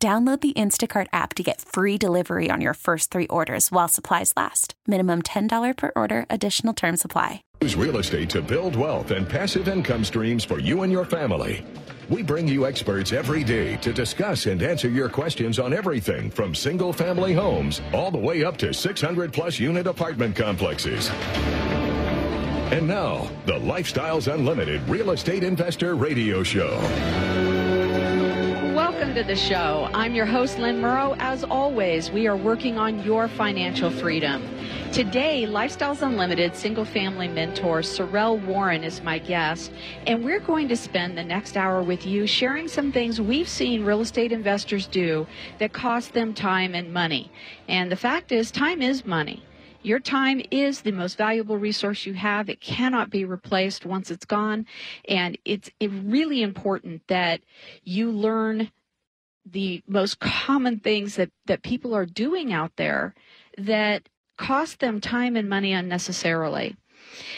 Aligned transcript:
Download 0.00 0.40
the 0.40 0.52
Instacart 0.52 1.08
app 1.12 1.34
to 1.34 1.42
get 1.42 1.60
free 1.60 1.98
delivery 1.98 2.50
on 2.52 2.60
your 2.60 2.74
first 2.74 3.10
three 3.10 3.26
orders 3.26 3.72
while 3.72 3.88
supplies 3.88 4.32
last. 4.36 4.74
Minimum 4.86 5.22
$10 5.22 5.76
per 5.76 5.90
order, 5.96 6.24
additional 6.30 6.72
term 6.72 6.96
supply. 6.96 7.42
Use 7.62 7.74
real 7.74 7.98
estate 7.98 8.30
to 8.30 8.40
build 8.40 8.76
wealth 8.76 9.10
and 9.10 9.28
passive 9.28 9.66
income 9.66 10.04
streams 10.04 10.44
for 10.44 10.60
you 10.60 10.82
and 10.82 10.92
your 10.92 11.04
family. 11.04 11.66
We 12.08 12.22
bring 12.22 12.46
you 12.46 12.64
experts 12.64 13.12
every 13.12 13.42
day 13.42 13.76
to 13.78 13.92
discuss 13.92 14.46
and 14.46 14.62
answer 14.62 14.88
your 14.88 15.08
questions 15.08 15.58
on 15.58 15.72
everything 15.72 16.30
from 16.30 16.54
single 16.54 16.92
family 16.92 17.34
homes 17.34 17.82
all 17.92 18.12
the 18.12 18.18
way 18.18 18.44
up 18.44 18.56
to 18.58 18.72
600 18.72 19.32
plus 19.32 19.58
unit 19.58 19.88
apartment 19.88 20.36
complexes. 20.36 21.10
And 22.70 22.86
now, 22.86 23.28
the 23.46 23.54
Lifestyles 23.58 24.32
Unlimited 24.32 24.88
Real 24.88 25.10
Estate 25.10 25.42
Investor 25.42 25.96
Radio 25.96 26.44
Show. 26.44 27.57
Welcome 28.98 29.14
to 29.14 29.22
the 29.22 29.36
show. 29.36 29.88
I'm 29.94 30.12
your 30.16 30.26
host, 30.26 30.58
Lynn 30.58 30.80
Murrow. 30.80 31.14
As 31.20 31.44
always, 31.44 32.10
we 32.10 32.26
are 32.26 32.36
working 32.36 32.78
on 32.78 33.04
your 33.04 33.28
financial 33.28 33.92
freedom. 33.92 34.42
Today, 34.92 35.46
Lifestyles 35.46 36.02
Unlimited 36.02 36.56
single 36.56 36.84
family 36.84 37.28
mentor 37.28 37.82
Sorrell 37.82 38.44
Warren 38.44 38.82
is 38.82 39.00
my 39.00 39.20
guest, 39.20 39.70
and 40.08 40.24
we're 40.24 40.40
going 40.40 40.66
to 40.66 40.76
spend 40.76 41.16
the 41.16 41.22
next 41.22 41.56
hour 41.56 41.80
with 41.80 42.04
you 42.06 42.26
sharing 42.26 42.66
some 42.66 42.90
things 42.90 43.20
we've 43.20 43.48
seen 43.48 43.84
real 43.84 44.00
estate 44.00 44.32
investors 44.32 44.88
do 44.88 45.28
that 45.60 45.72
cost 45.72 46.12
them 46.12 46.34
time 46.34 46.74
and 46.74 46.92
money. 46.92 47.30
And 47.68 47.92
the 47.92 47.96
fact 47.96 48.32
is, 48.32 48.50
time 48.50 48.82
is 48.82 49.06
money. 49.06 49.44
Your 49.82 50.00
time 50.00 50.42
is 50.50 50.80
the 50.80 50.90
most 50.90 51.16
valuable 51.16 51.56
resource 51.56 52.04
you 52.04 52.14
have. 52.14 52.50
It 52.50 52.60
cannot 52.60 53.10
be 53.10 53.24
replaced 53.24 53.86
once 53.86 54.10
it's 54.10 54.24
gone. 54.24 54.66
And 55.08 55.38
it's 55.44 55.70
really 55.80 56.42
important 56.42 57.06
that 57.06 57.42
you 57.84 58.10
learn 58.10 58.72
the 59.52 59.82
most 59.86 60.20
common 60.20 60.78
things 60.80 61.16
that, 61.16 61.30
that 61.46 61.62
people 61.62 61.94
are 61.94 62.06
doing 62.06 62.52
out 62.52 62.72
there 62.76 63.14
that 63.56 64.08
cost 64.36 64.80
them 64.80 65.00
time 65.00 65.36
and 65.36 65.48
money 65.48 65.72
unnecessarily. 65.72 66.76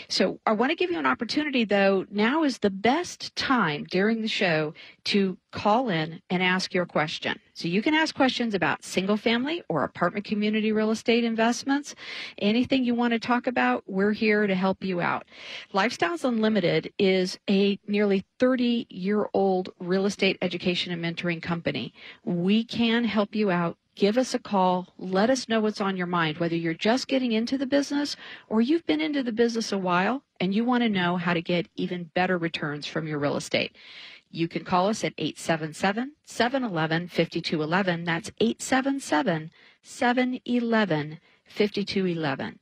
So 0.08 0.40
I 0.46 0.52
want 0.52 0.70
to 0.70 0.76
give 0.76 0.90
you 0.90 0.98
an 0.98 1.06
opportunity 1.06 1.64
though. 1.64 2.06
Now 2.10 2.44
is 2.44 2.58
the 2.58 2.70
best 2.70 3.34
time 3.36 3.84
during 3.90 4.22
the 4.22 4.28
show 4.28 4.74
to 5.04 5.38
call 5.52 5.88
in 5.88 6.20
and 6.30 6.42
ask 6.42 6.72
your 6.72 6.86
question. 6.86 7.38
So 7.54 7.68
you 7.68 7.82
can 7.82 7.94
ask 7.94 8.14
questions 8.14 8.54
about 8.54 8.84
single 8.84 9.16
family 9.16 9.62
or 9.68 9.84
apartment 9.84 10.24
community 10.24 10.72
real 10.72 10.90
estate 10.90 11.24
investments. 11.24 11.94
Anything 12.38 12.84
you 12.84 12.94
want 12.94 13.12
to 13.12 13.18
talk 13.18 13.46
about, 13.46 13.82
we're 13.86 14.12
here 14.12 14.46
to 14.46 14.54
help 14.54 14.84
you 14.84 15.00
out. 15.00 15.26
Lifestyles 15.74 16.24
Unlimited 16.24 16.92
is 16.98 17.38
a 17.48 17.78
nearly 17.86 18.24
30 18.38 18.86
year 18.88 19.28
old 19.34 19.70
real 19.78 20.06
estate 20.06 20.38
education 20.40 20.92
and 20.92 21.04
mentoring 21.04 21.42
company. 21.42 21.92
We 22.24 22.64
can 22.64 23.04
help 23.04 23.34
you 23.34 23.50
out 23.50 23.76
give 23.94 24.16
us 24.16 24.34
a 24.34 24.38
call. 24.38 24.88
Let 24.98 25.30
us 25.30 25.48
know 25.48 25.60
what's 25.60 25.80
on 25.80 25.96
your 25.96 26.06
mind, 26.06 26.38
whether 26.38 26.56
you're 26.56 26.74
just 26.74 27.08
getting 27.08 27.32
into 27.32 27.58
the 27.58 27.66
business 27.66 28.16
or 28.48 28.60
you've 28.60 28.86
been 28.86 29.00
into 29.00 29.22
the 29.22 29.32
business 29.32 29.72
a 29.72 29.78
while 29.78 30.22
and 30.40 30.54
you 30.54 30.64
want 30.64 30.82
to 30.82 30.88
know 30.88 31.16
how 31.16 31.34
to 31.34 31.42
get 31.42 31.68
even 31.76 32.10
better 32.14 32.38
returns 32.38 32.86
from 32.86 33.06
your 33.06 33.18
real 33.18 33.36
estate. 33.36 33.76
You 34.30 34.46
can 34.48 34.64
call 34.64 34.88
us 34.88 35.02
at 35.02 35.14
877 35.18 36.12
711 36.24 37.08
5211. 37.08 38.04
That's 38.04 38.30
877 38.38 39.50
711 39.82 41.20
5211. 41.46 42.58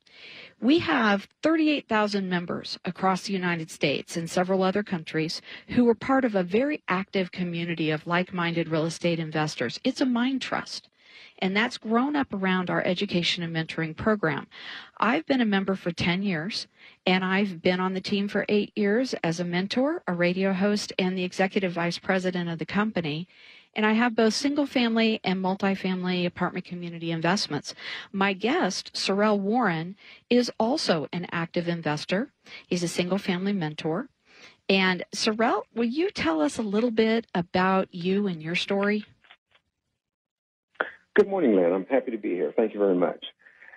We 0.61 0.81
have 0.81 1.29
38,000 1.43 2.29
members 2.29 2.79
across 2.85 3.23
the 3.23 3.33
United 3.33 3.71
States 3.71 4.17
and 4.17 4.29
several 4.29 4.63
other 4.63 4.83
countries 4.83 5.41
who 5.69 5.87
are 5.89 5.95
part 5.95 6.25
of 6.25 6.35
a 6.35 6.43
very 6.43 6.83
active 6.89 7.31
community 7.31 7.91
of 7.91 8.07
like 8.07 8.33
minded 8.33 8.69
real 8.69 8.87
estate 8.87 9.21
investors. 9.21 9.79
It's 9.85 10.01
a 10.01 10.07
mind 10.07 10.43
trust 10.43 10.88
and 11.39 11.57
that's 11.57 11.79
grown 11.79 12.17
up 12.17 12.33
around 12.33 12.71
our 12.71 12.83
education 12.85 13.43
and 13.43 13.55
mentoring 13.55 13.97
program. 13.97 14.47
I've 14.99 15.27
been 15.27 15.41
a 15.41 15.47
member 15.47 15.75
for 15.75 15.91
10 15.91 16.23
years, 16.23 16.67
and 17.07 17.25
I've 17.25 17.63
been 17.63 17.81
on 17.81 17.95
the 17.95 18.01
team 18.01 18.29
for 18.29 18.45
eight 18.49 18.73
years 18.77 19.15
as 19.23 19.41
a 19.41 19.45
mentor, 19.45 20.03
a 20.07 20.13
radio 20.13 20.53
host, 20.53 20.93
and 20.99 21.17
the 21.17 21.25
executive 21.25 21.73
vice 21.73 21.99
president 21.99 22.49
of 22.49 22.59
the 22.59 22.67
company. 22.67 23.29
And 23.75 23.87
I 23.87 23.93
have 23.93 24.17
both 24.17 24.35
single 24.35 24.67
family 24.67 25.21
and 25.23 25.43
multifamily 25.43 26.27
apartment 26.27 26.65
community 26.65 27.13
investments. 27.13 27.75
My 28.11 28.33
guest, 28.33 28.93
Sorrell 28.95 29.39
Warren, 29.39 29.97
is 30.29 30.51
also 30.59 31.07
an 31.13 31.27
active 31.31 31.69
investor. 31.69 32.33
He's 32.67 32.83
a 32.83 32.89
single 32.89 33.19
family 33.19 33.53
mentor. 33.53 34.09
And 34.69 35.05
Sorrell, 35.15 35.63
will 35.75 35.85
you 35.85 36.11
tell 36.11 36.41
us 36.41 36.59
a 36.59 36.63
little 36.63 36.91
bit 36.91 37.27
about 37.35 37.95
you 37.95 38.27
and 38.27 38.43
your 38.43 38.55
story? 38.55 39.05
Good 41.19 41.27
morning, 41.27 41.57
Lynn. 41.57 41.73
I'm 41.73 41.85
happy 41.87 42.13
to 42.13 42.17
be 42.17 42.29
here. 42.29 42.55
Thank 42.57 42.75
you 42.75 42.79
very 42.79 42.95
much. 42.95 43.25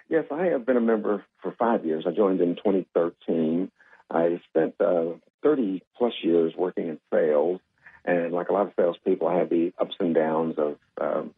Yes, 0.10 0.26
I 0.30 0.46
have 0.50 0.64
been 0.64 0.78
a 0.78 0.80
member 0.80 1.26
for 1.42 1.56
five 1.58 1.84
years. 1.84 2.04
I 2.08 2.12
joined 2.12 2.40
in 2.40 2.56
2013. 2.56 3.72
I 4.12 4.40
spent 4.48 4.76
uh, 4.80 5.14
30 5.42 5.82
plus 5.98 6.14
years 6.22 6.54
working 6.56 6.90
in 6.90 7.00
sales, 7.12 7.60
and 8.06 8.32
like 8.32 8.50
a 8.50 8.54
lot 8.54 8.68
of 8.68 8.74
salespeople, 8.76 9.28
I 9.28 9.40
had 9.40 9.50
the 9.50 9.74
ups 9.80 9.96
and 10.00 10.14
downs 10.14 10.60
of 10.60 10.78
um, 11.02 11.34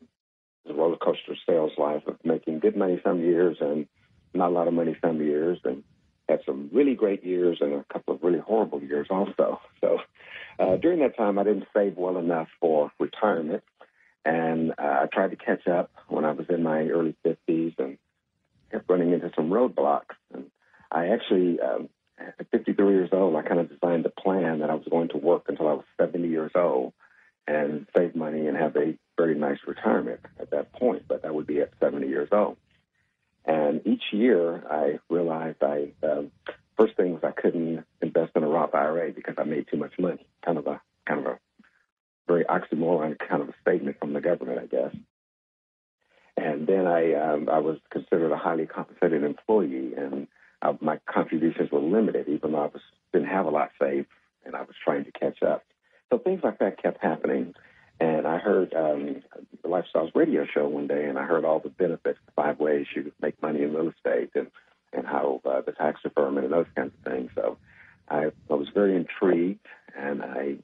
the 0.66 0.74
roller 0.74 0.98
coaster 0.98 1.38
sales 1.48 1.72
life 1.78 2.04
of 2.06 2.18
making 2.26 2.60
good 2.60 2.76
money 2.76 3.00
some 3.02 3.22
years 3.22 3.56
and 3.62 3.88
not 4.34 4.50
a 4.50 4.54
lot 4.54 4.68
of 4.68 4.74
money 4.74 4.98
some 5.02 5.22
years, 5.22 5.58
and 5.64 5.86
had 6.28 6.42
some 6.46 6.70
really 6.74 6.96
great 6.96 7.24
years 7.24 7.60
and 7.62 7.76
a 7.76 7.86
couple 7.94 8.16
of 8.16 8.24
really 8.24 8.40
horrible 8.40 8.84
years 8.84 9.08
also. 9.10 9.62
So 9.80 10.00
uh, 10.60 10.76
during 10.76 11.00
that 11.00 11.16
time, 11.16 11.40
I 11.40 11.46
didn't 11.46 11.68
save 11.74 11.96
well 11.96 12.18
enough 12.18 12.50
for 12.60 12.92
retirement. 13.00 13.64
And 14.26 14.72
uh, 14.72 15.02
I 15.04 15.08
tried 15.12 15.32
to 15.32 15.36
catch 15.36 15.68
up 15.68 15.92
when 16.08 16.26
I 16.26 16.32
was 16.32 16.46
in 16.50 16.64
my 16.64 16.84
early 16.88 17.16
50s 17.26 17.78
and 17.78 17.98
kept 18.72 18.90
running 18.90 19.12
into 19.12 19.32
some 19.36 19.50
roadblocks. 19.50 20.16
And 20.34 20.46
I 20.92 21.08
actually, 21.08 21.60
um, 21.60 21.90
at 22.18 22.50
53 22.52 22.94
years 22.94 23.10
old, 23.12 23.36
I 23.36 23.42
kind 23.42 23.60
of 23.60 23.70
designed 23.70 24.06
a 24.06 24.10
plan 24.10 24.60
that 24.60 24.70
I 24.70 24.76
was 24.76 24.88
going 24.90 25.10
to 25.10 25.18
work 25.18 25.46
until 25.48 25.68
I 25.68 25.74
was 25.74 25.86
70 26.00 26.28
years 26.28 26.52
old 26.56 26.94
and 27.48 27.86
save 27.96 28.16
money 28.16 28.48
and 28.48 28.56
have 28.56 28.78
a 28.78 28.98
very 29.18 29.36
nice 29.36 29.60
retirement 29.68 30.22
at 30.40 30.52
that 30.52 30.72
point. 30.72 31.04
But 31.08 31.24
that 31.24 31.36
would 31.36 31.48
be 31.48 31.60
at 31.60 31.72
70 31.82 32.08
years 32.08 32.30
old. 32.32 32.58
And 33.46 33.86
each 33.86 34.04
year, 34.12 34.64
I 34.70 35.00
realized 35.10 35.62
I 35.62 35.92
um, 36.02 36.32
first 36.78 36.96
thing 36.96 37.14
was 37.14 37.24
I 37.24 37.32
couldn't 37.32 37.84
invest 38.02 38.32
in 38.36 38.44
a 38.44 38.48
Roth 38.48 38.74
IRA 38.74 39.12
because 39.12 39.36
I 39.38 39.44
made 39.44 39.68
too 39.70 39.78
much 39.78 39.94
money. 40.00 40.26
Kind 40.46 40.58
of 40.58 40.68
a 40.68 40.82
kind 41.06 41.20
of 41.20 41.26
a 41.26 41.40
very 42.28 42.44
oxymoron 42.46 43.18
kind 43.20 43.42
of 43.42 43.50
a 43.50 43.54
statement 43.62 43.98
from 44.00 44.14
the 44.14 44.22
government, 44.22 44.60
I 44.60 44.66
guess. 44.66 44.96
And 46.36 46.68
then 46.68 46.88
I 46.88 47.14
um, 47.14 47.50
I 47.50 47.60
was 47.60 47.78
considered 47.92 48.32
a 48.32 48.38
highly 48.38 48.66
compensated 48.66 49.24
employee, 49.24 49.94
and 49.96 50.28
uh, 50.62 50.74
my 50.82 51.00
contributions 51.06 51.72
were 51.72 51.80
limited, 51.80 52.28
even 52.28 52.54
though 52.54 52.62
I 52.62 52.68
was 52.68 52.82
didn't 53.12 53.28
have 53.28 53.46
a 53.46 53.52
lot 53.52 53.70
saved, 53.80 54.08
and 54.46 54.56
I 54.56 54.62
was 54.62 54.76
trying 54.84 55.06
to 55.06 55.12
catch 55.12 55.44
up. 55.44 55.64
So 56.12 56.18
things 56.18 56.42
like 56.44 56.60
that 56.60 56.82
kept 56.82 57.04
happening. 57.04 57.54
And 58.00 58.26
I 58.26 58.40
heard 58.40 58.74
um, 58.74 59.22
the 59.62 59.70
Lifestyles 59.70 60.16
radio 60.16 60.46
show 60.52 60.68
one 60.68 60.88
day, 60.88 61.06
and 61.06 61.20
I 61.20 61.24
heard 61.24 61.46
all 61.46 61.60
the 61.60 61.70
benefits, 61.70 62.20
the 62.26 62.32
five 62.36 62.60
ways 62.60 62.88
you 62.96 63.12
make 63.22 63.40
money 63.42 63.62
in 63.62 63.74
real 63.74 63.90
estate, 63.90 64.32
and 64.34 64.48
and 64.92 65.06
how 65.06 65.42
uh, 65.46 65.62
the 65.62 65.72
tax 65.72 66.02
deferment 66.02 66.46
and 66.46 66.54
those 66.54 66.66
kinds 66.76 66.94
of 66.98 67.12
things. 67.12 67.30
So 67.36 67.58
I, 68.10 68.32
I 68.50 68.54
was 68.54 68.68
very 68.74 68.96
intrigued, 68.96 69.66
and 69.96 70.22
I 70.24 70.58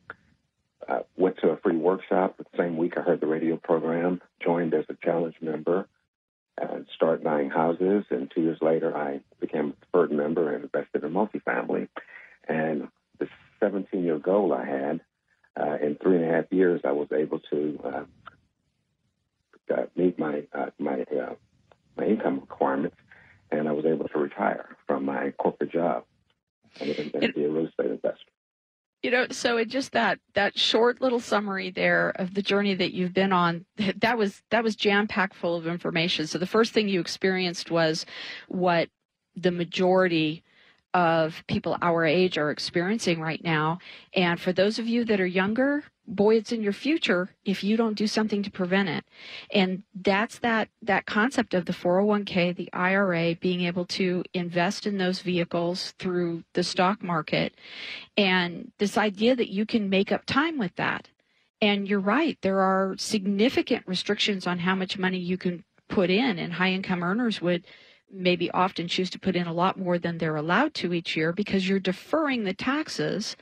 I 0.90 1.02
went 1.18 1.38
to 1.38 1.50
a 1.50 1.58
free 1.58 1.78
workshop 1.78 2.38
the 2.38 2.46
same 2.58 2.78
week 2.78 2.98
I 2.98 3.02
heard 3.02 3.22
the 3.22 3.28
radio 3.28 3.58
program, 3.58 4.22
joined 4.44 4.74
as 4.74 4.86
a 4.90 4.96
challenge 5.06 5.36
member, 5.42 5.88
and 6.58 6.88
started 6.96 7.24
buying 7.24 7.50
houses. 7.50 8.06
And 8.10 8.32
two 8.34 8.42
years 8.42 8.58
later, 8.62 8.96
I 8.98 9.22
became 9.40 9.70
a 9.70 9.86
preferred 9.86 10.12
member 10.12 10.54
and 10.54 10.64
invested 10.64 11.04
in 11.04 11.14
multifamily. 11.14 11.88
And 12.48 12.88
the 13.20 13.28
17 13.60 14.04
year 14.04 14.18
goal 14.18 14.54
I 14.54 14.66
had, 14.66 15.02
uh, 15.60 15.78
in 15.82 15.96
three 16.02 16.16
and 16.18 16.26
a 16.26 16.34
half 16.34 16.46
years, 16.52 16.82
I 16.84 16.92
was 16.92 17.10
able 17.12 17.40
to 17.52 17.80
uh, 17.84 18.04
uh, 19.74 19.86
meet 19.96 20.18
my 20.18 20.44
uh, 20.54 20.70
my 20.80 21.02
uh, 21.02 21.36
my 21.98 22.06
income 22.06 22.40
requirements, 22.40 22.96
and 23.52 23.68
I 23.68 23.74
was 23.74 23.86
able 23.86 24.08
to 24.08 24.20
retire 24.20 24.78
from 24.88 25.06
my 25.06 25.32
corporate 25.38 25.72
job 25.72 26.06
and, 26.80 26.90
and 26.90 27.34
be 27.34 27.44
a 27.44 27.50
real 27.50 27.68
estate 27.68 27.92
investor. 27.92 28.32
You 29.02 29.12
know, 29.12 29.28
so 29.32 29.56
it 29.56 29.70
just 29.70 29.94
that 29.94 30.20
that 30.34 30.60
short 30.60 31.00
little 31.00 31.22
summary 31.22 31.72
there 31.72 32.10
of 32.18 32.34
the 32.34 32.42
journey 32.42 32.76
that 32.76 32.94
you've 32.94 33.14
been 33.14 33.32
on, 33.32 33.66
that 33.98 34.18
was 34.18 34.42
that 34.50 34.64
was 34.64 34.76
jam 34.76 35.08
packed 35.08 35.36
full 35.36 35.56
of 35.56 35.68
information. 35.68 36.28
So 36.28 36.38
the 36.38 36.46
first 36.46 36.74
thing 36.74 36.90
you 36.90 37.00
experienced 37.00 37.72
was 37.72 38.06
what 38.48 38.90
the 39.36 39.52
majority 39.52 40.44
of 40.94 41.44
people 41.48 41.78
our 41.82 42.04
age 42.04 42.38
are 42.38 42.52
experiencing 42.52 43.22
right 43.22 43.44
now. 43.44 43.80
And 44.16 44.40
for 44.40 44.52
those 44.52 44.80
of 44.80 44.88
you 44.88 45.06
that 45.06 45.22
are 45.22 45.26
younger, 45.26 45.84
boy, 46.10 46.36
it's 46.36 46.52
in 46.52 46.62
your 46.62 46.74
future 46.74 47.30
if 47.46 47.64
you 47.64 47.78
don't 47.78 47.98
do 47.98 48.08
something 48.08 48.44
to 48.44 48.52
prevent 48.52 48.90
it. 48.90 49.06
And 49.52 49.84
that's 49.94 50.40
that, 50.40 50.70
that 50.82 51.06
concept 51.06 51.54
of 51.54 51.66
the 51.66 51.74
401k, 51.74 52.56
the 52.56 52.70
IRA, 52.74 53.36
being 53.36 53.62
able 53.62 53.86
to 53.86 54.24
invest 54.34 54.86
in 54.86 54.98
those 54.98 55.22
vehicles 55.22 55.94
through 56.00 56.44
the 56.54 56.64
stock 56.64 57.02
market. 57.04 57.56
And 58.18 58.72
this 58.80 58.98
idea 58.98 59.36
that 59.36 59.50
you 59.50 59.66
can 59.66 59.90
make 59.90 60.12
up 60.12 60.26
time 60.26 60.58
with 60.58 60.76
that. 60.76 61.08
And 61.62 61.88
you're 61.88 62.00
right, 62.00 62.38
there 62.42 62.62
are 62.62 62.96
significant 62.98 63.86
restrictions 63.86 64.48
on 64.48 64.60
how 64.60 64.76
much 64.76 64.98
money 64.98 65.18
you 65.18 65.38
can 65.38 65.64
put 65.90 66.10
in, 66.10 66.40
and 66.40 66.54
high 66.54 66.72
income 66.72 67.04
earners 67.04 67.42
would 67.42 67.66
maybe 68.12 68.50
often 68.52 68.88
choose 68.88 69.10
to 69.12 69.20
put 69.20 69.36
in 69.36 69.48
a 69.48 69.54
lot 69.54 69.78
more 69.78 69.98
than 70.00 70.18
they're 70.18 70.36
allowed 70.36 70.74
to 70.76 70.94
each 70.94 71.16
year 71.16 71.32
because 71.34 71.68
you're 71.68 71.80
deferring 71.80 72.44
the 72.44 72.54
taxes 72.54 73.36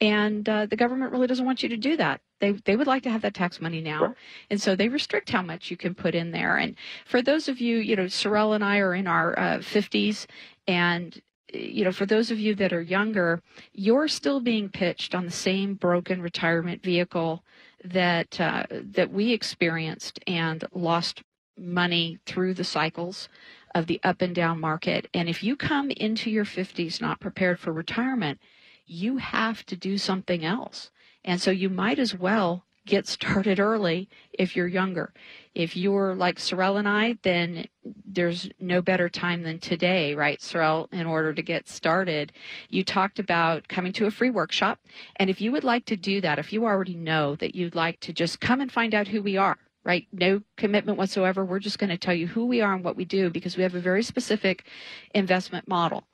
and 0.00 0.48
uh, 0.48 0.66
the 0.66 0.76
government 0.76 1.12
really 1.12 1.26
doesn't 1.26 1.44
want 1.46 1.62
you 1.62 1.68
to 1.68 1.76
do 1.76 1.96
that. 1.96 2.20
They 2.40 2.52
they 2.52 2.76
would 2.76 2.86
like 2.86 3.02
to 3.04 3.10
have 3.10 3.22
that 3.22 3.34
tax 3.34 3.60
money 3.60 3.80
now 3.80 3.98
Sure. 3.98 4.16
and 4.50 4.60
so 4.60 4.76
they 4.76 4.88
restrict 4.88 5.30
how 5.30 5.42
much 5.42 5.70
you 5.70 5.76
can 5.76 5.94
put 5.94 6.14
in 6.14 6.30
there. 6.32 6.56
And 6.56 6.76
for 7.06 7.22
those 7.22 7.48
of 7.48 7.60
you 7.60 7.78
you 7.78 7.96
know 7.96 8.08
sorrel 8.08 8.52
and 8.52 8.64
i 8.64 8.78
are 8.78 8.94
in 8.94 9.06
our 9.06 9.38
uh, 9.38 9.58
50s 9.58 10.26
and 10.66 11.20
you 11.52 11.84
know 11.84 11.92
for 11.92 12.06
those 12.06 12.30
of 12.30 12.38
you 12.38 12.54
that 12.56 12.72
are 12.72 12.82
younger 12.82 13.42
you're 13.72 14.08
still 14.08 14.40
being 14.40 14.68
pitched 14.68 15.14
on 15.14 15.24
the 15.24 15.30
same 15.30 15.74
broken 15.74 16.20
retirement 16.20 16.82
vehicle 16.82 17.42
that 17.84 18.38
uh, 18.40 18.64
that 18.70 19.10
we 19.12 19.32
experienced 19.32 20.18
and 20.26 20.64
lost 20.72 21.22
money 21.58 22.18
through 22.26 22.54
the 22.54 22.64
cycles 22.64 23.28
of 23.78 23.86
the 23.86 24.00
up 24.02 24.20
and 24.20 24.34
down 24.34 24.60
market. 24.60 25.08
And 25.14 25.28
if 25.28 25.42
you 25.42 25.56
come 25.56 25.90
into 25.92 26.30
your 26.30 26.44
50s 26.44 27.00
not 27.00 27.20
prepared 27.20 27.60
for 27.60 27.72
retirement, 27.72 28.40
you 28.86 29.18
have 29.18 29.64
to 29.66 29.76
do 29.76 29.96
something 29.96 30.44
else. 30.44 30.90
And 31.24 31.40
so 31.40 31.50
you 31.50 31.70
might 31.70 31.98
as 31.98 32.14
well 32.14 32.64
get 32.86 33.06
started 33.06 33.60
early 33.60 34.08
if 34.32 34.56
you're 34.56 34.66
younger. 34.66 35.12
If 35.54 35.76
you're 35.76 36.14
like 36.14 36.38
Sorrel 36.38 36.78
and 36.78 36.88
I, 36.88 37.18
then 37.22 37.66
there's 38.04 38.48
no 38.58 38.82
better 38.82 39.08
time 39.08 39.42
than 39.42 39.58
today, 39.58 40.14
right, 40.14 40.40
Sorrel, 40.40 40.88
in 40.90 41.06
order 41.06 41.32
to 41.34 41.42
get 41.42 41.68
started. 41.68 42.32
You 42.68 42.82
talked 42.82 43.18
about 43.18 43.68
coming 43.68 43.92
to 43.94 44.06
a 44.06 44.10
free 44.10 44.30
workshop. 44.30 44.80
And 45.16 45.30
if 45.30 45.40
you 45.40 45.52
would 45.52 45.64
like 45.64 45.84
to 45.86 45.96
do 45.96 46.20
that, 46.22 46.38
if 46.38 46.52
you 46.52 46.64
already 46.64 46.96
know 46.96 47.36
that 47.36 47.54
you'd 47.54 47.74
like 47.74 48.00
to 48.00 48.12
just 48.12 48.40
come 48.40 48.60
and 48.60 48.72
find 48.72 48.94
out 48.94 49.08
who 49.08 49.22
we 49.22 49.36
are, 49.36 49.58
right? 49.88 50.06
No 50.12 50.42
commitment 50.58 50.98
whatsoever. 50.98 51.46
We're 51.46 51.60
just 51.60 51.78
going 51.78 51.88
to 51.88 51.96
tell 51.96 52.12
you 52.12 52.26
who 52.26 52.44
we 52.44 52.60
are 52.60 52.74
and 52.74 52.84
what 52.84 52.94
we 52.94 53.06
do 53.06 53.30
because 53.30 53.56
we 53.56 53.62
have 53.62 53.74
a 53.74 53.80
very 53.80 54.02
specific 54.02 54.66
investment 55.14 55.66
model 55.66 56.04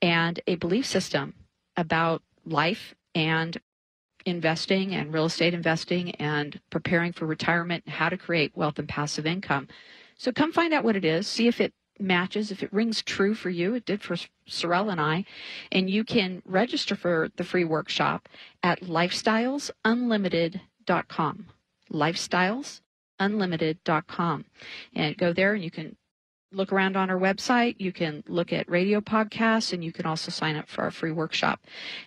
and 0.00 0.40
a 0.46 0.54
belief 0.54 0.86
system 0.86 1.34
about 1.76 2.22
life 2.46 2.94
and 3.14 3.60
investing 4.24 4.94
and 4.94 5.12
real 5.12 5.26
estate 5.26 5.52
investing 5.52 6.12
and 6.12 6.58
preparing 6.70 7.12
for 7.12 7.26
retirement 7.26 7.84
and 7.84 7.94
how 7.94 8.08
to 8.08 8.16
create 8.16 8.56
wealth 8.56 8.78
and 8.78 8.88
passive 8.88 9.26
income. 9.26 9.68
So 10.16 10.32
come 10.32 10.50
find 10.50 10.72
out 10.72 10.84
what 10.84 10.96
it 10.96 11.04
is, 11.04 11.26
see 11.26 11.48
if 11.48 11.60
it 11.60 11.74
matches, 12.00 12.50
if 12.50 12.62
it 12.62 12.72
rings 12.72 13.02
true 13.02 13.34
for 13.34 13.50
you. 13.50 13.74
It 13.74 13.84
did 13.84 14.00
for 14.00 14.16
Sorrel 14.46 14.88
and 14.88 15.02
I. 15.02 15.26
And 15.70 15.90
you 15.90 16.02
can 16.02 16.40
register 16.46 16.96
for 16.96 17.28
the 17.36 17.44
free 17.44 17.64
workshop 17.64 18.26
at 18.62 18.80
lifestylesunlimited.com. 18.80 21.46
Lifestyles 21.92 22.80
unlimited.com. 23.18 24.44
And 24.94 25.16
go 25.16 25.32
there 25.32 25.54
and 25.54 25.62
you 25.62 25.70
can 25.70 25.96
look 26.52 26.72
around 26.72 26.96
on 26.96 27.10
our 27.10 27.18
website. 27.18 27.76
You 27.78 27.92
can 27.92 28.24
look 28.26 28.52
at 28.52 28.70
radio 28.70 29.00
podcasts 29.00 29.72
and 29.72 29.84
you 29.84 29.92
can 29.92 30.06
also 30.06 30.30
sign 30.30 30.56
up 30.56 30.68
for 30.68 30.82
our 30.82 30.90
free 30.90 31.12
workshop. 31.12 31.60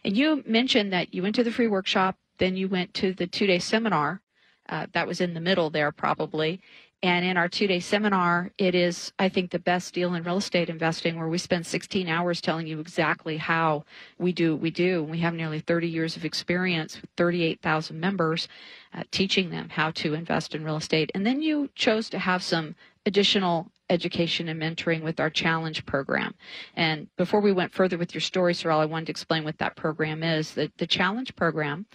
And 0.03 0.17
you 0.17 0.43
mentioned 0.45 0.93
that 0.93 1.13
you 1.13 1.21
went 1.21 1.35
to 1.35 1.43
the 1.43 1.51
free 1.51 1.67
workshop, 1.67 2.17
then 2.39 2.55
you 2.55 2.67
went 2.67 2.93
to 2.95 3.13
the 3.13 3.27
two 3.27 3.47
day 3.47 3.59
seminar. 3.59 4.21
Uh, 4.69 4.87
that 4.93 5.07
was 5.07 5.19
in 5.19 5.33
the 5.33 5.41
middle 5.41 5.69
there, 5.69 5.91
probably. 5.91 6.61
And 7.03 7.25
in 7.25 7.35
our 7.35 7.49
two 7.49 7.65
day 7.65 7.79
seminar, 7.79 8.51
it 8.59 8.75
is, 8.75 9.11
I 9.17 9.27
think, 9.27 9.49
the 9.49 9.59
best 9.59 9.93
deal 9.93 10.13
in 10.13 10.23
real 10.23 10.37
estate 10.37 10.69
investing 10.69 11.17
where 11.17 11.27
we 11.27 11.39
spend 11.39 11.65
16 11.65 12.07
hours 12.07 12.41
telling 12.41 12.67
you 12.67 12.79
exactly 12.79 13.37
how 13.37 13.85
we 14.19 14.31
do 14.31 14.53
what 14.53 14.61
we 14.61 14.69
do. 14.69 15.03
We 15.03 15.19
have 15.19 15.33
nearly 15.33 15.59
30 15.61 15.87
years 15.87 16.15
of 16.15 16.25
experience 16.25 17.01
with 17.01 17.09
38,000 17.17 17.99
members 17.99 18.47
uh, 18.93 19.03
teaching 19.09 19.49
them 19.49 19.69
how 19.69 19.91
to 19.91 20.13
invest 20.13 20.53
in 20.53 20.63
real 20.63 20.77
estate. 20.77 21.11
And 21.15 21.25
then 21.25 21.41
you 21.41 21.69
chose 21.73 22.07
to 22.11 22.19
have 22.19 22.43
some 22.43 22.75
additional 23.07 23.71
education 23.89 24.47
and 24.47 24.61
mentoring 24.61 25.01
with 25.01 25.19
our 25.19 25.29
challenge 25.29 25.85
program. 25.87 26.35
And 26.75 27.07
before 27.17 27.41
we 27.41 27.51
went 27.51 27.73
further 27.73 27.97
with 27.97 28.13
your 28.13 28.21
story, 28.21 28.53
Sorrel, 28.53 28.79
I 28.79 28.85
wanted 28.85 29.07
to 29.07 29.11
explain 29.11 29.43
what 29.43 29.57
that 29.57 29.75
program 29.75 30.21
is. 30.21 30.53
The, 30.53 30.71
the 30.77 30.87
challenge 30.87 31.35
program 31.35 31.87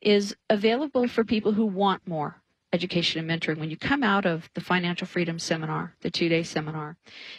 is 0.00 0.36
available 0.48 1.08
for 1.08 1.24
people 1.24 1.52
who 1.52 1.66
want 1.66 2.06
more 2.06 2.41
education 2.72 3.20
and 3.20 3.42
mentoring. 3.42 3.58
When 3.58 3.70
you 3.70 3.76
come 3.76 4.02
out 4.02 4.24
of 4.24 4.48
the 4.54 4.60
financial 4.60 5.06
freedom 5.06 5.38
seminar, 5.38 5.94
the 6.00 6.10
two 6.10 6.28
day 6.28 6.42
seminar, 6.42 6.96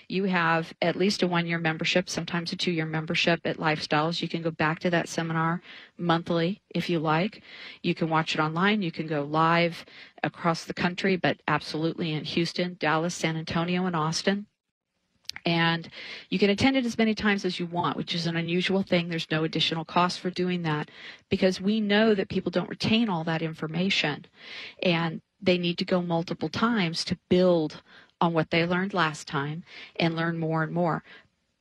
you 0.08 0.26
have 0.26 0.74
at 0.82 0.96
least 0.96 1.24
a 1.24 1.28
one 1.28 1.48
year 1.48 1.58
membership, 1.58 2.10
sometimes 2.10 2.52
a 2.52 2.56
two 2.56 2.72
year 2.72 2.86
membership 2.86 3.42
at 3.46 3.58
Lifestyles. 3.58 4.22
You 4.22 4.28
can 4.28 4.42
go 4.42 4.52
back 4.52 4.80
to 4.80 4.90
that 4.92 5.10
seminar 5.10 5.62
monthly 5.98 6.62
if 6.70 6.90
you 6.90 7.00
like. 7.00 7.42
You 7.82 7.96
can 7.96 8.10
watch 8.10 8.36
it 8.36 8.40
online. 8.40 8.82
You 8.82 8.92
can 8.92 9.08
go 9.08 9.24
live 9.24 9.86
across 10.22 10.66
the 10.66 10.74
country, 10.74 11.16
but 11.16 11.42
absolutely 11.48 12.14
in 12.14 12.24
Houston, 12.24 12.78
Dallas, 12.80 13.16
San 13.16 13.36
Antonio, 13.36 13.86
and 13.86 13.96
Austin. 13.96 14.48
And 15.46 15.90
you 16.30 16.40
can 16.40 16.50
attend 16.50 16.78
it 16.78 16.86
as 16.86 16.98
many 16.98 17.14
times 17.14 17.44
as 17.44 17.60
you 17.60 17.66
want, 17.66 17.98
which 17.98 18.16
is 18.16 18.28
an 18.28 18.38
unusual 18.38 18.82
thing. 18.82 19.10
There's 19.10 19.30
no 19.30 19.44
additional 19.44 19.84
cost 19.84 20.20
for 20.20 20.30
doing 20.30 20.62
that 20.64 20.90
because 21.30 21.60
we 21.60 21.82
know 21.82 22.16
that 22.16 22.30
people 22.30 22.52
don't 22.52 22.70
retain 22.70 23.10
all 23.10 23.26
that 23.26 23.42
information 23.42 24.26
and 24.82 25.22
they 25.42 25.58
need 25.58 25.78
to 25.80 25.86
go 25.86 26.02
multiple 26.02 26.48
times 26.48 27.04
to 27.06 27.18
build 27.30 27.82
on 28.22 28.32
what 28.32 28.50
they 28.50 28.66
learned 28.66 28.94
last 28.94 29.28
time 29.28 29.64
and 29.98 30.16
learn 30.16 30.38
more 30.40 30.64
and 30.64 30.72
more. 30.72 31.04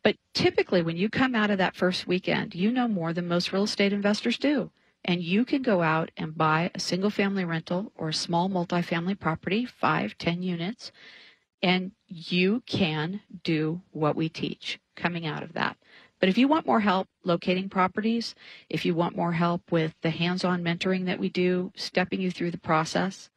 But 0.05 0.17
typically, 0.35 0.82
when 0.82 0.96
you 0.96 1.08
come 1.08 1.35
out 1.35 1.50
of 1.50 1.58
that 1.58 1.76
first 1.76 2.06
weekend, 2.06 2.55
you 2.55 2.70
know 2.70 2.88
more 2.88 3.12
than 3.12 3.26
most 3.26 3.52
real 3.52 3.64
estate 3.64 3.93
investors 3.93 4.38
do. 4.38 4.70
And 5.05 5.23
you 5.23 5.44
can 5.44 5.62
go 5.62 5.82
out 5.82 6.12
and 6.17 6.37
buy 6.37 6.70
a 6.75 6.81
single 6.81 7.11
family 7.11 7.44
rental 7.44 7.93
or 7.96 8.08
a 8.08 8.14
small 8.14 8.49
multifamily 8.49 9.19
property, 9.19 9.64
five, 9.64 10.17
ten 10.19 10.43
units, 10.43 10.93
and 11.62 11.93
you 12.09 12.62
can 12.67 13.21
do 13.45 13.81
what 13.92 14.16
we 14.16 14.28
teach 14.28 14.81
coming 14.97 15.26
out 15.26 15.42
of 15.42 15.52
that. 15.54 15.76
But 16.21 16.28
if 16.28 16.38
you 16.38 16.47
want 16.47 16.66
more 16.66 16.81
help 16.81 17.09
locating 17.25 17.69
properties, 17.69 18.35
if 18.71 18.85
you 18.85 18.95
want 18.95 19.16
more 19.16 19.33
help 19.33 19.73
with 19.73 19.95
the 20.02 20.11
hands 20.11 20.45
on 20.45 20.62
mentoring 20.62 21.07
that 21.07 21.19
we 21.19 21.28
do, 21.28 21.73
stepping 21.75 22.21
you 22.21 22.31
through 22.31 22.52
the 22.52 22.59
process, 22.59 23.28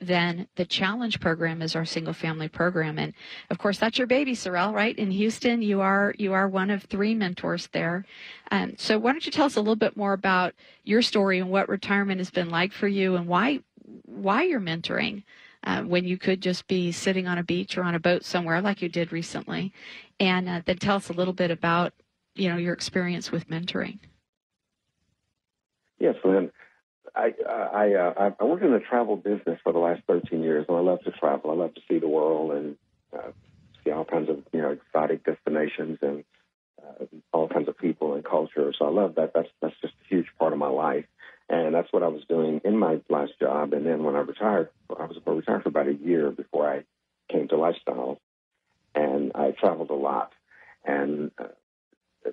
then 0.00 0.46
the 0.56 0.64
challenge 0.64 1.20
program 1.20 1.62
is 1.62 1.74
our 1.74 1.84
single 1.84 2.12
family 2.12 2.48
program. 2.48 2.98
And 2.98 3.14
of 3.48 3.58
course 3.58 3.78
that's 3.78 3.96
your 3.96 4.06
baby 4.06 4.34
sorrel 4.34 4.72
right? 4.72 4.96
In 4.98 5.10
houston 5.10 5.62
you 5.62 5.80
are 5.80 6.14
you 6.18 6.32
are 6.32 6.48
one 6.48 6.70
of 6.70 6.82
three 6.82 7.14
mentors 7.14 7.68
there. 7.68 8.04
Um, 8.50 8.74
so 8.76 8.98
why 8.98 9.12
don't 9.12 9.24
you 9.24 9.32
tell 9.32 9.46
us 9.46 9.56
a 9.56 9.60
little 9.60 9.76
bit 9.76 9.96
more 9.96 10.12
about 10.12 10.54
your 10.84 11.02
story 11.02 11.38
and 11.38 11.50
what 11.50 11.68
retirement 11.68 12.20
has 12.20 12.30
been 12.30 12.50
like 12.50 12.72
for 12.72 12.88
you 12.88 13.16
and 13.16 13.26
why 13.26 13.60
why 14.04 14.42
you're 14.42 14.60
mentoring 14.60 15.22
uh, 15.66 15.82
when 15.82 16.04
you 16.04 16.16
could 16.16 16.40
just 16.40 16.66
be 16.66 16.92
sitting 16.92 17.26
on 17.26 17.38
a 17.38 17.42
beach 17.44 17.76
or 17.76 17.82
on 17.82 17.94
a 17.94 18.00
boat 18.00 18.24
somewhere 18.24 18.60
like 18.62 18.80
you 18.80 18.88
did 18.88 19.12
recently 19.12 19.72
and 20.18 20.48
uh, 20.48 20.62
then 20.64 20.78
tell 20.78 20.96
us 20.96 21.10
a 21.10 21.12
little 21.12 21.34
bit 21.34 21.50
about 21.50 21.92
you 22.34 22.48
know 22.48 22.56
your 22.56 22.72
experience 22.72 23.30
with 23.30 23.48
mentoring 23.48 23.98
Yes, 25.98 26.16
Lynn. 26.24 26.50
I 27.14 27.32
I 27.48 27.94
uh, 27.94 28.30
I 28.38 28.44
worked 28.44 28.64
in 28.64 28.72
the 28.72 28.80
travel 28.80 29.16
business 29.16 29.58
for 29.64 29.72
the 29.72 29.78
last 29.78 30.02
13 30.06 30.42
years, 30.42 30.66
and 30.68 30.76
I 30.76 30.80
love 30.80 31.02
to 31.04 31.10
travel. 31.12 31.50
I 31.50 31.54
love 31.54 31.74
to 31.74 31.80
see 31.88 31.98
the 31.98 32.08
world 32.08 32.52
and 32.52 32.76
uh, 33.16 33.30
see 33.84 33.90
all 33.90 34.04
kinds 34.04 34.28
of 34.28 34.42
you 34.52 34.60
know 34.60 34.70
exotic 34.70 35.24
destinations 35.24 35.98
and 36.02 36.24
uh, 36.82 37.04
all 37.32 37.48
kinds 37.48 37.68
of 37.68 37.78
people 37.78 38.14
and 38.14 38.24
culture. 38.24 38.72
So 38.78 38.84
I 38.84 38.90
love 38.90 39.14
that. 39.14 39.32
That's 39.34 39.48
that's 39.62 39.74
just 39.80 39.94
a 39.94 40.14
huge 40.14 40.26
part 40.38 40.52
of 40.52 40.58
my 40.58 40.68
life, 40.68 41.06
and 41.48 41.74
that's 41.74 41.92
what 41.92 42.02
I 42.02 42.08
was 42.08 42.22
doing 42.28 42.60
in 42.64 42.76
my 42.76 43.00
last 43.08 43.32
job. 43.40 43.72
And 43.72 43.86
then 43.86 44.02
when 44.04 44.16
I 44.16 44.20
retired, 44.20 44.70
I 44.90 45.04
was 45.06 45.16
retired 45.24 45.62
for 45.62 45.68
about 45.68 45.88
a 45.88 45.94
year 45.94 46.30
before 46.30 46.68
I 46.68 46.84
came 47.32 47.48
to 47.48 47.56
lifestyle. 47.56 48.18
and 48.94 49.32
I 49.34 49.52
traveled 49.52 49.90
a 49.90 49.94
lot. 49.94 50.32
And 50.84 51.30
uh, 51.38 51.48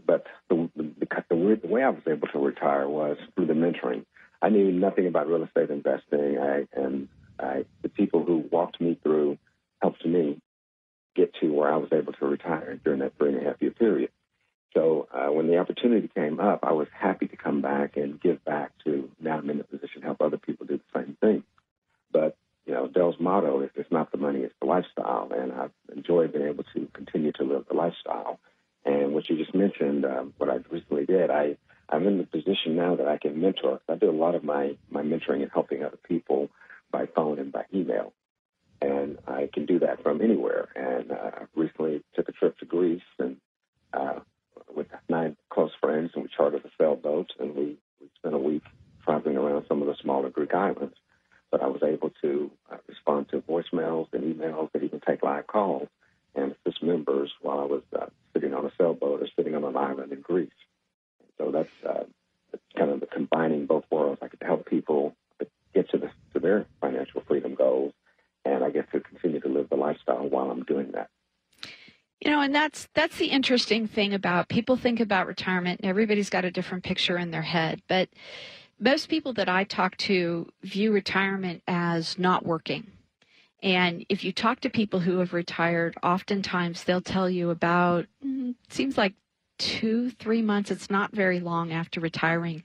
but 0.05 0.25
the, 0.49 0.69
the, 0.75 0.91
the, 0.99 1.23
the 1.29 1.67
way 1.67 1.83
I 1.83 1.89
was 1.89 2.01
able 2.07 2.27
to 2.29 2.39
retire 2.39 2.87
was 2.89 3.17
through 3.35 3.47
the 3.47 3.53
mentoring. 3.53 4.05
I 4.41 4.49
knew 4.49 4.71
nothing 4.71 5.07
about 5.07 5.27
real 5.27 5.43
estate 5.43 5.69
investing. 5.69 6.37
I, 6.39 6.67
and 6.73 7.07
I, 7.39 7.65
the 7.83 7.89
people 7.89 8.25
who 8.25 8.45
walked 8.51 8.81
me 8.81 8.99
through 9.03 9.37
helped 9.81 10.05
me 10.05 10.41
get 11.15 11.33
to 11.41 11.53
where 11.53 11.71
I 11.71 11.77
was 11.77 11.89
able 11.93 12.13
to 12.13 12.25
retire 12.25 12.79
during 12.83 12.99
that 12.99 13.13
three 13.17 13.33
and 13.33 13.41
a 13.41 13.49
half 13.49 13.61
year 13.61 13.71
period. 13.71 14.09
So 14.73 15.07
uh, 15.13 15.31
when 15.31 15.47
the 15.47 15.57
opportunity 15.57 16.09
came 16.13 16.39
up, 16.39 16.61
I 16.63 16.73
was 16.73 16.87
happy 16.91 17.27
to 17.27 17.35
come 17.35 17.61
back 17.61 17.95
and 17.97 18.19
give 18.19 18.43
back 18.43 18.71
to. 18.85 19.09
Now 19.19 19.37
I'm 19.37 19.49
in 19.49 19.59
the 19.59 19.63
position 19.63 20.01
to 20.01 20.07
help 20.07 20.21
other 20.21 20.37
people 20.37 20.65
do 20.65 20.77
the 20.77 20.99
same 20.99 21.17
thing. 21.21 21.43
But 22.11 22.35
you 22.65 22.73
know, 22.73 22.87
Del's 22.87 23.19
motto 23.19 23.61
is 23.61 23.69
"It's 23.75 23.91
not 23.91 24.11
the 24.11 24.17
money, 24.17 24.39
it's 24.39 24.55
the 24.59 24.67
lifestyle," 24.67 25.31
and 25.35 25.51
I've 25.51 25.71
enjoyed 25.95 26.33
being 26.33 26.47
able 26.47 26.63
to 26.75 26.87
continue 26.93 27.31
to 27.33 27.43
live 27.43 27.65
the 27.67 27.75
lifestyle. 27.75 28.39
And 28.85 29.13
what 29.13 29.29
you 29.29 29.37
just 29.37 29.55
mentioned, 29.55 30.05
um, 30.05 30.33
what 30.37 30.49
I 30.49 30.57
recently 30.69 31.05
did, 31.05 31.29
I 31.29 31.57
I'm 31.89 32.07
in 32.07 32.17
the 32.17 32.25
position 32.25 32.75
now 32.75 32.95
that 32.95 33.07
I 33.07 33.17
can 33.17 33.39
mentor. 33.39 33.79
I 33.87 33.95
do 33.95 34.09
a 34.09 34.11
lot 34.11 34.35
of 34.35 34.43
my 34.43 34.77
my 34.89 35.01
mentoring 35.01 35.43
and 35.43 35.51
helping 35.51 35.83
other 35.83 35.99
people 36.07 36.49
by 36.91 37.05
phone 37.05 37.39
and 37.39 37.51
by 37.51 37.65
email, 37.73 38.13
and 38.81 39.17
I 39.27 39.49
can 39.53 39.65
do 39.65 39.79
that 39.79 40.01
from 40.01 40.21
anywhere. 40.21 40.69
And 40.75 41.11
uh, 41.11 41.31
I 41.41 41.43
recently 41.55 42.03
took 42.15 42.29
a 42.29 42.31
trip 42.31 42.57
to 42.59 42.65
Greece 42.65 43.01
and 43.19 43.37
uh, 43.93 44.19
close 45.53 45.71
friends, 45.79 46.11
and 46.13 46.23
we 46.23 46.29
chartered 46.35 46.65
a 46.65 46.69
sailboat, 46.77 47.31
and 47.39 47.55
we, 47.55 47.77
we 48.01 48.09
spent 48.17 48.35
a 48.35 48.39
week 48.39 48.63
traveling 49.05 49.37
around 49.37 49.65
some 49.67 49.81
of 49.81 49.87
the 49.87 49.95
smaller 50.01 50.29
Greek 50.29 50.53
islands. 50.53 50.95
But 51.51 51.61
I 51.61 51.67
was 51.67 51.83
able 51.83 52.11
to 52.23 52.49
uh, 52.71 52.77
respond 52.87 53.29
to 53.29 53.41
voicemails 53.41 54.07
and 54.11 54.23
emails 54.23 54.69
and 54.73 54.83
even 54.83 54.99
take 55.07 55.21
live 55.21 55.45
calls 55.45 55.87
and 56.33 56.55
assist 56.65 56.81
members 56.81 57.31
while 57.41 57.59
I 57.59 57.65
was 57.65 57.83
uh, 57.95 58.07
sitting 58.33 58.55
on 58.55 58.65
a 58.65 58.71
sailboat 58.77 59.21
or 59.21 59.27
sitting 59.35 59.53
on 59.53 59.63
an 59.63 59.77
island 59.77 60.11
in 60.11 60.21
Greece. 60.21 60.49
So 61.37 61.51
that's, 61.51 61.69
uh, 61.87 62.05
that's 62.51 62.63
kind 62.75 62.89
of 62.89 63.01
the 63.01 63.05
combining 63.05 63.67
both 63.67 63.83
worlds. 63.91 64.19
I 64.23 64.27
to 64.29 64.45
help 64.45 64.65
people 64.65 65.15
get 65.73 65.89
to, 65.91 65.97
the, 65.97 66.09
to 66.33 66.39
their 66.39 66.65
financial 66.81 67.21
freedom 67.27 67.55
goals, 67.55 67.93
and 68.45 68.63
I 68.63 68.69
get 68.69 68.91
to 68.91 68.99
continue 68.99 69.39
to 69.41 69.49
live 69.49 69.69
the 69.69 69.75
lifestyle 69.75 70.27
while 70.27 70.49
I'm 70.49 70.63
doing 70.63 70.91
that. 70.93 71.09
You 72.23 72.31
know, 72.31 72.39
and 72.39 72.55
that's 72.55 72.87
that's 72.93 73.17
the 73.17 73.25
interesting 73.25 73.85
thing 73.85 74.13
about 74.13 74.47
people 74.47 74.77
think 74.77 75.01
about 75.01 75.27
retirement 75.27 75.81
and 75.81 75.89
everybody's 75.89 76.29
got 76.29 76.45
a 76.45 76.51
different 76.51 76.85
picture 76.85 77.17
in 77.17 77.31
their 77.31 77.41
head, 77.41 77.81
but 77.89 78.07
most 78.79 79.09
people 79.09 79.33
that 79.33 79.49
I 79.49 79.65
talk 79.65 79.97
to 79.97 80.47
view 80.61 80.93
retirement 80.93 81.63
as 81.67 82.17
not 82.17 82.45
working. 82.45 82.91
And 83.61 84.05
if 84.07 84.23
you 84.23 84.31
talk 84.31 84.61
to 84.61 84.69
people 84.69 85.01
who 85.01 85.17
have 85.17 85.33
retired, 85.33 85.95
oftentimes 86.01 86.85
they'll 86.85 87.01
tell 87.01 87.29
you 87.29 87.49
about 87.49 88.05
mm, 88.25 88.55
seems 88.69 88.97
like 88.97 89.15
2 89.57 90.11
3 90.11 90.41
months, 90.41 90.71
it's 90.71 90.89
not 90.89 91.11
very 91.11 91.41
long 91.41 91.73
after 91.73 91.99
retiring, 91.99 92.63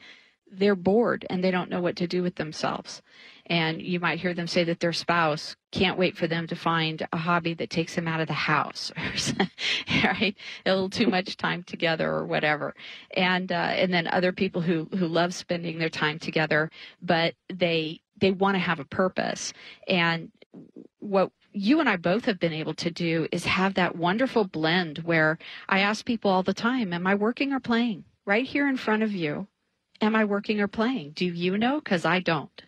they're 0.51 0.77
bored 0.77 1.27
and 1.29 1.43
they 1.43 1.51
don't 1.51 1.71
know 1.71 1.81
what 1.81 1.97
to 1.97 2.07
do 2.07 2.23
with 2.23 2.37
themselves. 2.37 3.03
And 3.49 3.81
you 3.81 3.99
might 3.99 4.21
hear 4.21 4.35
them 4.35 4.47
say 4.47 4.65
that 4.65 4.81
their 4.81 4.93
spouse 4.93 5.57
can't 5.73 5.99
wait 5.99 6.17
for 6.17 6.27
them 6.27 6.47
to 6.49 6.57
find 6.57 7.07
a 7.13 7.17
hobby 7.17 7.55
that 7.55 7.71
takes 7.71 7.95
them 7.95 8.07
out 8.07 8.21
of 8.21 8.27
the 8.27 8.35
house, 8.35 8.93
right? 10.05 10.37
A 10.67 10.71
little 10.71 10.91
too 10.91 11.07
much 11.07 11.37
time 11.37 11.63
together 11.63 12.11
or 12.11 12.27
whatever. 12.27 12.75
And 13.17 13.51
uh, 13.51 13.55
and 13.55 13.93
then 13.93 14.07
other 14.09 14.33
people 14.33 14.61
who 14.61 14.89
who 14.97 15.07
love 15.07 15.35
spending 15.35 15.79
their 15.79 15.89
time 15.89 16.19
together, 16.19 16.71
but 17.01 17.35
they 17.53 18.01
they 18.21 18.31
want 18.31 18.55
to 18.57 18.61
have 18.61 18.81
a 18.81 18.85
purpose. 18.85 19.53
And 19.87 20.31
what 20.99 21.31
you 21.53 21.81
and 21.81 21.89
I 21.89 21.97
both 21.97 22.27
have 22.27 22.39
been 22.39 22.53
able 22.53 22.75
to 22.75 22.91
do 22.91 23.27
is 23.33 23.45
have 23.47 23.75
that 23.75 23.97
wonderful 23.97 24.45
blend 24.45 24.99
where 24.99 25.39
I 25.69 25.81
ask 25.81 26.05
people 26.05 26.31
all 26.31 26.43
the 26.43 26.55
time, 26.55 26.93
"Am 26.93 27.07
I 27.07 27.15
working 27.15 27.53
or 27.53 27.61
playing?" 27.61 28.05
Right 28.27 28.47
here 28.47 28.69
in 28.69 28.77
front 28.77 29.03
of 29.03 29.13
you, 29.13 29.47
am 30.03 30.15
I 30.15 30.25
working 30.27 30.61
or 30.61 30.69
playing? 30.69 31.13
Do 31.13 31.25
you 31.25 31.57
know? 31.57 31.81
Because 31.81 32.05
I 32.05 32.21
don't. 32.21 32.63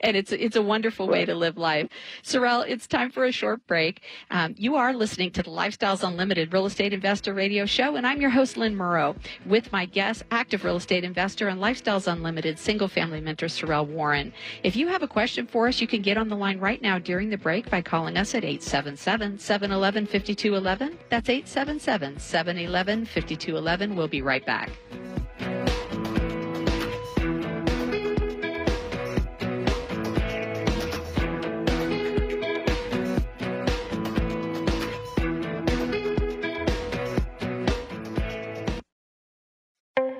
And 0.00 0.16
it's 0.16 0.32
it's 0.32 0.56
a 0.56 0.62
wonderful 0.62 1.08
way 1.08 1.24
to 1.24 1.34
live 1.34 1.56
life. 1.56 1.88
Sorrel, 2.22 2.62
it's 2.62 2.86
time 2.86 3.10
for 3.10 3.24
a 3.24 3.32
short 3.32 3.66
break. 3.66 4.02
Um, 4.30 4.54
you 4.58 4.76
are 4.76 4.92
listening 4.92 5.30
to 5.32 5.42
the 5.42 5.50
Lifestyles 5.50 6.06
Unlimited 6.06 6.52
Real 6.52 6.66
Estate 6.66 6.92
Investor 6.92 7.34
Radio 7.34 7.66
Show, 7.66 7.96
and 7.96 8.06
I'm 8.06 8.20
your 8.20 8.30
host, 8.30 8.56
Lynn 8.56 8.76
Murrow, 8.76 9.16
with 9.46 9.72
my 9.72 9.86
guest, 9.86 10.24
active 10.30 10.64
real 10.64 10.76
estate 10.76 11.04
investor 11.04 11.48
and 11.48 11.60
Lifestyles 11.60 12.10
Unlimited 12.10 12.58
single 12.58 12.88
family 12.88 13.20
mentor, 13.20 13.48
Sorrel 13.48 13.86
Warren. 13.86 14.32
If 14.62 14.76
you 14.76 14.88
have 14.88 15.02
a 15.02 15.08
question 15.08 15.46
for 15.46 15.68
us, 15.68 15.80
you 15.80 15.86
can 15.86 16.02
get 16.02 16.16
on 16.16 16.28
the 16.28 16.36
line 16.36 16.58
right 16.58 16.82
now 16.82 16.98
during 16.98 17.30
the 17.30 17.38
break 17.38 17.70
by 17.70 17.82
calling 17.82 18.16
us 18.16 18.34
at 18.34 18.44
877 18.44 19.38
711 19.38 20.06
5211. 20.06 20.98
That's 21.08 21.28
877 21.28 22.18
711 22.18 23.06
5211. 23.06 23.96
We'll 23.96 24.08
be 24.08 24.22
right 24.22 24.44
back. 24.44 24.70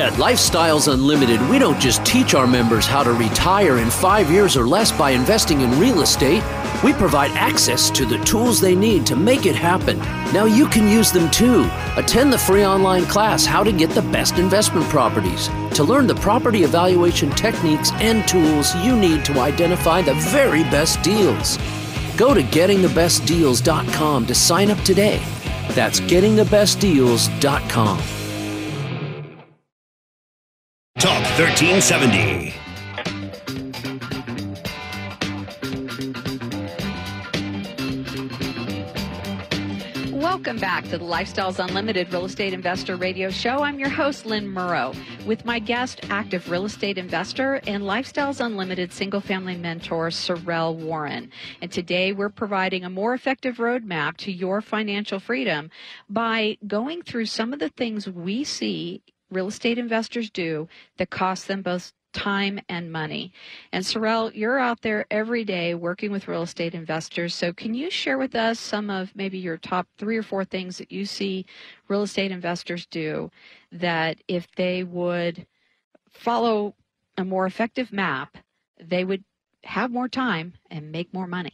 At 0.00 0.14
Lifestyles 0.14 0.90
Unlimited, 0.90 1.46
we 1.50 1.58
don't 1.58 1.78
just 1.78 2.02
teach 2.06 2.32
our 2.32 2.46
members 2.46 2.86
how 2.86 3.02
to 3.02 3.12
retire 3.12 3.80
in 3.80 3.90
five 3.90 4.30
years 4.30 4.56
or 4.56 4.66
less 4.66 4.90
by 4.90 5.10
investing 5.10 5.60
in 5.60 5.78
real 5.78 6.00
estate. 6.00 6.42
We 6.82 6.94
provide 6.94 7.32
access 7.32 7.90
to 7.90 8.06
the 8.06 8.16
tools 8.24 8.62
they 8.62 8.74
need 8.74 9.04
to 9.06 9.14
make 9.14 9.44
it 9.44 9.54
happen. 9.54 9.98
Now 10.32 10.46
you 10.46 10.66
can 10.68 10.88
use 10.88 11.12
them 11.12 11.30
too. 11.30 11.68
Attend 11.96 12.32
the 12.32 12.38
free 12.38 12.64
online 12.64 13.04
class, 13.04 13.44
How 13.44 13.62
to 13.62 13.72
Get 13.72 13.90
the 13.90 14.00
Best 14.00 14.38
Investment 14.38 14.88
Properties, 14.88 15.48
to 15.74 15.84
learn 15.84 16.06
the 16.06 16.14
property 16.14 16.62
evaluation 16.62 17.28
techniques 17.32 17.92
and 17.96 18.26
tools 18.26 18.74
you 18.76 18.96
need 18.96 19.22
to 19.26 19.38
identify 19.38 20.00
the 20.00 20.14
very 20.14 20.62
best 20.64 21.02
deals. 21.02 21.58
Go 22.16 22.32
to 22.32 22.42
gettingthebestdeals.com 22.42 24.26
to 24.26 24.34
sign 24.34 24.70
up 24.70 24.80
today. 24.80 25.22
That's 25.74 26.00
gettingthebestdeals.com. 26.00 28.19
1370. 31.40 32.52
Welcome 40.12 40.58
back 40.58 40.84
to 40.88 40.98
the 40.98 41.04
Lifestyles 41.04 41.58
Unlimited 41.58 42.12
Real 42.12 42.26
Estate 42.26 42.52
Investor 42.52 42.96
Radio 42.96 43.30
Show. 43.30 43.62
I'm 43.62 43.78
your 43.78 43.88
host, 43.88 44.26
Lynn 44.26 44.52
Murrow, 44.52 44.94
with 45.24 45.46
my 45.46 45.58
guest, 45.58 46.00
active 46.10 46.50
real 46.50 46.66
estate 46.66 46.98
investor 46.98 47.62
and 47.66 47.84
Lifestyles 47.84 48.44
Unlimited 48.44 48.92
single 48.92 49.22
family 49.22 49.56
mentor, 49.56 50.10
Sorrel 50.10 50.76
Warren. 50.76 51.30
And 51.62 51.72
today 51.72 52.12
we're 52.12 52.28
providing 52.28 52.84
a 52.84 52.90
more 52.90 53.14
effective 53.14 53.56
roadmap 53.56 54.18
to 54.18 54.30
your 54.30 54.60
financial 54.60 55.18
freedom 55.18 55.70
by 56.10 56.58
going 56.66 57.00
through 57.00 57.26
some 57.26 57.54
of 57.54 57.60
the 57.60 57.70
things 57.70 58.06
we 58.06 58.44
see 58.44 59.00
real 59.30 59.48
estate 59.48 59.78
investors 59.78 60.30
do 60.30 60.68
that 60.96 61.10
costs 61.10 61.46
them 61.46 61.62
both 61.62 61.92
time 62.12 62.60
and 62.68 62.90
money. 62.90 63.32
And 63.72 63.86
Sorrel, 63.86 64.32
you're 64.32 64.58
out 64.58 64.82
there 64.82 65.06
every 65.10 65.44
day 65.44 65.74
working 65.74 66.10
with 66.10 66.28
real 66.28 66.42
estate 66.42 66.74
investors. 66.74 67.34
So 67.34 67.52
can 67.52 67.74
you 67.74 67.90
share 67.90 68.18
with 68.18 68.34
us 68.34 68.58
some 68.58 68.90
of 68.90 69.14
maybe 69.14 69.38
your 69.38 69.56
top 69.56 69.86
three 69.96 70.16
or 70.16 70.22
four 70.22 70.44
things 70.44 70.78
that 70.78 70.90
you 70.90 71.04
see 71.04 71.46
real 71.88 72.02
estate 72.02 72.32
investors 72.32 72.86
do 72.86 73.30
that 73.72 74.18
if 74.26 74.48
they 74.56 74.82
would 74.82 75.46
follow 76.10 76.74
a 77.16 77.24
more 77.24 77.46
effective 77.46 77.92
map, 77.92 78.38
they 78.80 79.04
would 79.04 79.24
have 79.64 79.90
more 79.90 80.08
time 80.08 80.54
and 80.70 80.90
make 80.90 81.12
more 81.12 81.26
money? 81.26 81.52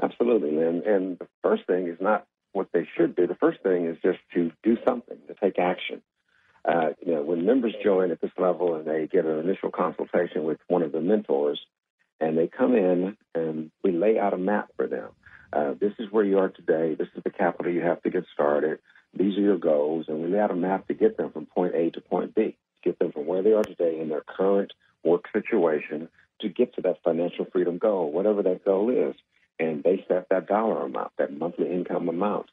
Absolutely, 0.00 0.52
Lynn. 0.52 0.82
And 0.86 1.18
the 1.18 1.26
first 1.42 1.66
thing 1.66 1.88
is 1.88 1.98
not 2.00 2.26
what 2.52 2.68
they 2.72 2.86
should 2.96 3.16
do. 3.16 3.26
The 3.26 3.34
first 3.34 3.62
thing 3.62 3.86
is 3.86 3.96
just 4.02 4.18
to 4.34 4.50
do 4.62 4.76
something, 4.86 5.18
to 5.28 5.34
take 5.34 5.58
action. 5.58 6.02
Uh, 6.64 6.90
you 7.04 7.14
know, 7.14 7.22
when 7.22 7.46
members 7.46 7.74
join 7.82 8.10
at 8.10 8.20
this 8.20 8.30
level 8.36 8.74
and 8.74 8.86
they 8.86 9.06
get 9.06 9.24
an 9.24 9.38
initial 9.38 9.70
consultation 9.70 10.44
with 10.44 10.58
one 10.66 10.82
of 10.82 10.92
the 10.92 11.00
mentors, 11.00 11.60
and 12.20 12.36
they 12.36 12.48
come 12.48 12.74
in 12.74 13.16
and 13.34 13.70
we 13.84 13.92
lay 13.92 14.18
out 14.18 14.34
a 14.34 14.38
map 14.38 14.68
for 14.76 14.86
them. 14.86 15.10
Uh, 15.52 15.74
this 15.80 15.92
is 15.98 16.10
where 16.10 16.24
you 16.24 16.38
are 16.38 16.48
today. 16.48 16.94
This 16.94 17.08
is 17.16 17.22
the 17.22 17.30
capital 17.30 17.72
you 17.72 17.80
have 17.80 18.02
to 18.02 18.10
get 18.10 18.24
started. 18.34 18.80
These 19.14 19.38
are 19.38 19.42
your 19.42 19.58
goals, 19.58 20.06
and 20.08 20.22
we 20.22 20.28
lay 20.28 20.40
out 20.40 20.50
a 20.50 20.56
map 20.56 20.88
to 20.88 20.94
get 20.94 21.16
them 21.16 21.30
from 21.30 21.46
point 21.46 21.74
A 21.74 21.90
to 21.90 22.00
point 22.00 22.34
B, 22.34 22.42
to 22.42 22.90
get 22.90 22.98
them 22.98 23.12
from 23.12 23.26
where 23.26 23.42
they 23.42 23.52
are 23.52 23.62
today 23.62 23.98
in 24.00 24.08
their 24.08 24.22
current 24.26 24.72
work 25.04 25.24
situation 25.32 26.08
to 26.40 26.48
get 26.48 26.74
to 26.74 26.82
that 26.82 27.02
financial 27.02 27.46
freedom 27.50 27.78
goal, 27.78 28.12
whatever 28.12 28.42
that 28.42 28.64
goal 28.64 28.90
is 28.90 29.14
and 29.58 29.82
they 29.82 30.04
set 30.08 30.28
that 30.30 30.46
dollar 30.46 30.84
amount, 30.84 31.12
that 31.18 31.36
monthly 31.36 31.70
income 31.70 32.08
amount. 32.08 32.46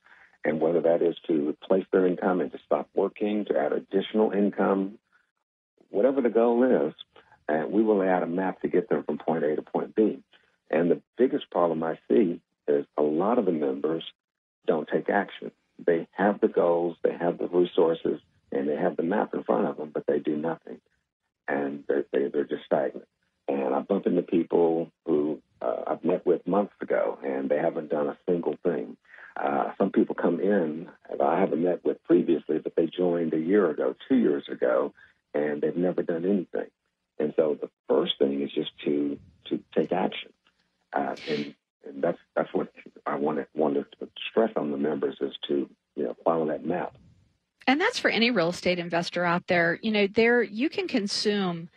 And 0.43 0.59
whether 0.59 0.81
that 0.81 1.01
is 1.01 1.15
to 1.27 1.49
replace 1.49 1.85
their 1.91 2.05
income 2.05 2.39
and 2.41 2.51
to 2.51 2.59
stop 2.65 2.87
working, 2.93 3.45
to 3.45 3.57
add 3.57 3.73
additional 3.73 4.31
income, 4.31 4.99
whatever 5.89 6.21
the 6.21 6.29
goal 6.29 6.63
is, 6.87 6.93
and 7.47 7.71
we 7.71 7.83
will 7.83 8.01
out 8.01 8.23
a 8.23 8.27
map 8.27 8.61
to 8.61 8.67
get 8.67 8.89
them 8.89 9.03
from 9.03 9.17
point 9.17 9.43
A 9.43 9.55
to 9.55 9.61
point 9.61 9.95
B. 9.95 10.19
And 10.69 10.89
the 10.89 11.01
biggest 11.17 11.49
problem 11.49 11.83
I 11.83 11.99
see 12.09 12.41
is 12.67 12.85
a 12.97 13.01
lot 13.01 13.39
of 13.39 13.45
the 13.45 13.51
members 13.51 14.03
don't 14.65 14.87
take 14.87 15.09
action. 15.09 15.51
They 15.83 16.07
have 16.11 16.41
the 16.41 16.47
goals, 16.47 16.97
they 17.03 17.13
have 17.13 17.37
the 17.37 17.47
resources, 17.47 18.19
and 18.51 18.67
they 18.67 18.75
have 18.75 18.97
the 18.97 19.03
map 19.03 19.33
in 19.33 19.43
front 19.43 19.67
of 19.67 19.77
them, 19.77 19.91
but 19.93 20.05
they 20.07 20.19
do 20.19 20.35
nothing. 20.35 20.79
And 21.47 21.83
they're, 21.87 22.05
they, 22.11 22.27
they're 22.27 22.45
just 22.45 22.65
stagnant. 22.65 23.07
And 23.47 23.75
I 23.75 23.79
bump 23.81 24.07
into 24.07 24.23
people 24.23 24.91
uh, 24.91 24.94
with 26.25 26.45
months 26.47 26.73
ago, 26.81 27.17
and 27.23 27.49
they 27.49 27.57
haven't 27.57 27.89
done 27.89 28.07
a 28.07 28.17
single 28.27 28.57
thing. 28.63 28.97
Uh, 29.37 29.71
some 29.77 29.91
people 29.91 30.15
come 30.15 30.39
in 30.39 30.87
that 31.09 31.21
I 31.21 31.39
haven't 31.39 31.63
met 31.63 31.83
with 31.85 32.03
previously, 32.05 32.57
but 32.59 32.75
they 32.75 32.87
joined 32.87 33.33
a 33.33 33.39
year 33.39 33.69
ago, 33.69 33.95
two 34.07 34.15
years 34.15 34.47
ago, 34.49 34.93
and 35.33 35.61
they've 35.61 35.75
never 35.75 36.03
done 36.03 36.25
anything. 36.25 36.69
And 37.19 37.33
so 37.35 37.57
the 37.59 37.69
first 37.87 38.13
thing 38.17 38.41
is 38.41 38.51
just 38.51 38.71
to 38.85 39.17
to 39.49 39.59
take 39.75 39.91
action, 39.91 40.33
uh, 40.91 41.15
and, 41.29 41.53
and 41.85 42.03
that's 42.03 42.17
that's 42.35 42.53
what 42.53 42.71
I 43.05 43.15
wanted 43.15 43.47
wanted 43.53 43.85
to 43.99 44.09
stress 44.29 44.51
on 44.55 44.71
the 44.71 44.77
members 44.77 45.17
is 45.21 45.33
to 45.47 45.69
you 45.95 46.03
know 46.03 46.15
follow 46.23 46.47
that 46.47 46.65
map. 46.65 46.95
And 47.67 47.79
that's 47.79 47.99
for 47.99 48.09
any 48.09 48.31
real 48.31 48.49
estate 48.49 48.79
investor 48.79 49.23
out 49.23 49.47
there. 49.47 49.79
You 49.81 49.91
know, 49.91 50.07
there 50.07 50.43
you 50.43 50.69
can 50.69 50.87
consume 50.87 51.69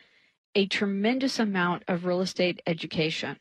a 0.55 0.67
tremendous 0.67 1.38
amount 1.38 1.85
of 1.88 2.05
real 2.05 2.21
estate 2.21 2.62
education 2.67 3.38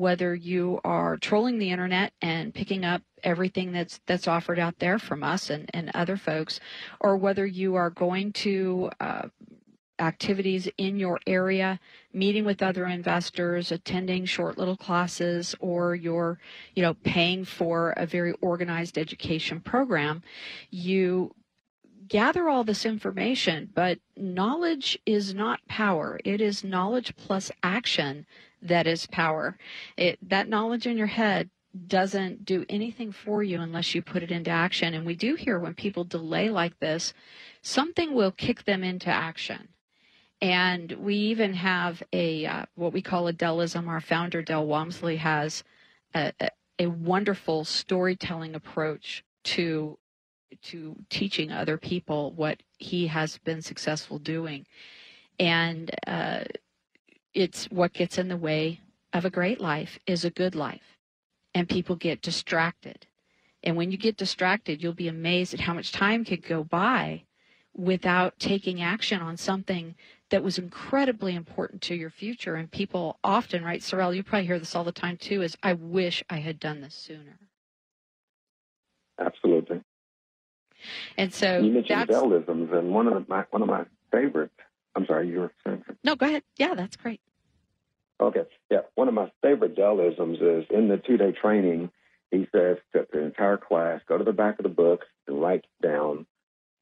whether 0.00 0.34
you 0.34 0.80
are 0.82 1.16
trolling 1.18 1.58
the 1.58 1.70
internet 1.70 2.12
and 2.22 2.54
picking 2.54 2.84
up 2.84 3.02
everything 3.22 3.70
that's 3.70 4.00
that's 4.06 4.26
offered 4.26 4.58
out 4.58 4.78
there 4.78 4.98
from 4.98 5.22
us 5.22 5.50
and, 5.50 5.70
and 5.74 5.90
other 5.94 6.16
folks, 6.16 6.58
or 7.00 7.16
whether 7.16 7.46
you 7.46 7.74
are 7.74 7.90
going 7.90 8.32
to 8.32 8.90
uh, 8.98 9.28
activities 10.00 10.66
in 10.78 10.96
your 10.96 11.20
area, 11.26 11.78
meeting 12.12 12.44
with 12.44 12.62
other 12.62 12.86
investors, 12.86 13.70
attending 13.70 14.24
short 14.24 14.56
little 14.56 14.76
classes, 14.76 15.54
or 15.60 15.94
you're, 15.94 16.38
you 16.74 16.82
know, 16.82 16.94
paying 16.94 17.44
for 17.44 17.90
a 17.98 18.06
very 18.06 18.32
organized 18.40 18.96
education 18.96 19.60
program, 19.60 20.22
you 20.70 21.34
gather 22.08 22.48
all 22.48 22.64
this 22.64 22.84
information, 22.84 23.70
but 23.74 23.98
knowledge 24.16 24.98
is 25.06 25.34
not 25.34 25.60
power. 25.68 26.18
It 26.24 26.40
is 26.40 26.64
knowledge 26.64 27.14
plus 27.16 27.52
action 27.62 28.26
that 28.62 28.86
is 28.86 29.06
power. 29.06 29.56
It, 29.96 30.18
that 30.28 30.48
knowledge 30.48 30.86
in 30.86 30.96
your 30.96 31.06
head 31.06 31.50
doesn't 31.86 32.44
do 32.44 32.64
anything 32.68 33.12
for 33.12 33.42
you 33.42 33.60
unless 33.60 33.94
you 33.94 34.02
put 34.02 34.22
it 34.22 34.30
into 34.30 34.50
action. 34.50 34.94
And 34.94 35.06
we 35.06 35.14
do 35.14 35.34
hear 35.36 35.58
when 35.58 35.74
people 35.74 36.04
delay 36.04 36.50
like 36.50 36.78
this, 36.80 37.14
something 37.62 38.14
will 38.14 38.32
kick 38.32 38.64
them 38.64 38.82
into 38.82 39.08
action. 39.08 39.68
And 40.42 40.92
we 40.92 41.14
even 41.14 41.54
have 41.54 42.02
a 42.12 42.46
uh, 42.46 42.64
what 42.74 42.92
we 42.92 43.02
call 43.02 43.28
a 43.28 43.32
Dellism. 43.32 43.86
Our 43.86 44.00
founder, 44.00 44.40
Del 44.42 44.66
Walmsley, 44.66 45.16
has 45.16 45.62
a, 46.14 46.32
a, 46.40 46.50
a 46.78 46.86
wonderful 46.86 47.64
storytelling 47.64 48.54
approach 48.54 49.22
to 49.44 49.98
to 50.62 50.96
teaching 51.10 51.52
other 51.52 51.76
people 51.76 52.32
what 52.32 52.62
he 52.78 53.06
has 53.08 53.38
been 53.38 53.62
successful 53.62 54.18
doing. 54.18 54.66
And 55.38 55.90
uh, 56.06 56.44
it's 57.34 57.66
what 57.66 57.92
gets 57.92 58.18
in 58.18 58.28
the 58.28 58.36
way 58.36 58.80
of 59.12 59.24
a 59.24 59.30
great 59.30 59.60
life 59.60 59.98
is 60.06 60.24
a 60.24 60.30
good 60.30 60.54
life. 60.54 60.98
And 61.54 61.68
people 61.68 61.96
get 61.96 62.22
distracted. 62.22 63.06
And 63.62 63.76
when 63.76 63.90
you 63.90 63.98
get 63.98 64.16
distracted, 64.16 64.82
you'll 64.82 64.92
be 64.92 65.08
amazed 65.08 65.52
at 65.52 65.60
how 65.60 65.74
much 65.74 65.92
time 65.92 66.24
could 66.24 66.46
go 66.46 66.64
by 66.64 67.24
without 67.74 68.38
taking 68.38 68.80
action 68.82 69.20
on 69.20 69.36
something 69.36 69.94
that 70.30 70.42
was 70.42 70.58
incredibly 70.58 71.34
important 71.34 71.82
to 71.82 71.94
your 71.94 72.10
future. 72.10 72.54
And 72.54 72.70
people 72.70 73.18
often, 73.22 73.64
right, 73.64 73.80
Sorrell, 73.80 74.14
you 74.14 74.22
probably 74.22 74.46
hear 74.46 74.58
this 74.58 74.74
all 74.74 74.84
the 74.84 74.92
time 74.92 75.16
too, 75.16 75.42
is 75.42 75.56
I 75.62 75.74
wish 75.74 76.22
I 76.30 76.38
had 76.38 76.58
done 76.58 76.80
this 76.80 76.94
sooner. 76.94 77.38
Absolutely. 79.18 79.82
And 81.18 81.34
so 81.34 81.58
you 81.58 81.72
mentioned 81.72 82.08
Dellisms, 82.08 82.72
and 82.72 82.90
one 82.90 83.06
of 83.06 83.14
the, 83.14 83.24
my 83.28 83.44
one 83.50 83.60
of 83.60 83.68
my 83.68 83.84
favorite. 84.10 84.52
I'm 84.96 85.04
sorry, 85.06 85.28
you 85.28 85.40
were 85.40 85.52
saying. 85.64 85.84
No, 86.02 86.16
go 86.16 86.26
ahead. 86.26 86.42
Yeah, 86.56 86.74
that's 86.74 86.96
great. 86.96 87.20
Okay, 88.20 88.42
yeah, 88.70 88.80
one 88.96 89.08
of 89.08 89.14
my 89.14 89.30
favorite 89.40 89.76
Dellisms 89.76 90.42
is 90.42 90.66
in 90.70 90.88
the 90.88 90.98
two-day 90.98 91.32
training. 91.32 91.90
He 92.30 92.46
says 92.52 92.76
to 92.92 93.06
the 93.10 93.20
entire 93.20 93.56
class, 93.56 94.02
go 94.06 94.18
to 94.18 94.24
the 94.24 94.32
back 94.32 94.58
of 94.58 94.62
the 94.62 94.68
book 94.68 95.04
and 95.26 95.40
write 95.40 95.64
down, 95.82 96.26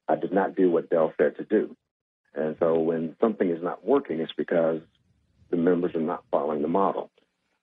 I 0.07 0.15
did 0.15 0.33
not 0.33 0.55
do 0.55 0.69
what 0.69 0.89
Del 0.89 1.13
said 1.17 1.37
to 1.37 1.45
do. 1.45 1.75
And 2.35 2.57
so 2.59 2.79
when 2.79 3.15
something 3.21 3.49
is 3.49 3.63
not 3.63 3.85
working, 3.85 4.19
it's 4.19 4.33
because 4.35 4.81
the 5.49 5.57
members 5.57 5.95
are 5.95 6.01
not 6.01 6.23
following 6.29 6.61
the 6.61 6.67
model. 6.67 7.09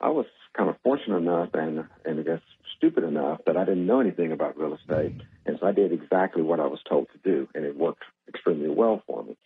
I 0.01 0.09
was 0.09 0.27
kind 0.57 0.69
of 0.71 0.77
fortunate 0.83 1.19
enough 1.19 1.51
and, 1.55 1.85
and 2.05 2.21
I 2.21 2.23
guess 2.23 2.41
stupid 2.77 3.05
enough 3.05 3.41
that 3.47 3.57
I 3.57 3.65
didn't 3.65 3.87
know 3.87 4.01
anything 4.01 4.33
about 4.33 4.59
real 4.59 4.75
estate. 4.75 5.21
And 5.45 5.59
so 5.61 5.67
I 5.67 5.73
did 5.73 5.93
exactly 5.93 6.43
what 6.43 6.61
I 6.61 6.67
was 6.67 6.81
told 6.89 7.09
to 7.13 7.19
do, 7.31 7.49
and 7.55 7.65
it 7.65 7.77
worked 7.77 8.03
extremely 8.29 8.69
well 8.69 9.03
for 9.07 9.23
me. 9.23 9.37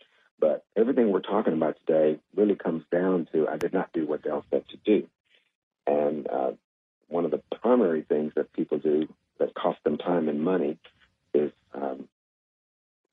But 0.41 0.65
everything 0.75 1.11
we're 1.11 1.21
talking 1.21 1.53
about 1.53 1.77
today 1.85 2.19
really 2.35 2.55
comes 2.55 2.83
down 2.91 3.27
to 3.31 3.47
I 3.47 3.57
did 3.57 3.73
not 3.73 3.93
do 3.93 4.07
what 4.07 4.23
Del 4.23 4.43
said 4.49 4.63
to 4.69 4.77
do. 4.83 5.07
And 5.85 6.27
uh, 6.27 6.51
one 7.07 7.25
of 7.25 7.31
the 7.31 7.41
primary 7.61 8.01
things 8.01 8.33
that 8.35 8.51
people 8.51 8.79
do 8.79 9.07
that 9.39 9.53
cost 9.53 9.77
them 9.83 9.97
time 9.97 10.27
and 10.27 10.41
money 10.41 10.79
is 11.33 11.51
um, 11.73 12.07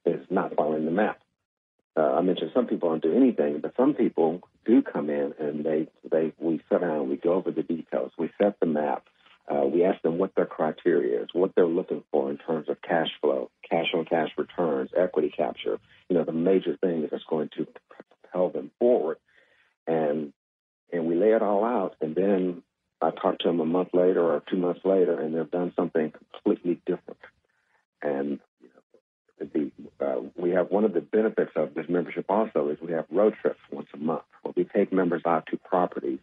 is 0.06 0.26
not 0.30 0.56
following 0.56 0.86
the 0.86 0.90
map. 0.90 1.20
Uh, 1.96 2.14
I 2.14 2.22
mentioned 2.22 2.52
some 2.54 2.66
people 2.66 2.88
don't 2.88 3.02
do 3.02 3.14
anything, 3.14 3.60
but 3.60 3.74
some 3.76 3.92
people 3.92 4.40
do 4.64 4.80
come 4.82 5.10
in 5.10 5.34
and 5.38 5.64
they 5.64 5.88
they 6.10 6.32
we 6.38 6.62
sit 6.70 6.80
down, 6.80 7.10
we 7.10 7.16
go 7.16 7.34
over 7.34 7.50
the 7.50 7.62
details, 7.62 8.12
we 8.18 8.30
set 8.40 8.58
the 8.58 8.66
map, 8.66 9.04
uh, 9.50 9.64
we 9.66 9.84
ask 9.84 10.00
them 10.02 10.18
what 10.18 10.34
their 10.34 10.46
criteria 10.46 11.22
is, 11.22 11.28
what 11.32 11.52
they're 11.54 11.66
looking 11.66 12.04
for 12.10 12.30
in 12.30 12.36
terms 12.38 12.68
of 12.68 12.80
cash 12.82 13.08
flow, 13.20 13.50
cash 13.68 13.86
on 13.94 14.04
cash 14.04 14.28
returns, 14.36 14.90
equity 14.96 15.32
capture. 15.34 15.78
You 16.08 16.16
know, 16.16 16.24
the 16.24 16.32
major 16.32 16.76
things 16.80 17.08
that's 17.10 17.24
going 17.28 17.48
to 17.56 17.66
propel 17.88 18.50
them 18.50 18.70
forward, 18.78 19.18
and 19.86 20.32
and 20.92 21.06
we 21.06 21.16
lay 21.16 21.32
it 21.32 21.42
all 21.42 21.64
out, 21.64 21.96
and 22.00 22.14
then 22.14 22.62
I 23.00 23.10
talk 23.10 23.38
to 23.40 23.48
them 23.48 23.60
a 23.60 23.66
month 23.66 23.90
later 23.92 24.22
or 24.22 24.42
two 24.50 24.56
months 24.56 24.80
later, 24.84 25.18
and 25.20 25.34
they've 25.34 25.50
done 25.50 25.72
something 25.76 26.12
completely 26.12 26.80
different. 26.86 27.20
And 28.02 28.40
you 28.60 28.68
know, 28.68 29.46
the, 30.00 30.04
uh, 30.04 30.20
we 30.36 30.50
have 30.50 30.70
one 30.70 30.84
of 30.84 30.92
the 30.92 31.00
benefits 31.00 31.52
of 31.56 31.74
this 31.74 31.86
membership 31.88 32.26
also 32.28 32.68
is 32.68 32.78
we 32.80 32.92
have 32.92 33.06
road 33.10 33.34
trips 33.40 33.60
once 33.70 33.88
a 33.94 33.98
month 33.98 34.22
where 34.42 34.54
we 34.56 34.64
take 34.64 34.92
members 34.92 35.22
out 35.26 35.46
to 35.50 35.56
properties 35.56 36.18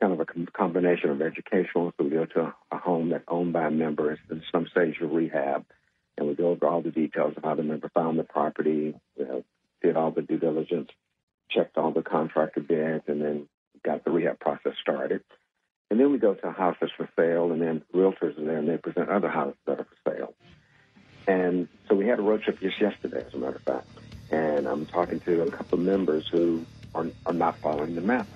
kind 0.00 0.12
of 0.12 0.20
a 0.20 0.26
combination 0.52 1.10
of 1.10 1.20
educational. 1.20 1.92
So 1.96 2.04
we 2.04 2.10
go 2.10 2.24
to 2.24 2.54
a 2.70 2.78
home 2.78 3.10
that's 3.10 3.24
owned 3.28 3.52
by 3.52 3.66
a 3.66 3.70
member 3.70 4.18
in 4.30 4.42
some 4.50 4.66
stage 4.70 4.96
of 5.00 5.12
rehab, 5.12 5.64
and 6.16 6.26
we 6.26 6.34
go 6.34 6.48
over 6.48 6.66
all 6.66 6.80
the 6.80 6.90
details 6.90 7.34
of 7.36 7.44
how 7.44 7.54
the 7.54 7.62
member 7.62 7.90
found 7.94 8.18
the 8.18 8.24
property, 8.24 8.94
you 9.16 9.24
know, 9.24 9.44
did 9.82 9.96
all 9.96 10.10
the 10.10 10.22
due 10.22 10.38
diligence, 10.38 10.90
checked 11.50 11.76
all 11.76 11.92
the 11.92 12.02
contractor 12.02 12.60
bids, 12.60 13.04
and 13.08 13.20
then 13.20 13.48
got 13.84 14.04
the 14.04 14.10
rehab 14.10 14.40
process 14.40 14.72
started. 14.80 15.22
And 15.90 15.98
then 15.98 16.12
we 16.12 16.18
go 16.18 16.34
to 16.34 16.48
a 16.48 16.52
house 16.52 16.76
that's 16.80 16.92
for 16.96 17.08
sale, 17.16 17.52
and 17.52 17.60
then 17.60 17.82
realtors 17.94 18.38
are 18.38 18.44
there, 18.44 18.58
and 18.58 18.68
they 18.68 18.76
present 18.76 19.08
other 19.08 19.28
houses 19.28 19.58
that 19.66 19.80
are 19.80 19.84
for 19.84 20.10
sale. 20.10 20.34
And 21.26 21.68
so 21.88 21.94
we 21.94 22.06
had 22.06 22.18
a 22.18 22.22
road 22.22 22.42
trip 22.42 22.60
just 22.60 22.80
yesterday, 22.80 23.24
as 23.26 23.34
a 23.34 23.38
matter 23.38 23.56
of 23.56 23.62
fact. 23.62 23.86
And 24.30 24.66
I'm 24.66 24.86
talking 24.86 25.20
to 25.20 25.42
a 25.42 25.50
couple 25.50 25.78
of 25.78 25.84
members 25.84 26.24
who 26.30 26.64
are, 26.94 27.06
are 27.26 27.32
not 27.32 27.58
following 27.60 27.94
the 27.94 28.00
map. 28.00 28.28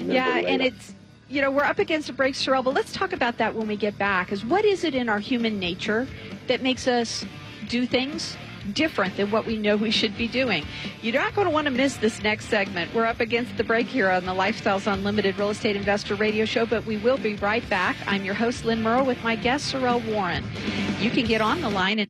Yeah, 0.00 0.38
and 0.38 0.62
it's 0.62 0.94
you 1.28 1.40
know 1.42 1.50
we're 1.50 1.64
up 1.64 1.78
against 1.78 2.08
a 2.08 2.12
break, 2.12 2.34
Sorrell, 2.34 2.64
but 2.64 2.74
let's 2.74 2.92
talk 2.92 3.12
about 3.12 3.38
that 3.38 3.54
when 3.54 3.68
we 3.68 3.76
get 3.76 3.96
back. 3.98 4.32
Is 4.32 4.44
what 4.44 4.64
is 4.64 4.84
it 4.84 4.94
in 4.94 5.08
our 5.08 5.18
human 5.18 5.58
nature 5.58 6.06
that 6.48 6.62
makes 6.62 6.86
us 6.86 7.24
do 7.68 7.86
things 7.86 8.36
different 8.72 9.16
than 9.16 9.30
what 9.30 9.46
we 9.46 9.56
know 9.56 9.76
we 9.76 9.90
should 9.90 10.16
be 10.16 10.28
doing. 10.28 10.64
You're 11.02 11.14
not 11.14 11.34
going 11.34 11.46
to 11.46 11.50
want 11.50 11.66
to 11.66 11.70
miss 11.70 11.96
this 11.96 12.22
next 12.22 12.46
segment. 12.46 12.92
We're 12.94 13.06
up 13.06 13.20
against 13.20 13.56
the 13.56 13.64
break 13.64 13.86
here 13.86 14.10
on 14.10 14.26
the 14.26 14.34
Lifestyles 14.34 14.90
Unlimited 14.90 15.38
Real 15.38 15.50
Estate 15.50 15.76
Investor 15.76 16.14
Radio 16.14 16.44
Show, 16.44 16.66
but 16.66 16.84
we 16.86 16.96
will 16.98 17.18
be 17.18 17.36
right 17.36 17.68
back. 17.70 17.96
I'm 18.06 18.24
your 18.24 18.34
host, 18.34 18.64
Lynn 18.64 18.82
Murrow, 18.82 19.06
with 19.06 19.22
my 19.22 19.36
guest, 19.36 19.72
Sorrell 19.72 20.04
Warren. 20.12 20.44
You 21.00 21.10
can 21.10 21.24
get 21.24 21.40
on 21.40 21.60
the 21.60 21.70
line 21.70 21.98
and 21.98 22.09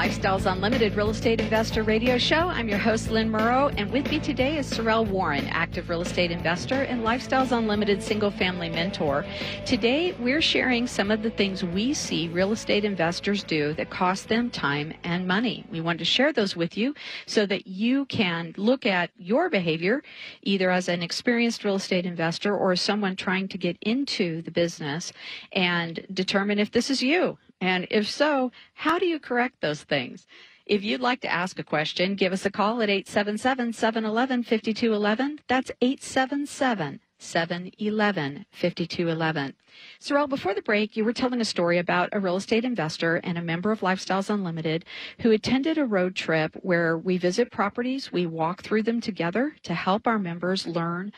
Lifestyles 0.00 0.50
Unlimited 0.50 0.96
Real 0.96 1.10
Estate 1.10 1.42
Investor 1.42 1.82
Radio 1.82 2.16
Show. 2.16 2.48
I'm 2.48 2.70
your 2.70 2.78
host, 2.78 3.10
Lynn 3.10 3.30
Murrow, 3.30 3.70
and 3.76 3.92
with 3.92 4.10
me 4.10 4.18
today 4.18 4.56
is 4.56 4.66
Sorrell 4.72 5.06
Warren, 5.06 5.46
active 5.48 5.90
real 5.90 6.00
estate 6.00 6.30
investor 6.30 6.84
and 6.84 7.02
Lifestyles 7.02 7.52
Unlimited 7.52 8.02
single 8.02 8.30
family 8.30 8.70
mentor. 8.70 9.26
Today, 9.66 10.16
we're 10.18 10.40
sharing 10.40 10.86
some 10.86 11.10
of 11.10 11.22
the 11.22 11.28
things 11.28 11.62
we 11.62 11.92
see 11.92 12.28
real 12.28 12.52
estate 12.52 12.86
investors 12.86 13.44
do 13.44 13.74
that 13.74 13.90
cost 13.90 14.30
them 14.30 14.48
time 14.48 14.94
and 15.04 15.28
money. 15.28 15.66
We 15.70 15.82
want 15.82 15.98
to 15.98 16.06
share 16.06 16.32
those 16.32 16.56
with 16.56 16.78
you 16.78 16.94
so 17.26 17.44
that 17.44 17.66
you 17.66 18.06
can 18.06 18.54
look 18.56 18.86
at 18.86 19.10
your 19.18 19.50
behavior 19.50 20.02
either 20.40 20.70
as 20.70 20.88
an 20.88 21.02
experienced 21.02 21.62
real 21.62 21.76
estate 21.76 22.06
investor 22.06 22.56
or 22.56 22.74
someone 22.74 23.16
trying 23.16 23.48
to 23.48 23.58
get 23.58 23.76
into 23.82 24.40
the 24.40 24.50
business 24.50 25.12
and 25.52 26.06
determine 26.10 26.58
if 26.58 26.70
this 26.70 26.88
is 26.88 27.02
you. 27.02 27.36
And 27.60 27.86
if 27.90 28.08
so, 28.08 28.52
how 28.74 28.98
do 28.98 29.06
you 29.06 29.18
correct 29.20 29.60
those 29.60 29.82
things? 29.82 30.26
If 30.66 30.84
you'd 30.84 31.00
like 31.00 31.20
to 31.22 31.32
ask 31.32 31.58
a 31.58 31.64
question, 31.64 32.14
give 32.14 32.32
us 32.32 32.46
a 32.46 32.50
call 32.50 32.80
at 32.80 32.88
877 32.88 33.72
711 33.72 34.44
5211. 34.44 35.40
That's 35.48 35.72
877 35.80 37.00
711 37.18 38.46
5211. 38.52 39.54
Sorrell, 40.00 40.28
before 40.28 40.54
the 40.54 40.62
break, 40.62 40.96
you 40.96 41.04
were 41.04 41.12
telling 41.12 41.40
a 41.40 41.44
story 41.44 41.78
about 41.78 42.08
a 42.12 42.20
real 42.20 42.36
estate 42.36 42.64
investor 42.64 43.16
and 43.16 43.36
a 43.36 43.42
member 43.42 43.72
of 43.72 43.80
Lifestyles 43.80 44.30
Unlimited 44.30 44.84
who 45.20 45.30
attended 45.30 45.76
a 45.76 45.84
road 45.84 46.14
trip 46.14 46.56
where 46.62 46.96
we 46.96 47.18
visit 47.18 47.50
properties, 47.50 48.12
we 48.12 48.24
walk 48.24 48.62
through 48.62 48.84
them 48.84 49.00
together 49.00 49.56
to 49.64 49.74
help 49.74 50.06
our 50.06 50.18
members 50.18 50.66
learn 50.66 51.12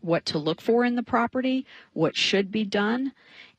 what 0.00 0.24
to 0.24 0.38
look 0.38 0.60
for 0.60 0.84
in 0.84 0.94
the 0.94 1.02
property, 1.02 1.66
what 1.92 2.16
should 2.16 2.50
be 2.50 2.64
done, 2.64 3.12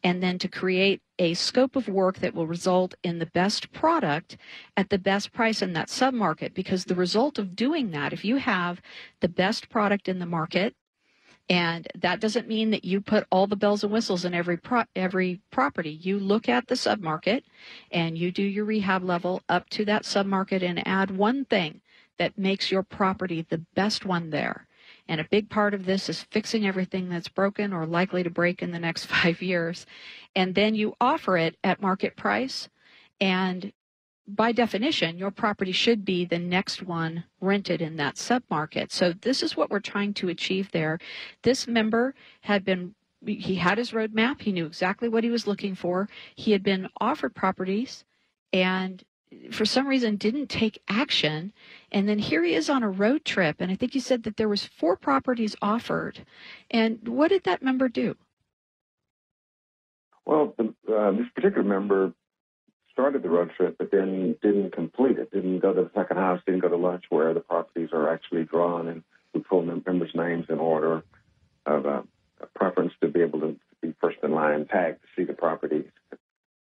and 0.03 0.21
then 0.21 0.37
to 0.39 0.47
create 0.47 1.01
a 1.19 1.33
scope 1.33 1.75
of 1.75 1.87
work 1.87 2.19
that 2.19 2.35
will 2.35 2.47
result 2.47 2.93
in 3.03 3.19
the 3.19 3.25
best 3.25 3.71
product 3.71 4.37
at 4.75 4.89
the 4.89 4.99
best 4.99 5.33
price 5.33 5.61
in 5.61 5.73
that 5.73 5.87
submarket. 5.87 6.53
Because 6.53 6.85
the 6.85 6.95
result 6.95 7.39
of 7.39 7.55
doing 7.55 7.91
that, 7.91 8.13
if 8.13 8.23
you 8.23 8.37
have 8.37 8.81
the 9.21 9.29
best 9.29 9.69
product 9.69 10.07
in 10.07 10.19
the 10.19 10.25
market, 10.25 10.75
and 11.49 11.87
that 11.95 12.19
doesn't 12.19 12.47
mean 12.47 12.71
that 12.71 12.83
you 12.83 12.99
put 12.99 13.25
all 13.31 13.47
the 13.47 13.55
bells 13.55 13.83
and 13.83 13.91
whistles 13.91 14.25
in 14.25 14.33
every 14.33 14.57
pro- 14.57 14.83
every 14.95 15.39
property. 15.49 15.91
You 15.91 16.19
look 16.19 16.49
at 16.49 16.67
the 16.67 16.75
submarket 16.75 17.43
and 17.91 18.17
you 18.17 18.31
do 18.31 18.43
your 18.43 18.65
rehab 18.65 19.03
level 19.03 19.41
up 19.47 19.69
to 19.71 19.85
that 19.85 20.03
submarket 20.03 20.61
and 20.61 20.85
add 20.85 21.09
one 21.09 21.45
thing 21.45 21.81
that 22.17 22.37
makes 22.37 22.69
your 22.69 22.83
property 22.83 23.45
the 23.47 23.59
best 23.75 24.05
one 24.05 24.29
there. 24.29 24.66
And 25.07 25.21
a 25.21 25.27
big 25.29 25.49
part 25.49 25.73
of 25.73 25.85
this 25.85 26.09
is 26.09 26.23
fixing 26.23 26.65
everything 26.65 27.09
that's 27.09 27.29
broken 27.29 27.73
or 27.73 27.85
likely 27.85 28.23
to 28.23 28.29
break 28.29 28.61
in 28.61 28.71
the 28.71 28.79
next 28.79 29.05
five 29.15 29.41
years. 29.41 29.85
And 30.35 30.55
then 30.55 30.75
you 30.75 30.95
offer 30.99 31.37
it 31.37 31.57
at 31.63 31.81
market 31.81 32.15
price. 32.15 32.69
And 33.19 33.71
by 34.27 34.51
definition, 34.51 35.17
your 35.17 35.31
property 35.31 35.71
should 35.71 36.03
be 36.03 36.25
the 36.25 36.39
next 36.39 36.83
one 36.83 37.23
rented 37.39 37.81
in 37.81 37.95
that 37.95 38.15
submarket. 38.15 38.91
So 38.91 39.13
this 39.13 39.41
is 39.41 39.55
what 39.55 39.69
we're 39.69 39.79
trying 39.79 40.13
to 40.15 40.29
achieve 40.29 40.71
there. 40.71 40.99
This 41.43 41.67
member 41.67 42.13
had 42.41 42.65
been 42.65 42.93
he 43.25 43.55
had 43.55 43.79
his 43.79 43.91
roadmap. 43.91 44.41
He 44.41 44.51
knew 44.51 44.67
exactly 44.67 45.09
what 45.09 45.23
he 45.23 45.31
was 45.31 45.47
looking 45.47 45.73
for. 45.73 46.07
He 46.35 46.51
had 46.51 46.61
been 46.61 46.87
offered 47.01 47.33
properties 47.33 48.05
and 48.53 49.03
for 49.51 49.65
some 49.65 49.87
reason 49.87 50.15
didn't 50.15 50.47
take 50.47 50.81
action 50.87 51.51
and 51.91 52.07
then 52.07 52.19
here 52.19 52.43
he 52.43 52.53
is 52.53 52.69
on 52.69 52.83
a 52.83 52.89
road 52.89 53.25
trip 53.25 53.57
and 53.59 53.71
i 53.71 53.75
think 53.75 53.93
you 53.93 54.01
said 54.01 54.23
that 54.23 54.37
there 54.37 54.49
was 54.49 54.65
four 54.65 54.95
properties 54.95 55.55
offered 55.61 56.25
and 56.71 57.07
what 57.07 57.29
did 57.29 57.43
that 57.43 57.61
member 57.61 57.89
do 57.89 58.15
Well, 60.27 60.53
the, 60.57 60.93
uh, 60.93 61.11
this 61.11 61.27
particular 61.33 61.63
member 61.63 62.11
started 62.91 63.23
the 63.23 63.29
road 63.29 63.51
trip, 63.55 63.77
but 63.79 63.91
then 63.91 64.35
didn't 64.41 64.73
complete 64.73 65.17
it. 65.17 65.31
Didn't 65.31 65.59
go 65.59 65.73
to 65.73 65.83
the 65.83 65.91
second 65.95 66.17
house. 66.17 66.41
Didn't 66.45 66.61
go 66.61 66.67
to 66.67 66.75
lunch 66.75 67.05
where 67.09 67.33
the 67.33 67.39
properties 67.39 67.89
are 67.93 68.11
actually 68.11 68.43
drawn, 68.43 68.89
and 68.89 69.03
we 69.33 69.39
pull 69.39 69.61
members' 69.61 70.11
names 70.13 70.47
in 70.49 70.59
order 70.59 71.01
of 71.65 71.85
uh, 71.85 72.01
preference 72.55 72.91
to 72.99 73.07
be 73.07 73.21
able 73.21 73.39
to 73.39 73.55
be 73.81 73.93
first 74.01 74.17
in 74.21 74.31
line, 74.31 74.65
tagged 74.65 74.99
to 75.01 75.07
see 75.15 75.23
the 75.23 75.33
properties. 75.33 75.85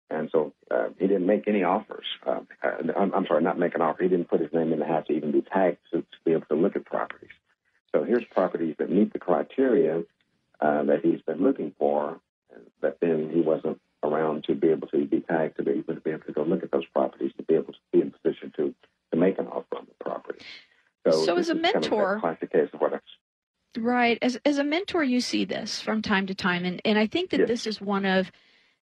And 0.10 0.30
so 0.32 0.54
uh, 0.70 0.90
he 1.00 1.08
didn't 1.08 1.26
make 1.26 1.48
any 1.48 1.64
offers. 1.64 2.06
Uh, 2.26 2.42
uh, 2.64 2.72
I'm, 2.98 3.14
I'm 3.14 3.26
sorry, 3.26 3.44
not 3.44 3.58
make 3.58 3.76
an 3.76 3.82
offer. 3.82 4.04
He 4.04 4.10
didn't 4.10 4.30
put 4.30 4.42
his 4.42 4.54
name 4.54 4.72
in 4.74 4.80
the 4.80 4.86
hat 4.86 5.08
to 5.08 5.14
even 5.14 5.32
be 5.32 5.42
tagged 5.42 5.78
to, 5.92 6.02
to 6.02 6.18
be 6.26 6.32
able 6.32 6.46
to 6.48 6.56
look 6.56 6.76
at 6.76 6.86
properties. 6.86 7.32
So 7.92 8.04
here's 8.04 8.24
properties 8.26 8.76
that 8.80 8.90
meet 8.92 9.14
the 9.14 9.20
criteria 9.20 10.04
uh, 10.60 10.84
that 10.84 11.00
he's 11.04 11.22
been 11.22 11.44
looking 11.44 11.74
for, 11.78 12.20
but 12.82 12.98
then 13.02 13.32
he 13.34 13.42
wasn't 13.42 13.80
around 14.04 14.44
to 14.46 14.56
be 14.56 14.68
able 14.70 14.88
to 14.88 15.06
be 15.06 15.22
tagged 15.22 15.58
to 15.58 15.64
be 15.64 15.72
able 15.72 15.96
to 15.96 16.02
be 16.02 16.12
able 16.12 16.26
to 16.26 16.34
go 16.34 16.44
look 16.44 16.64
at 16.64 16.72
those 16.72 16.86
properties 16.88 17.32
to 17.38 17.44
be 17.44 17.54
able 17.56 17.74
to 17.74 17.80
be 17.92 18.02
in 18.02 18.12
position 18.12 18.52
to 18.56 18.74
to 19.12 19.18
make 19.18 19.40
an 19.40 19.48
offer 19.48 19.78
on 19.78 19.88
the 19.88 20.04
property. 20.04 20.40
So 21.06 21.12
this 21.12 21.28
as 21.28 21.28
a 21.28 21.38
is 21.38 21.48
kind 21.48 21.66
of 21.66 21.74
mentor- 21.82 22.20
classic 22.20 22.52
case 22.52 22.70
of 22.74 22.82
what 22.82 22.94
I 22.94 23.00
Right. 23.78 24.20
As 24.22 24.38
as 24.46 24.60
a 24.60 24.64
mentor, 24.64 25.04
you 25.04 25.20
see 25.20 25.46
this 25.46 25.82
from 25.82 26.02
time 26.02 26.28
to 26.28 26.36
time, 26.36 26.64
and 26.64 26.80
and 26.86 27.00
I 27.00 27.08
think 27.08 27.32
that 27.32 27.40
Yes. 27.42 27.48
this 27.48 27.68
is 27.68 27.82
one 27.82 28.06
of 28.06 28.32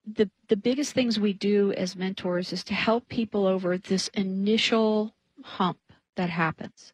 the 0.06 0.30
the 0.48 0.56
biggest 0.56 0.92
things 0.92 1.20
we 1.20 1.32
do 1.32 1.72
as 1.72 1.96
mentors 1.96 2.52
is 2.52 2.64
to 2.64 2.74
help 2.74 3.08
people 3.08 3.46
over 3.46 3.76
this 3.78 4.08
initial 4.08 5.14
hump 5.42 5.78
that 6.16 6.30
happens, 6.30 6.92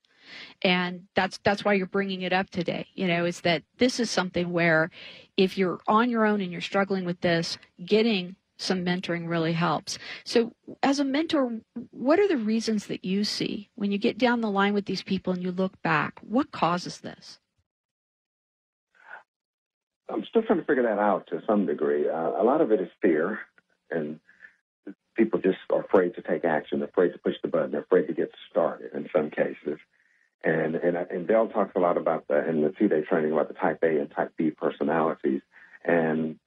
and 0.62 1.06
that's 1.14 1.38
that's 1.38 1.64
why 1.64 1.74
you're 1.74 1.86
bringing 1.86 2.22
it 2.22 2.32
up 2.32 2.50
today. 2.50 2.86
You 2.94 3.06
know, 3.06 3.24
is 3.24 3.40
that 3.42 3.62
this 3.78 4.00
is 4.00 4.10
something 4.10 4.52
where 4.52 4.90
if 5.36 5.56
you're 5.58 5.80
on 5.86 6.10
your 6.10 6.24
own 6.26 6.40
and 6.40 6.52
you're 6.52 6.60
struggling 6.60 7.04
with 7.04 7.20
this, 7.20 7.58
getting 7.84 8.36
some 8.58 8.84
mentoring 8.84 9.28
really 9.28 9.52
helps. 9.52 9.98
So, 10.24 10.52
as 10.82 10.98
a 10.98 11.04
mentor, 11.04 11.60
what 11.90 12.18
are 12.18 12.28
the 12.28 12.38
reasons 12.38 12.86
that 12.86 13.04
you 13.04 13.24
see 13.24 13.68
when 13.74 13.92
you 13.92 13.98
get 13.98 14.18
down 14.18 14.40
the 14.40 14.50
line 14.50 14.74
with 14.74 14.86
these 14.86 15.02
people 15.02 15.32
and 15.32 15.42
you 15.42 15.52
look 15.52 15.80
back? 15.82 16.18
What 16.22 16.52
causes 16.52 17.00
this? 17.00 17.38
I'm 20.08 20.24
still 20.24 20.42
trying 20.42 20.60
to 20.60 20.64
figure 20.64 20.84
that 20.84 20.98
out 20.98 21.26
to 21.28 21.42
some 21.46 21.66
degree. 21.66 22.08
Uh, 22.08 22.30
a 22.40 22.44
lot 22.44 22.60
of 22.60 22.70
it 22.70 22.80
is 22.80 22.88
fear, 23.02 23.40
and 23.90 24.20
people 25.16 25.40
just 25.40 25.58
are 25.70 25.80
afraid 25.80 26.14
to 26.14 26.22
take 26.22 26.44
action, 26.44 26.82
afraid 26.82 27.12
to 27.12 27.18
push 27.18 27.34
the 27.42 27.48
button, 27.48 27.72
they're 27.72 27.80
afraid 27.80 28.06
to 28.06 28.12
get 28.12 28.30
started 28.50 28.92
in 28.94 29.08
some 29.14 29.30
cases. 29.30 29.78
And 30.44 30.76
and 30.76 30.96
and 30.96 31.26
Del 31.26 31.48
talks 31.48 31.74
a 31.74 31.80
lot 31.80 31.96
about 31.96 32.28
that 32.28 32.46
in 32.46 32.60
the 32.60 32.70
two-day 32.70 33.02
training 33.02 33.32
about 33.32 33.48
the 33.48 33.54
Type 33.54 33.80
A 33.82 33.98
and 33.98 34.10
Type 34.10 34.32
B 34.36 34.50
personalities, 34.50 35.40
and 35.84 36.38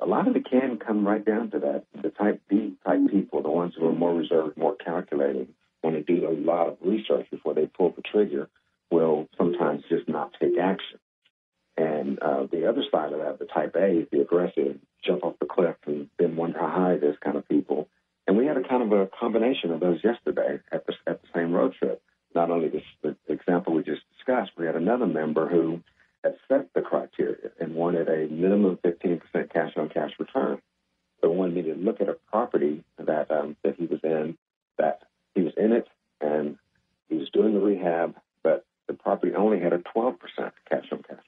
a 0.00 0.06
lot 0.06 0.28
of 0.28 0.36
it 0.36 0.48
can 0.48 0.76
come 0.78 1.06
right 1.06 1.24
down 1.24 1.50
to 1.50 1.58
that. 1.60 1.84
The 2.00 2.10
Type 2.10 2.40
B 2.48 2.74
type 2.86 3.00
people, 3.10 3.42
the 3.42 3.50
ones 3.50 3.74
who 3.76 3.88
are 3.88 3.92
more 3.92 4.14
reserved, 4.14 4.56
more 4.56 4.76
calculating, 4.76 5.48
want 5.82 5.96
to 5.96 6.02
do 6.02 6.28
a 6.28 6.30
lot 6.32 6.68
of 6.68 6.76
research 6.82 7.26
before 7.30 7.54
they 7.54 7.66
pull 7.66 7.90
the 7.90 8.02
trigger, 8.02 8.48
will 8.90 9.28
sometimes 9.36 9.82
just 9.88 10.08
not 10.08 10.32
take 10.40 10.58
action. 10.58 10.98
And 11.78 12.18
uh, 12.18 12.46
the 12.50 12.68
other 12.68 12.82
side 12.90 13.12
of 13.12 13.20
that, 13.20 13.38
the 13.38 13.44
type 13.44 13.76
A, 13.76 14.04
the 14.10 14.20
aggressive, 14.20 14.78
jump 15.04 15.22
off 15.22 15.38
the 15.38 15.46
cliff 15.46 15.76
and 15.86 16.08
then 16.18 16.34
wonder 16.34 16.58
how 16.58 16.68
high 16.68 16.96
this 16.96 17.16
kind 17.22 17.36
of 17.36 17.48
people. 17.48 17.88
And 18.26 18.36
we 18.36 18.46
had 18.46 18.56
a 18.56 18.68
kind 18.68 18.82
of 18.82 18.92
a 18.92 19.06
combination 19.06 19.70
of 19.70 19.78
those 19.78 20.02
yesterday 20.02 20.58
at 20.72 20.86
the, 20.86 20.94
at 21.06 21.22
the 21.22 21.28
same 21.32 21.52
road 21.52 21.74
trip. 21.78 22.02
Not 22.34 22.50
only 22.50 22.68
this, 22.68 22.82
the 23.02 23.16
example 23.28 23.74
we 23.74 23.84
just 23.84 24.02
discussed, 24.16 24.50
we 24.58 24.66
had 24.66 24.74
another 24.74 25.06
member 25.06 25.48
who 25.48 25.80
had 26.24 26.34
set 26.48 26.74
the 26.74 26.82
criteria 26.82 27.50
and 27.60 27.76
wanted 27.76 28.08
a 28.08 28.26
minimum 28.26 28.78
15% 28.84 29.20
cash 29.52 29.72
on 29.76 29.88
cash 29.88 30.10
return. 30.18 30.60
but 31.22 31.32
wanted 31.32 31.54
me 31.54 31.62
to 31.62 31.74
look 31.74 32.00
at 32.00 32.08
a 32.08 32.16
property 32.30 32.82
that 32.98 33.30
um, 33.30 33.56
that 33.62 33.76
he 33.76 33.86
was 33.86 34.00
in, 34.02 34.36
that 34.78 35.02
he 35.36 35.42
was 35.42 35.54
in 35.56 35.72
it, 35.72 35.86
and 36.20 36.58
he 37.08 37.14
was 37.16 37.30
doing 37.30 37.54
the 37.54 37.60
rehab, 37.60 38.16
but 38.42 38.66
the 38.88 38.94
property 38.94 39.32
only 39.34 39.60
had 39.60 39.72
a 39.72 39.78
12% 39.78 40.16
cash 40.68 40.86
on 40.90 41.02
cash. 41.04 41.27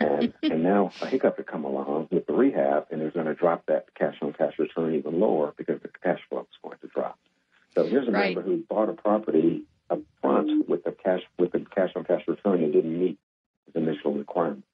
And 0.00 0.32
and 0.42 0.62
now 0.62 0.94
a 1.00 1.06
hiccup 1.08 1.36
had 1.36 1.46
come 1.46 1.64
along 1.64 2.08
with 2.10 2.26
the 2.26 2.32
rehab, 2.32 2.86
and 2.90 3.00
they're 3.00 3.10
going 3.10 3.26
to 3.26 3.34
drop 3.34 3.64
that 3.66 3.86
cash 3.94 4.16
on 4.22 4.32
cash 4.32 4.54
return 4.58 4.94
even 4.94 5.20
lower 5.20 5.52
because 5.56 5.80
the 5.82 5.90
cash 6.02 6.20
flow 6.28 6.40
is 6.40 6.46
going 6.62 6.78
to 6.78 6.88
drop. 6.88 7.18
So 7.76 7.86
here's 7.86 8.08
a 8.08 8.10
Right. 8.10 8.34
member 8.34 8.42
who 8.48 8.64
bought 8.68 8.88
a 8.88 8.94
property 8.94 9.62
up 9.90 10.00
front 10.20 10.68
with 10.68 10.84
the 10.84 10.92
cash 10.92 11.20
with 11.38 11.52
the 11.52 11.64
cash 11.74 11.90
on 11.96 12.04
cash 12.04 12.22
return 12.28 12.62
and 12.62 12.72
didn't 12.72 12.98
meet 12.98 13.18
his 13.66 13.74
initial 13.76 14.12
requirements. 14.14 14.66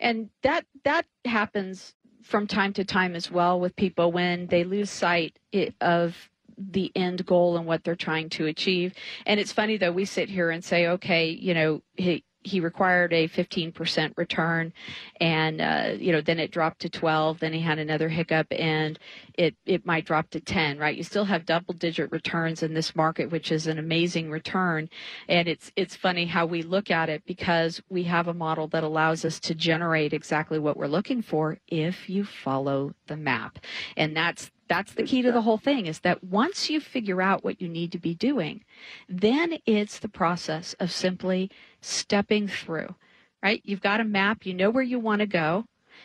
and 0.00 0.30
that 0.42 0.64
that 0.84 1.06
happens 1.24 1.94
from 2.22 2.46
time 2.46 2.72
to 2.72 2.84
time 2.84 3.14
as 3.14 3.30
well 3.30 3.58
with 3.60 3.74
people 3.76 4.12
when 4.12 4.46
they 4.48 4.64
lose 4.64 4.90
sight 4.90 5.38
of 5.80 6.30
the 6.56 6.90
end 6.96 7.24
goal 7.24 7.56
and 7.56 7.66
what 7.66 7.84
they're 7.84 7.94
trying 7.96 8.28
to 8.28 8.46
achieve 8.46 8.92
and 9.26 9.38
it's 9.38 9.52
funny 9.52 9.76
though 9.76 9.92
we 9.92 10.04
sit 10.04 10.28
here 10.28 10.50
and 10.50 10.64
say 10.64 10.88
okay 10.88 11.28
you 11.30 11.54
know 11.54 11.80
he 11.96 12.24
he 12.42 12.60
required 12.60 13.12
a 13.12 13.28
15% 13.28 14.12
return 14.16 14.72
and 15.20 15.60
uh, 15.60 15.92
you 15.98 16.12
know 16.12 16.20
then 16.20 16.38
it 16.38 16.50
dropped 16.50 16.80
to 16.80 16.88
12 16.88 17.40
then 17.40 17.52
he 17.52 17.60
had 17.60 17.78
another 17.78 18.08
hiccup 18.08 18.46
and 18.50 18.98
it 19.34 19.54
it 19.66 19.84
might 19.84 20.04
drop 20.04 20.30
to 20.30 20.40
10 20.40 20.78
right? 20.78 20.96
You 20.96 21.02
still 21.02 21.24
have 21.24 21.44
double 21.44 21.74
digit 21.74 22.10
returns 22.12 22.62
in 22.62 22.74
this 22.74 22.94
market 22.94 23.30
which 23.30 23.50
is 23.50 23.66
an 23.66 23.78
amazing 23.78 24.30
return 24.30 24.88
and 25.28 25.48
it's 25.48 25.72
it's 25.76 25.96
funny 25.96 26.26
how 26.26 26.46
we 26.46 26.62
look 26.62 26.90
at 26.90 27.08
it 27.08 27.22
because 27.26 27.82
we 27.88 28.04
have 28.04 28.28
a 28.28 28.34
model 28.34 28.68
that 28.68 28.84
allows 28.84 29.24
us 29.24 29.40
to 29.40 29.54
generate 29.54 30.12
exactly 30.12 30.58
what 30.58 30.76
we're 30.76 30.86
looking 30.86 31.22
for 31.22 31.58
if 31.68 32.08
you 32.08 32.24
follow 32.24 32.94
the 33.08 33.16
map 33.16 33.58
and 33.96 34.16
that's 34.16 34.50
that's 34.68 34.92
the 34.94 35.02
key 35.02 35.22
to 35.22 35.32
the 35.32 35.42
whole 35.42 35.58
thing 35.58 35.86
is 35.86 36.00
that 36.00 36.22
once 36.22 36.70
you 36.70 36.80
figure 36.80 37.22
out 37.22 37.44
what 37.44 37.60
you 37.60 37.68
need 37.68 37.92
to 37.92 37.98
be 37.98 38.14
doing 38.14 38.62
then 39.08 39.58
it's 39.66 39.98
the 39.98 40.08
process 40.08 40.74
of 40.74 40.90
simply 40.90 41.50
stepping 41.80 42.46
through 42.48 42.94
right 43.42 43.62
you've 43.64 43.80
got 43.80 44.00
a 44.00 44.04
map 44.04 44.44
you 44.44 44.54
know 44.54 44.70
where 44.70 44.82
you 44.82 44.98
want 44.98 45.20
to 45.20 45.26
go 45.26 45.64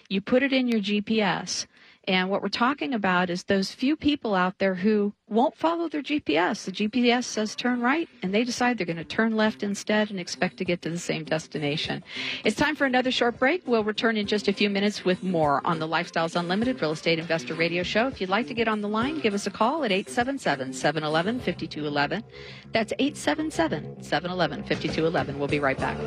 you 0.10 0.22
put 0.22 0.44
it 0.44 0.54
in 0.54 0.68
your 0.68 0.82
GPS. 0.82 1.66
And 2.06 2.30
what 2.30 2.42
we're 2.42 2.50
talking 2.50 2.94
about 2.94 3.30
is 3.30 3.44
those 3.44 3.72
few 3.72 3.96
people 3.96 4.36
out 4.36 4.60
there 4.60 4.76
who 4.76 5.14
won't 5.30 5.56
follow 5.56 5.88
their 5.88 6.02
GPS. 6.02 6.66
The 6.66 6.72
GPS 6.72 7.24
says 7.24 7.56
turn 7.56 7.80
right, 7.80 8.10
and 8.22 8.34
they 8.34 8.44
decide 8.44 8.78
they're 8.78 8.86
going 8.86 8.98
to 8.98 9.06
turn 9.06 9.38
left 9.38 9.64
instead 9.64 10.10
and 10.12 10.20
expect 10.20 10.58
to 10.58 10.66
get 10.66 10.82
to 10.82 10.90
the 10.90 11.00
same 11.00 11.24
destination. 11.24 12.04
It's 12.44 12.58
time 12.58 12.76
for 12.76 12.84
another 12.86 13.10
short 13.10 13.40
break. 13.40 13.66
We'll 13.66 13.86
return 13.86 14.18
in 14.18 14.28
just 14.28 14.50
a 14.50 14.54
few 14.54 14.70
minutes 14.70 15.06
with 15.06 15.24
more 15.24 15.66
on 15.66 15.80
the 15.80 15.88
Lifestyles 15.88 16.36
Unlimited 16.36 16.82
Real 16.82 16.92
Estate 16.92 17.20
Investor 17.20 17.54
Radio 17.54 17.84
Show. 17.84 18.08
If 18.08 18.20
you'd 18.20 18.30
like 18.30 18.48
to 18.48 18.54
get 18.54 18.68
on 18.68 18.82
the 18.82 18.90
line, 18.90 19.20
give 19.20 19.34
us 19.34 19.48
a 19.48 19.52
call 19.52 19.86
at 19.86 19.92
877 19.94 20.74
711 20.74 21.40
5211. 21.40 22.24
That's 22.74 22.92
877 23.00 24.04
711 24.04 24.64
5211. 24.64 25.40
We'll 25.40 25.48
be 25.48 25.60
right 25.60 25.78
back. 25.78 25.98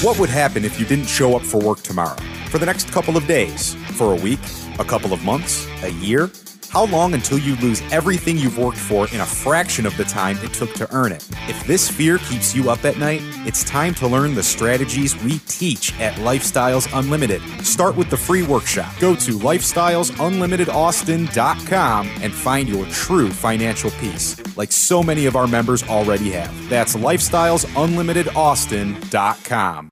What 0.00 0.16
would 0.20 0.30
happen 0.30 0.64
if 0.64 0.78
you 0.78 0.86
didn't 0.86 1.08
show 1.08 1.34
up 1.34 1.42
for 1.42 1.58
work 1.58 1.80
tomorrow? 1.80 2.14
For 2.50 2.58
the 2.58 2.66
next 2.66 2.92
couple 2.92 3.16
of 3.16 3.26
days? 3.26 3.74
For 3.96 4.12
a 4.12 4.16
week? 4.16 4.38
A 4.78 4.84
couple 4.84 5.12
of 5.12 5.24
months? 5.24 5.66
A 5.82 5.90
year? 5.90 6.30
How 6.68 6.86
long 6.86 7.14
until 7.14 7.38
you 7.38 7.54
lose 7.56 7.82
everything 7.90 8.36
you've 8.36 8.58
worked 8.58 8.76
for 8.76 9.08
in 9.08 9.20
a 9.20 9.26
fraction 9.26 9.86
of 9.86 9.96
the 9.96 10.04
time 10.04 10.36
it 10.42 10.52
took 10.52 10.74
to 10.74 10.86
earn 10.94 11.12
it? 11.12 11.26
If 11.48 11.66
this 11.66 11.88
fear 11.88 12.18
keeps 12.18 12.54
you 12.54 12.68
up 12.70 12.84
at 12.84 12.98
night, 12.98 13.22
it's 13.46 13.64
time 13.64 13.94
to 13.96 14.06
learn 14.06 14.34
the 14.34 14.42
strategies 14.42 15.16
we 15.22 15.38
teach 15.46 15.98
at 15.98 16.12
Lifestyles 16.16 16.86
Unlimited. 16.96 17.40
Start 17.64 17.96
with 17.96 18.10
the 18.10 18.18
free 18.18 18.42
workshop. 18.42 18.92
Go 19.00 19.14
to 19.16 19.38
lifestylesunlimitedaustin.com 19.38 22.08
and 22.20 22.34
find 22.34 22.68
your 22.68 22.84
true 22.86 23.30
financial 23.30 23.90
peace, 23.92 24.36
like 24.56 24.70
so 24.70 25.02
many 25.02 25.24
of 25.24 25.36
our 25.36 25.46
members 25.46 25.82
already 25.84 26.32
have. 26.32 26.68
That's 26.68 26.94
lifestylesunlimitedaustin.com. 26.94 29.88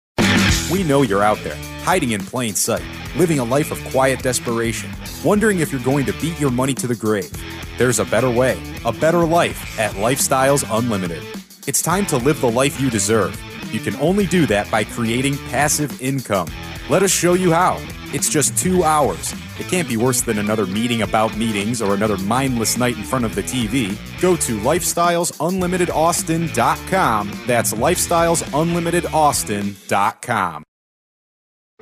We 0.68 0.83
know 0.83 1.02
you're 1.02 1.22
out 1.22 1.38
there, 1.44 1.55
hiding 1.85 2.11
in 2.11 2.20
plain 2.20 2.57
sight, 2.57 2.83
living 3.16 3.38
a 3.38 3.44
life 3.44 3.70
of 3.70 3.83
quiet 3.92 4.20
desperation, 4.20 4.90
wondering 5.24 5.61
if 5.61 5.70
you're 5.70 5.81
going 5.83 6.05
to 6.07 6.12
beat 6.14 6.40
your 6.40 6.50
money 6.50 6.74
to 6.74 6.88
the 6.88 6.94
grave. 6.96 7.31
There's 7.79 8.00
a 8.00 8.05
better 8.05 8.29
way, 8.29 8.61
a 8.85 8.90
better 8.92 9.24
life 9.24 9.79
at 9.79 9.92
Lifestyles 9.92 10.64
Unlimited. 10.76 11.22
It's 11.68 11.83
time 11.83 12.05
to 12.07 12.16
live 12.16 12.40
the 12.40 12.50
life 12.50 12.81
you 12.81 12.90
deserve. 12.90 13.40
You 13.72 13.79
can 13.79 13.94
only 13.96 14.26
do 14.26 14.44
that 14.46 14.68
by 14.68 14.83
creating 14.83 15.37
passive 15.50 16.02
income. 16.02 16.48
Let 16.90 17.05
us 17.05 17.12
show 17.12 17.35
you 17.35 17.52
how. 17.52 17.76
It's 18.12 18.29
just 18.29 18.59
two 18.59 18.83
hours. 18.83 19.33
It 19.59 19.66
can't 19.69 19.88
be 19.88 19.97
worse 19.97 20.21
than 20.21 20.38
another 20.38 20.66
meeting 20.66 21.01
about 21.03 21.37
meetings 21.37 21.83
or 21.83 21.95
another 21.95 22.16
mindless 22.19 22.77
night 22.77 22.97
in 22.97 23.03
front 23.03 23.25
of 23.25 23.35
the 23.35 23.42
TV. 23.42 23.97
Go 24.21 24.37
to 24.37 24.59
lifestylesunlimitedaustin.com. 24.59 27.33
That's 27.47 27.73
lifestylesunlimitedaustin.com. 27.73 30.62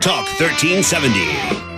Talk 0.01 0.27
1370. 0.41 1.74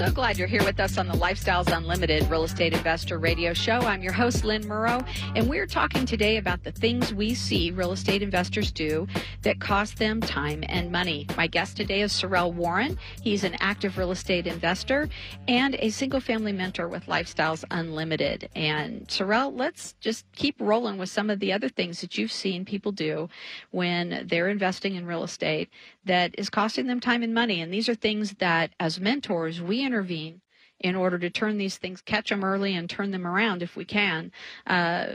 So 0.00 0.10
glad 0.10 0.38
you're 0.38 0.48
here 0.48 0.64
with 0.64 0.80
us 0.80 0.96
on 0.96 1.06
the 1.06 1.12
Lifestyles 1.12 1.70
Unlimited 1.76 2.22
Real 2.30 2.44
Estate 2.44 2.72
Investor 2.72 3.18
Radio 3.18 3.52
Show. 3.52 3.80
I'm 3.80 4.02
your 4.02 4.14
host, 4.14 4.46
Lynn 4.46 4.62
Murrow, 4.62 5.06
and 5.36 5.46
we're 5.46 5.66
talking 5.66 6.06
today 6.06 6.38
about 6.38 6.64
the 6.64 6.72
things 6.72 7.12
we 7.12 7.34
see 7.34 7.70
real 7.70 7.92
estate 7.92 8.22
investors 8.22 8.72
do 8.72 9.06
that 9.42 9.60
cost 9.60 9.98
them 9.98 10.22
time 10.22 10.64
and 10.70 10.90
money. 10.90 11.26
My 11.36 11.46
guest 11.46 11.76
today 11.76 12.00
is 12.00 12.14
Sorrell 12.14 12.50
Warren. 12.50 12.96
He's 13.22 13.44
an 13.44 13.56
active 13.60 13.98
real 13.98 14.10
estate 14.10 14.46
investor 14.46 15.06
and 15.48 15.76
a 15.78 15.90
single 15.90 16.20
family 16.20 16.52
mentor 16.52 16.88
with 16.88 17.04
Lifestyles 17.04 17.62
Unlimited. 17.70 18.48
And 18.56 19.06
Sorrell, 19.06 19.54
let's 19.54 19.96
just 20.00 20.24
keep 20.32 20.56
rolling 20.60 20.96
with 20.96 21.10
some 21.10 21.28
of 21.28 21.40
the 21.40 21.52
other 21.52 21.68
things 21.68 22.00
that 22.00 22.16
you've 22.16 22.32
seen 22.32 22.64
people 22.64 22.92
do 22.92 23.28
when 23.70 24.26
they're 24.30 24.48
investing 24.48 24.94
in 24.94 25.04
real 25.04 25.24
estate 25.24 25.68
that 26.04 26.34
is 26.38 26.50
costing 26.50 26.86
them 26.86 27.00
time 27.00 27.22
and 27.22 27.34
money. 27.34 27.60
And 27.60 27.72
these 27.72 27.88
are 27.88 27.94
things 27.94 28.34
that, 28.34 28.70
as 28.80 29.00
mentors, 29.00 29.60
we 29.60 29.82
intervene 29.82 30.40
in 30.80 30.96
order 30.96 31.18
to 31.18 31.30
turn 31.30 31.58
these 31.58 31.76
things, 31.76 32.00
catch 32.00 32.30
them 32.30 32.44
early, 32.44 32.74
and 32.74 32.88
turn 32.88 33.10
them 33.10 33.26
around 33.26 33.62
if 33.62 33.76
we 33.76 33.84
can. 33.84 34.32
Uh, 34.66 35.14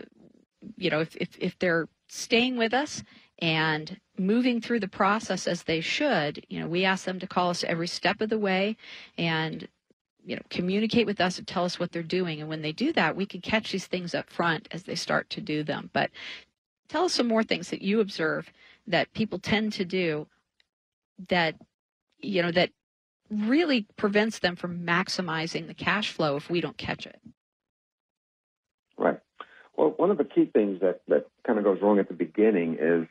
you 0.77 0.89
know, 0.89 0.99
if, 0.99 1.15
if 1.15 1.29
if 1.39 1.59
they're 1.59 1.87
staying 2.07 2.57
with 2.57 2.73
us 2.73 3.03
and 3.39 3.99
moving 4.17 4.61
through 4.61 4.79
the 4.79 4.87
process 4.87 5.47
as 5.47 5.63
they 5.63 5.81
should, 5.81 6.45
you 6.49 6.59
know, 6.59 6.67
we 6.67 6.85
ask 6.85 7.05
them 7.05 7.19
to 7.19 7.27
call 7.27 7.49
us 7.49 7.63
every 7.63 7.87
step 7.87 8.21
of 8.21 8.29
the 8.29 8.37
way 8.37 8.77
and 9.17 9.67
you 10.25 10.35
know 10.35 10.41
communicate 10.49 11.05
with 11.05 11.21
us 11.21 11.37
and 11.37 11.47
tell 11.47 11.65
us 11.65 11.79
what 11.79 11.91
they're 11.91 12.01
doing 12.01 12.39
and 12.39 12.49
when 12.49 12.61
they 12.61 12.71
do 12.71 12.91
that 12.93 13.15
we 13.15 13.25
can 13.25 13.41
catch 13.41 13.71
these 13.71 13.85
things 13.85 14.15
up 14.15 14.29
front 14.29 14.67
as 14.71 14.83
they 14.83 14.95
start 14.95 15.29
to 15.29 15.39
do 15.39 15.63
them 15.63 15.89
but 15.93 16.09
tell 16.89 17.03
us 17.05 17.13
some 17.13 17.27
more 17.27 17.43
things 17.43 17.69
that 17.69 17.81
you 17.81 17.99
observe 17.99 18.51
that 18.87 19.13
people 19.13 19.37
tend 19.37 19.71
to 19.71 19.85
do 19.85 20.25
that 21.29 21.55
you 22.19 22.41
know 22.41 22.51
that 22.51 22.71
really 23.29 23.87
prevents 23.97 24.39
them 24.39 24.55
from 24.55 24.85
maximizing 24.85 25.67
the 25.67 25.73
cash 25.73 26.11
flow 26.11 26.35
if 26.35 26.49
we 26.49 26.61
don't 26.61 26.77
catch 26.77 27.05
it 27.07 27.19
Right. 28.97 29.19
Well, 29.75 29.93
one 29.97 30.11
of 30.11 30.17
the 30.17 30.23
key 30.23 30.45
things 30.45 30.79
that, 30.81 31.01
that 31.07 31.27
kind 31.45 31.59
of 31.59 31.65
goes 31.65 31.81
wrong 31.81 31.99
at 31.99 32.07
the 32.07 32.13
beginning 32.13 32.77
is 32.79 33.07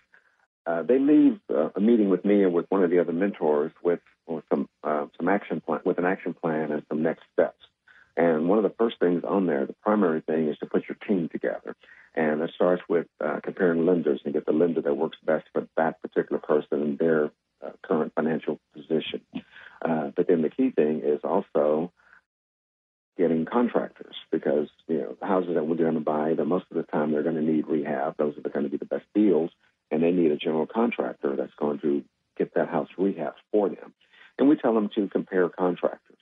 uh, 0.66 0.82
they 0.82 0.98
leave 0.98 1.40
uh, 1.50 1.70
a 1.76 1.80
meeting 1.80 2.08
with 2.08 2.24
me 2.24 2.42
or 2.42 2.50
with 2.50 2.66
one 2.70 2.82
of 2.82 2.90
the 2.90 3.00
other 3.00 3.12
mentors 3.12 3.72
with, 3.82 4.00
with 4.26 4.44
some 4.50 4.68
uh, 4.82 5.06
some 5.18 5.28
action 5.28 5.60
plan 5.60 5.80
with 5.84 5.98
an 5.98 6.06
action 6.06 6.32
plan 6.32 6.72
and 6.72 6.82
some 6.88 7.02
next 7.02 7.24
steps. 7.32 7.60
And 8.16 8.48
one 8.48 8.58
of 8.58 8.64
the 8.64 8.74
first 8.78 8.98
things 8.98 9.24
on 9.24 9.46
there, 9.46 9.66
the 9.66 9.74
primary 9.82 10.22
thing, 10.22 10.48
is 10.48 10.56
to 10.58 10.66
put 10.66 10.84
your 10.88 10.96
team 11.06 11.28
together. 11.30 11.76
And 12.14 12.40
it 12.40 12.52
starts 12.54 12.82
with 12.88 13.06
uh, 13.22 13.40
comparing 13.42 13.84
lenders 13.84 14.20
and 14.24 14.32
get 14.32 14.46
the 14.46 14.52
lender 14.52 14.80
that 14.80 14.96
works 14.96 15.18
best 15.26 15.46
for 15.52 15.66
that 15.76 16.00
particular 16.00 16.40
person 16.40 16.80
and 16.80 16.98
their 16.98 17.30
uh, 17.64 17.70
current 17.83 18.12
financial 18.14 18.61
position. 18.74 19.20
Uh, 19.85 20.11
but 20.16 20.27
then 20.29 20.42
the 20.42 20.50
key 20.50 20.70
thing 20.70 21.03
is 21.05 21.20
also 21.24 21.92
getting 23.16 23.44
contractors 23.44 24.16
because 24.33 24.68
you 24.88 24.98
know 24.98 25.16
the 25.20 25.27
houses 25.27 25.55
that 25.55 25.66
we're 25.66 25.77
going 25.77 25.94
to 25.94 26.00
buy, 26.00 26.35
that 26.35 26.44
most 26.44 26.66
of 26.70 26.77
the 26.77 26.83
time 26.83 27.12
they're 27.12 27.22
going 27.22 27.37
to 27.37 27.42
need 27.42 27.66
rehab. 27.66 28.16
Those 28.16 28.35
are 28.37 28.50
going 28.50 28.64
to 28.64 28.70
be 28.70 28.77
the 28.77 28.85
best 28.85 29.07
deals, 29.14 29.50
and 29.90 30.03
they 30.03 30.11
need 30.11 30.33
a 30.33 30.37
general 30.37 30.66
contractor 30.66 31.37
that's 31.37 31.55
going 31.59 31.81
to 31.81 32.05
get 32.37 32.55
that 32.55 32.68
house 32.68 32.88
rehabbed 32.98 33.40
for 33.53 33.68
them. 33.68 33.94
And 34.38 34.48
we 34.48 34.57
tell 34.57 34.74
them 34.74 34.90
to 34.96 35.09
compare 35.09 35.48
contractors. 35.48 36.18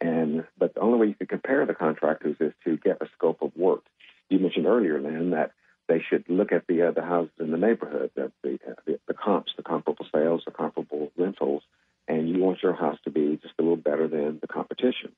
And 0.00 0.44
but 0.58 0.74
the 0.74 0.80
only 0.80 0.98
way 0.98 1.06
you 1.08 1.14
can 1.14 1.26
compare 1.26 1.64
the 1.64 1.74
contractors 1.74 2.36
is 2.40 2.52
to 2.64 2.76
get 2.76 3.00
a 3.00 3.08
scope 3.16 3.42
of 3.42 3.56
work. 3.56 3.84
You 4.28 4.38
mentioned 4.38 4.66
earlier, 4.66 5.00
Lynn, 5.00 5.30
that 5.30 5.52
they 5.88 6.02
should 6.08 6.24
look 6.28 6.52
at 6.52 6.66
the 6.66 6.82
uh, 6.82 6.88
other 6.88 7.02
houses 7.02 7.34
in 7.38 7.50
the 7.50 7.56
neighborhood, 7.56 8.10
the, 8.14 8.32
the, 8.42 8.58
the 9.06 9.14
comps, 9.14 9.52
the 9.56 9.62
comparable 9.62 10.06
sales, 10.12 10.42
the 10.44 10.50
comparable 10.50 11.12
rentals, 11.16 11.62
and 12.08 12.28
you 12.28 12.38
want 12.38 12.62
your 12.62 12.74
house 12.74 12.98
to 13.04 13.10
be 13.10 13.38
just 13.42 13.54
a 13.58 13.62
little 13.62 13.76
better 13.76 14.08
than 14.08 14.38
the 14.40 14.48
competition. 14.48 15.12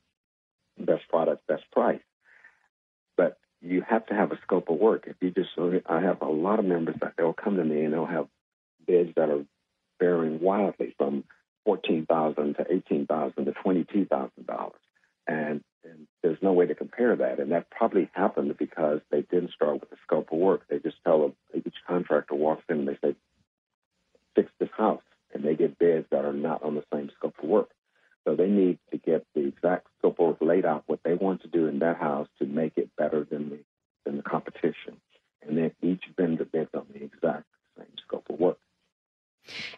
Best 0.78 1.08
product, 1.08 1.46
best 1.46 1.64
price. 1.72 2.00
But 3.16 3.38
you 3.60 3.82
have 3.82 4.06
to 4.06 4.14
have 4.14 4.32
a 4.32 4.38
scope 4.42 4.68
of 4.68 4.78
work. 4.78 5.04
If 5.06 5.16
you 5.20 5.30
just, 5.30 5.50
uh, 5.58 5.80
I 5.86 6.00
have 6.00 6.22
a 6.22 6.28
lot 6.28 6.58
of 6.58 6.64
members 6.64 6.96
that 7.00 7.14
they'll 7.16 7.32
come 7.32 7.56
to 7.56 7.64
me 7.64 7.84
and 7.84 7.92
they'll 7.92 8.06
have 8.06 8.28
bids 8.86 9.12
that 9.16 9.28
are 9.28 9.44
varying 9.98 10.40
wildly 10.40 10.94
from 10.96 11.24
fourteen 11.64 12.06
thousand 12.06 12.54
to 12.54 12.66
eighteen 12.70 13.06
thousand 13.06 13.46
to 13.46 13.52
twenty-two 13.52 14.06
thousand 14.06 14.46
dollars, 14.46 14.80
and 15.26 15.62
and 15.98 16.06
there's 16.22 16.42
no 16.42 16.52
way 16.52 16.66
to 16.66 16.74
compare 16.74 17.16
that. 17.16 17.40
And 17.40 17.52
that 17.52 17.70
probably 17.70 18.10
happened 18.12 18.56
because 18.58 19.00
they 19.10 19.22
didn't 19.22 19.52
start 19.52 19.80
with 19.80 19.90
the 19.90 19.96
scope 20.04 20.32
of 20.32 20.38
work. 20.38 20.62
They 20.68 20.78
just 20.78 20.96
tell 21.04 21.22
them, 21.22 21.32
each 21.54 21.74
contractor 21.86 22.34
walks 22.34 22.64
in 22.68 22.80
and 22.80 22.88
they 22.88 22.98
say, 23.02 23.16
fix 24.34 24.50
this 24.58 24.70
house. 24.76 25.02
And 25.34 25.44
they 25.44 25.54
get 25.54 25.78
bids 25.78 26.06
that 26.10 26.24
are 26.24 26.32
not 26.32 26.62
on 26.62 26.74
the 26.74 26.84
same 26.92 27.10
scope 27.18 27.34
of 27.42 27.48
work. 27.48 27.70
So 28.26 28.34
they 28.34 28.48
need 28.48 28.78
to 28.90 28.98
get 28.98 29.26
the 29.34 29.46
exact 29.46 29.86
scope 29.98 30.18
of 30.20 30.26
work 30.26 30.36
laid 30.40 30.64
out, 30.64 30.84
what 30.86 31.00
they 31.04 31.14
want 31.14 31.42
to 31.42 31.48
do 31.48 31.66
in 31.66 31.78
that 31.80 31.98
house 31.98 32.28
to 32.38 32.46
make 32.46 32.72
it 32.76 32.90
better 32.96 33.26
than 33.30 33.50
the, 33.50 33.58
than 34.04 34.16
the 34.16 34.22
competition. 34.22 34.96
And 35.46 35.56
then 35.56 35.72
each 35.82 36.04
vendor 36.16 36.44
bids 36.44 36.70
on 36.74 36.86
the 36.92 37.02
exact 37.02 37.44
same 37.76 37.86
scope 38.06 38.26
of 38.30 38.38
work. 38.38 38.58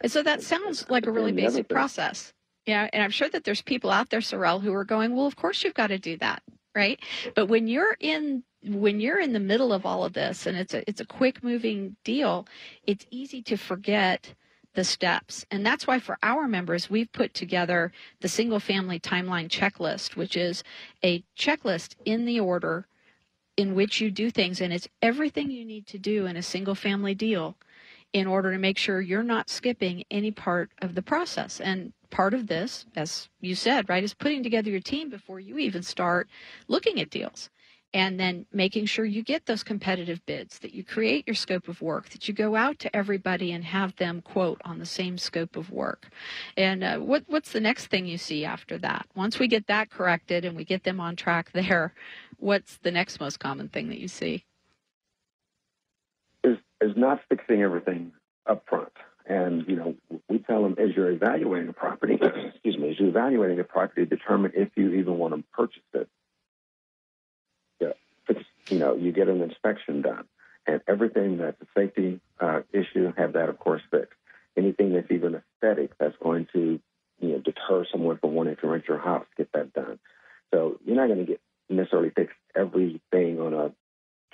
And 0.01 0.11
so 0.11 0.23
that 0.23 0.41
sounds 0.41 0.89
like 0.89 1.05
a 1.05 1.11
really 1.11 1.31
basic 1.31 1.69
process. 1.69 2.33
Yeah, 2.65 2.89
and 2.93 3.03
I'm 3.03 3.11
sure 3.11 3.29
that 3.29 3.43
there's 3.43 3.61
people 3.61 3.89
out 3.91 4.09
there, 4.09 4.21
Sorrel, 4.21 4.59
who 4.59 4.73
are 4.73 4.85
going, 4.85 5.15
well, 5.15 5.25
of 5.25 5.35
course 5.35 5.63
you've 5.63 5.73
got 5.73 5.87
to 5.87 5.97
do 5.97 6.17
that, 6.17 6.43
right? 6.75 6.99
But 7.35 7.47
when 7.47 7.67
you're 7.67 7.97
in 7.99 8.43
when 8.63 8.99
you're 8.99 9.19
in 9.19 9.33
the 9.33 9.39
middle 9.39 9.73
of 9.73 9.87
all 9.87 10.05
of 10.05 10.13
this 10.13 10.45
and 10.45 10.55
it's 10.55 10.75
a 10.75 10.87
it's 10.87 11.01
a 11.01 11.05
quick 11.05 11.43
moving 11.43 11.95
deal, 12.03 12.47
it's 12.85 13.05
easy 13.09 13.41
to 13.43 13.57
forget 13.57 14.33
the 14.75 14.83
steps. 14.83 15.45
And 15.51 15.65
that's 15.65 15.87
why 15.87 15.99
for 15.99 16.17
our 16.23 16.47
members, 16.47 16.89
we've 16.89 17.11
put 17.11 17.33
together 17.33 17.91
the 18.21 18.29
single 18.29 18.59
family 18.59 18.99
timeline 18.99 19.49
checklist, 19.49 20.15
which 20.15 20.37
is 20.37 20.63
a 21.03 21.23
checklist 21.37 21.95
in 22.05 22.25
the 22.25 22.39
order 22.39 22.85
in 23.57 23.75
which 23.75 23.99
you 23.99 24.11
do 24.11 24.31
things. 24.31 24.61
And 24.61 24.71
it's 24.71 24.87
everything 25.01 25.51
you 25.51 25.65
need 25.65 25.87
to 25.87 25.97
do 25.97 26.25
in 26.27 26.37
a 26.37 26.43
single 26.43 26.75
family 26.75 27.15
deal 27.15 27.57
in 28.13 28.27
order 28.27 28.51
to 28.51 28.57
make 28.57 28.77
sure 28.77 28.99
you're 28.99 29.23
not 29.23 29.49
skipping 29.49 30.03
any 30.11 30.31
part 30.31 30.69
of 30.81 30.95
the 30.95 31.01
process. 31.01 31.61
And 31.61 31.93
part 32.09 32.33
of 32.33 32.47
this, 32.47 32.85
as 32.95 33.29
you 33.39 33.55
said, 33.55 33.87
right, 33.89 34.03
is 34.03 34.13
putting 34.13 34.43
together 34.43 34.69
your 34.69 34.81
team 34.81 35.09
before 35.09 35.39
you 35.39 35.57
even 35.57 35.81
start 35.81 36.27
looking 36.67 36.99
at 36.99 37.09
deals. 37.09 37.49
And 37.93 38.17
then 38.17 38.45
making 38.53 38.85
sure 38.85 39.03
you 39.03 39.21
get 39.21 39.45
those 39.45 39.63
competitive 39.63 40.25
bids, 40.25 40.59
that 40.59 40.73
you 40.73 40.81
create 40.81 41.27
your 41.27 41.35
scope 41.35 41.67
of 41.67 41.81
work, 41.81 42.09
that 42.11 42.25
you 42.25 42.33
go 42.33 42.55
out 42.55 42.79
to 42.79 42.95
everybody 42.95 43.51
and 43.51 43.65
have 43.65 43.93
them 43.97 44.21
quote 44.21 44.61
on 44.63 44.79
the 44.79 44.85
same 44.85 45.17
scope 45.17 45.57
of 45.57 45.71
work. 45.71 46.07
And 46.55 46.85
uh, 46.85 46.99
what, 46.99 47.25
what's 47.27 47.51
the 47.51 47.59
next 47.59 47.87
thing 47.87 48.05
you 48.05 48.17
see 48.17 48.45
after 48.45 48.77
that? 48.77 49.07
Once 49.13 49.39
we 49.39 49.49
get 49.49 49.67
that 49.67 49.89
corrected 49.89 50.45
and 50.45 50.55
we 50.55 50.63
get 50.63 50.85
them 50.85 51.01
on 51.01 51.17
track 51.17 51.51
there, 51.51 51.93
what's 52.37 52.77
the 52.77 52.91
next 52.91 53.19
most 53.19 53.41
common 53.41 53.67
thing 53.67 53.89
that 53.89 53.99
you 53.99 54.07
see? 54.07 54.45
Is, 56.81 56.95
not 56.95 57.21
fixing 57.29 57.61
everything 57.61 58.11
up 58.45 58.63
front. 58.67 58.91
And, 59.27 59.67
you 59.67 59.75
know, 59.75 59.95
we 60.27 60.39
tell 60.39 60.63
them 60.63 60.75
as 60.79 60.95
you're 60.95 61.11
evaluating 61.11 61.69
a 61.69 61.73
property, 61.73 62.17
excuse 62.53 62.77
me, 62.77 62.89
as 62.89 62.99
you're 62.99 63.09
evaluating 63.09 63.59
a 63.59 63.63
property, 63.63 64.05
determine 64.05 64.51
if 64.55 64.69
you 64.75 64.93
even 64.93 65.17
want 65.17 65.35
to 65.35 65.43
purchase 65.53 65.83
it. 65.93 66.09
Yeah, 67.79 67.93
you 68.69 68.79
know, 68.79 68.95
you 68.95 69.11
get 69.11 69.27
an 69.27 69.41
inspection 69.41 70.01
done. 70.01 70.25
And 70.67 70.81
everything 70.87 71.37
that's 71.37 71.59
a 71.61 71.65
safety 71.75 72.19
uh, 72.39 72.61
issue, 72.71 73.11
have 73.17 73.33
that, 73.33 73.49
of 73.49 73.59
course, 73.59 73.81
fixed. 73.89 74.13
Anything 74.57 74.93
that's 74.93 75.11
even 75.11 75.35
aesthetic 75.35 75.97
that's 75.97 76.15
going 76.21 76.47
to, 76.53 76.79
you 77.19 77.27
know, 77.29 77.39
deter 77.39 77.85
someone 77.91 78.17
from 78.17 78.33
wanting 78.33 78.57
to 78.57 78.67
rent 78.67 78.85
your 78.87 78.99
house, 78.99 79.25
get 79.37 79.51
that 79.53 79.73
done. 79.73 79.99
So 80.53 80.77
you're 80.85 80.95
not 80.95 81.07
going 81.07 81.25
to 81.25 81.25
get 81.25 81.41
necessarily 81.71 82.09
fix 82.09 82.33
everything 82.55 83.39
on 83.39 83.53
a 83.53 83.71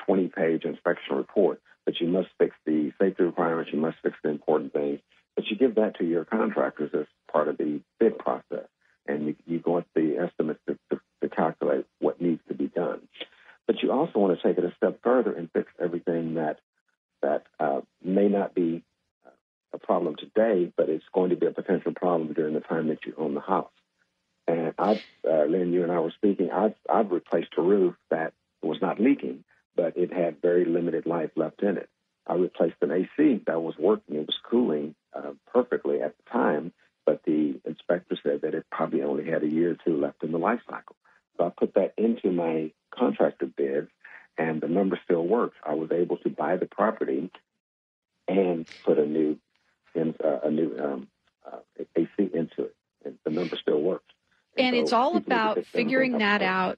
20-page 0.10 0.64
inspection 0.66 1.16
report, 1.16 1.62
but 1.88 2.02
you 2.02 2.08
must 2.08 2.28
fix 2.38 2.54
the 2.66 2.92
safety 3.00 3.24
requirements, 3.24 3.72
you 3.72 3.80
must 3.80 3.96
fix 4.04 4.18
the 4.22 4.30
important 4.30 4.74
things. 4.74 5.00
But 5.38 5.46
you 5.48 5.56
give 5.56 5.76
that 5.76 5.96
to 6.00 6.04
your 6.04 6.26
contractors 6.26 6.92
as 6.94 7.06
part 7.32 7.48
of 7.48 7.58
the 7.58 7.80
bid 7.98 8.20
process, 8.20 8.68
and 9.08 9.28
you, 9.28 9.36
you 9.46 9.60
go 9.60 9.78
into 9.78 9.88
the 9.96 10.18
estimates 10.18 10.60
to, 10.68 10.78
to, 10.92 11.00
to 11.22 11.30
calculate 11.30 11.86
what 12.00 12.22
needs 12.22 12.42
to 12.50 12.56
be 12.56 12.68
done. 12.68 13.08
But 13.68 13.82
you 13.82 13.94
also 13.94 14.20
want 14.20 14.38
to 14.38 14.46
take 14.46 14.58
it 14.58 14.66
a 14.66 14.76
step 14.76 15.00
further 15.02 15.32
and 15.32 15.50
fix 15.52 15.72
everything 15.82 16.34
that 16.34 16.60
that 17.22 17.44
uh, 17.58 17.82
may 18.04 18.28
not 18.28 18.54
be 18.54 18.84
a 19.72 19.78
problem 19.78 20.18
today, 20.18 20.72
but 20.76 20.90
it's 20.90 21.06
going 21.14 21.30
to 21.30 21.38
be 21.38 21.46
a 21.46 21.52
potential 21.52 21.94
problem 21.94 22.34
during 22.34 22.54
the 22.54 22.60
time 22.60 22.90
that 22.90 23.06
you 23.06 23.14
own 23.18 23.34
the 23.34 23.40
house. 23.40 23.72
And 24.46 24.74
I've, 24.78 25.02
uh, 25.28 25.46
Lynn, 25.46 25.72
you 25.72 25.84
and 25.84 25.92
I 25.92 26.00
were 26.00 26.12
speaking. 26.12 26.52
I've 26.52 26.76
I've 26.90 27.12
replaced 27.12 27.54
a 27.58 27.62
roof 27.62 27.96
that 28.12 28.34
was 28.62 28.78
not 28.82 29.00
leaking, 29.00 29.46
but 29.78 29.96
it 29.96 30.12
had 30.12 30.42
very 30.42 30.66
limited 30.66 31.06
life 31.06 31.30
left 31.38 31.62
in 31.62 31.78
it. 31.78 31.88
I 32.26 32.34
replaced 32.34 32.76
an 32.82 32.92
AC 32.92 33.44
that 33.46 33.62
was 33.62 33.76
working. 33.80 34.16
It 34.16 34.26
was 34.28 34.38
cooling 34.50 34.96
uh, 35.16 35.32
perfectly 35.54 36.02
at 36.02 36.16
the 36.18 36.30
time, 36.30 36.74
but 37.06 37.22
the 37.26 37.62
inspector 37.64 38.18
said 38.22 38.42
that 38.42 38.54
it 38.54 38.66
probably 38.70 39.04
only 39.04 39.30
had 39.30 39.44
a 39.44 39.48
year 39.48 39.72
or 39.72 39.78
two 39.86 39.98
left 39.98 40.24
in 40.24 40.34
the 40.34 40.40
life 40.40 40.60
cycle. 40.70 40.98
So 41.38 41.46
I 41.46 41.52
put 41.58 41.76
that 41.76 41.94
into 41.98 42.32
my 42.32 42.72
contractor 42.92 43.46
bids, 43.46 43.88
and 44.38 44.60
the 44.60 44.68
number 44.68 45.00
still 45.06 45.26
works. 45.26 45.56
I 45.66 45.76
was 45.76 45.92
able 45.92 46.18
to 46.18 46.30
buy 46.30 46.58
the 46.58 46.66
property 46.66 47.32
and 48.28 48.68
put 48.84 48.98
a 48.98 49.06
new 49.06 49.38
uh, 49.96 50.40
a 50.44 50.52
new 50.52 50.78
um, 50.78 51.08
uh, 51.46 51.58
AC 51.96 52.08
into 52.18 52.64
it, 52.66 52.76
and 53.06 53.18
the 53.24 53.32
number 53.32 53.58
still 53.60 53.82
works. 53.82 54.14
And, 54.58 54.68
and 54.68 54.76
so 54.76 54.82
it's 54.84 54.94
all 54.94 55.18
about 55.18 55.66
figuring 55.66 56.18
that 56.18 56.42
out 56.42 56.78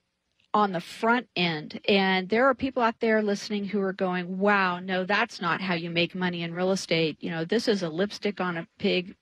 on 0.54 0.72
the 0.72 0.82
front 0.82 1.28
end. 1.36 1.80
And 1.88 2.30
there 2.30 2.46
are 2.46 2.56
people 2.56 2.82
out 2.82 3.00
there 3.00 3.22
listening 3.22 3.66
who 3.66 3.82
are 3.82 3.94
going, 3.94 4.40
wow, 4.40 4.80
no, 4.80 5.04
that's 5.06 5.42
not 5.42 5.62
how 5.62 5.76
you 5.76 5.90
make 5.90 6.16
money 6.16 6.42
in 6.42 6.54
real 6.54 6.72
estate. 6.72 7.18
You 7.20 7.30
know, 7.30 7.46
this 7.46 7.68
is 7.68 7.84
a 7.84 7.90
lipstick 7.90 8.42
on 8.42 8.58
a 8.58 8.68
pig 8.78 9.16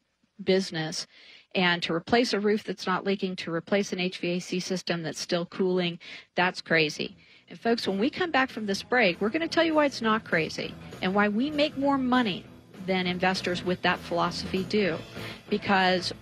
business. 0.44 1.08
And 1.56 1.82
to 1.84 1.94
replace 1.94 2.34
a 2.34 2.40
roof 2.40 2.63
that's 2.63 2.86
not 2.86 3.04
leaking, 3.04 3.36
to 3.38 3.52
replace 3.52 3.92
an 3.92 4.00
HVAC 4.00 4.62
system 4.62 5.02
that's 5.02 5.20
still 5.20 5.46
cooling, 5.46 6.00
that's 6.36 6.62
crazy. 6.62 7.18
And 7.50 7.60
folks, 7.60 7.88
when 7.88 7.98
we 7.98 8.10
come 8.10 8.32
back 8.32 8.50
from 8.50 8.66
this 8.66 8.84
break, 8.84 9.20
we're 9.20 9.30
going 9.30 9.42
to 9.42 9.48
tell 9.48 9.63
you 9.63 9.74
why 9.74 9.86
it's 9.86 10.02
not 10.02 10.24
crazy 10.24 10.76
and 11.02 11.16
why 11.16 11.30
we 11.30 11.50
make 11.50 11.78
more 11.78 11.98
money 11.98 12.46
than 12.86 13.08
investors 13.08 13.63
with 13.63 13.82
that 13.82 14.00
philosophy 14.00 14.63
do. 14.66 14.98
Because 15.50 16.13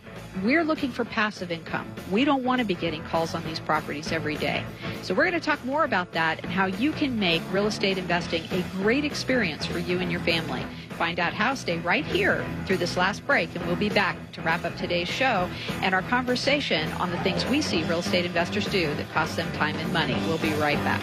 we're 0.43 0.63
looking 0.63 0.91
for 0.91 1.05
passive 1.05 1.51
income. 1.51 1.87
We 2.11 2.25
don't 2.25 2.43
want 2.43 2.59
to 2.59 2.65
be 2.65 2.75
getting 2.75 3.03
calls 3.03 3.33
on 3.33 3.43
these 3.43 3.59
properties 3.59 4.11
every 4.11 4.35
day. 4.35 4.63
So 5.01 5.13
we're 5.13 5.23
going 5.23 5.39
to 5.39 5.45
talk 5.45 5.63
more 5.65 5.83
about 5.83 6.11
that 6.13 6.43
and 6.43 6.51
how 6.51 6.65
you 6.65 6.91
can 6.91 7.19
make 7.19 7.41
real 7.51 7.67
estate 7.67 7.97
investing 7.97 8.43
a 8.51 8.63
great 8.73 9.05
experience 9.05 9.65
for 9.65 9.79
you 9.79 9.99
and 9.99 10.11
your 10.11 10.21
family. 10.21 10.65
Find 10.97 11.19
out 11.19 11.33
how, 11.33 11.55
stay 11.55 11.79
right 11.79 12.05
here 12.05 12.45
through 12.65 12.77
this 12.77 12.95
last 12.95 13.25
break, 13.27 13.53
and 13.55 13.65
we'll 13.65 13.75
be 13.75 13.89
back 13.89 14.15
to 14.33 14.41
wrap 14.41 14.63
up 14.63 14.75
today's 14.77 15.09
show 15.09 15.49
and 15.81 15.93
our 15.93 16.03
conversation 16.03 16.89
on 16.93 17.11
the 17.11 17.17
things 17.19 17.45
we 17.45 17.61
see 17.61 17.83
real 17.83 17.99
estate 17.99 18.25
investors 18.25 18.65
do 18.67 18.93
that 18.95 19.09
cost 19.11 19.35
them 19.35 19.51
time 19.53 19.75
and 19.77 19.91
money. 19.91 20.15
We'll 20.27 20.37
be 20.37 20.53
right 20.53 20.81
back. 20.83 21.01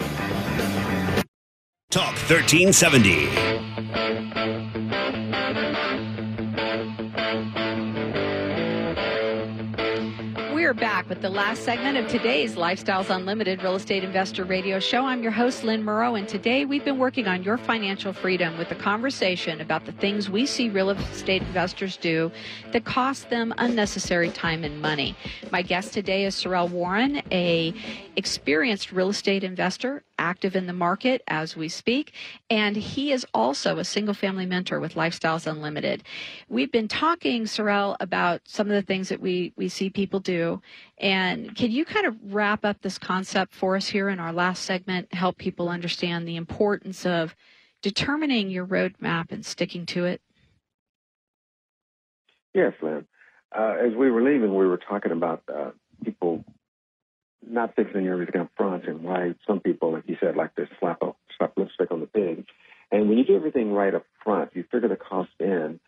Talk 1.91 2.15
1370. 2.27 4.82
We're 10.73 10.79
back 10.79 11.07
with 11.07 11.21
the 11.21 11.29
last 11.29 11.65
segment 11.65 11.97
of 11.97 12.07
today's 12.07 12.55
Lifestyles 12.55 13.15
Unlimited 13.15 13.61
Real 13.61 13.75
Estate 13.75 14.03
Investor 14.03 14.43
Radio 14.43 14.79
Show. 14.79 15.05
I'm 15.05 15.21
your 15.21 15.31
host, 15.31 15.63
Lynn 15.63 15.83
Murrow, 15.83 16.17
and 16.17 16.27
today 16.27 16.65
we've 16.65 16.83
been 16.83 16.97
working 16.97 17.27
on 17.27 17.43
your 17.43 17.59
financial 17.59 18.11
freedom 18.11 18.57
with 18.57 18.71
a 18.71 18.75
conversation 18.75 19.61
about 19.61 19.85
the 19.85 19.91
things 19.91 20.31
we 20.31 20.47
see 20.47 20.69
real 20.69 20.89
estate 20.89 21.43
investors 21.43 21.95
do 21.97 22.31
that 22.71 22.85
cost 22.85 23.29
them 23.29 23.53
unnecessary 23.59 24.31
time 24.31 24.63
and 24.63 24.81
money. 24.81 25.15
My 25.51 25.61
guest 25.61 25.93
today 25.93 26.25
is 26.25 26.33
Sorrel 26.33 26.69
Warren, 26.69 27.21
a 27.31 27.71
experienced 28.15 28.91
real 28.91 29.09
estate 29.09 29.43
investor, 29.43 30.01
active 30.17 30.55
in 30.55 30.67
the 30.67 30.73
market 30.73 31.21
as 31.27 31.55
we 31.55 31.69
speak, 31.69 32.13
and 32.49 32.75
he 32.75 33.11
is 33.11 33.25
also 33.33 33.77
a 33.77 33.83
single 33.83 34.13
family 34.13 34.45
mentor 34.45 34.79
with 34.79 34.95
Lifestyles 34.95 35.47
Unlimited. 35.47 36.03
We've 36.49 36.71
been 36.71 36.87
talking, 36.87 37.45
Sorrel, 37.45 37.95
about 37.99 38.41
some 38.45 38.67
of 38.67 38.73
the 38.73 38.81
things 38.81 39.09
that 39.09 39.19
we, 39.19 39.53
we 39.55 39.69
see 39.69 39.89
people 39.89 40.19
do. 40.19 40.61
And 40.97 41.55
can 41.55 41.71
you 41.71 41.85
kind 41.85 42.05
of 42.05 42.15
wrap 42.33 42.63
up 42.63 42.81
this 42.81 42.97
concept 42.97 43.53
for 43.53 43.75
us 43.75 43.87
here 43.87 44.09
in 44.09 44.19
our 44.19 44.33
last 44.33 44.63
segment, 44.63 45.13
help 45.13 45.37
people 45.37 45.69
understand 45.69 46.27
the 46.27 46.35
importance 46.35 47.05
of 47.05 47.35
determining 47.81 48.49
your 48.49 48.65
roadmap 48.65 49.31
and 49.31 49.45
sticking 49.45 49.85
to 49.87 50.05
it? 50.05 50.21
Yes, 52.53 52.73
Lynn. 52.81 53.05
Uh, 53.57 53.75
as 53.85 53.93
we 53.93 54.09
were 54.09 54.23
leaving, 54.23 54.55
we 54.55 54.67
were 54.67 54.77
talking 54.77 55.11
about 55.11 55.43
uh, 55.53 55.71
people 56.03 56.43
not 57.49 57.75
fixing 57.75 58.07
everything 58.07 58.41
up 58.41 58.49
front 58.55 58.85
and 58.85 59.03
why 59.03 59.35
some 59.47 59.59
people, 59.59 59.93
like 59.93 60.03
you 60.07 60.17
said, 60.19 60.35
like 60.35 60.55
to 60.55 60.67
slap 60.79 61.01
a 61.01 61.13
slap 61.37 61.53
lipstick 61.57 61.91
on 61.91 61.99
the 61.99 62.07
pig. 62.07 62.45
And 62.91 63.09
when 63.09 63.17
you 63.17 63.25
do 63.25 63.35
everything 63.35 63.73
right 63.73 63.93
up 63.93 64.05
front, 64.23 64.51
you 64.53 64.63
figure 64.71 64.89
the 64.89 64.95
cost 64.95 65.31
in, 65.39 65.79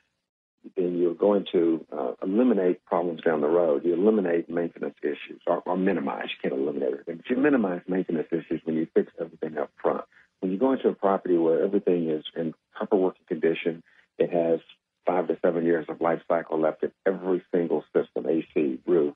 then 0.76 0.97
you're 0.97 1.14
going 1.14 1.45
to 1.51 1.86
uh, 1.95 2.14
eliminate 2.24 2.84
problems 2.86 3.22
down 3.22 3.41
the 3.41 3.47
road. 3.47 3.86
You 3.86 3.93
eliminate 3.93 4.49
maintenance 4.49 4.95
issues 5.03 5.41
or, 5.45 5.62
or 5.66 5.78
minimize. 5.78 6.30
You 6.30 6.49
can't 6.49 6.60
eliminate 6.60 6.93
everything, 6.93 7.18
but 7.18 7.30
you 7.30 7.38
minimize 7.38 7.82
maintenance 7.88 8.28
issues 8.32 8.62
when 8.64 8.76
you 8.76 8.88
fix 8.93 9.12
everything 9.20 9.58
up 9.58 9.72
front. 9.82 10.06
when 10.39 10.51
you 10.51 10.58
go 10.58 10.74
into 10.74 10.89
a 10.89 10.93
property 10.93 11.38
where 11.38 11.64
everything 11.64 12.10
is 12.10 12.24
in 12.36 12.53
proper 12.74 12.95
working 12.95 13.26
condition, 13.28 13.84
it 14.18 14.32
has 14.32 14.60
five 15.06 15.28
to 15.28 15.38
seven 15.41 15.66
years 15.66 15.86
of 15.88 16.01
life 16.01 16.22
cycle 16.28 16.60
left 16.60 16.84
in 16.84 16.91
every 17.06 17.43
single 17.53 17.84
system, 17.93 18.26
AC, 18.28 18.80
roof, 18.88 19.14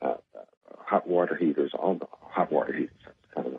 uh, 0.00 0.14
hot 0.94 1.08
water 1.08 1.34
heaters, 1.34 1.72
all 1.76 1.96
the 1.96 2.06
hot 2.20 2.52
water 2.52 2.72
heaters, 2.72 2.94
kind 3.34 3.48
of, 3.48 3.54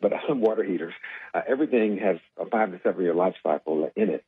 but 0.00 0.12
uh, 0.12 0.18
water 0.28 0.62
heaters. 0.62 0.94
Uh, 1.34 1.42
everything 1.48 1.98
has 1.98 2.18
a 2.38 2.46
five 2.46 2.70
to 2.70 2.80
seven 2.84 3.02
year 3.02 3.14
life 3.14 3.34
cycle 3.42 3.90
in 3.96 4.10
it, 4.10 4.24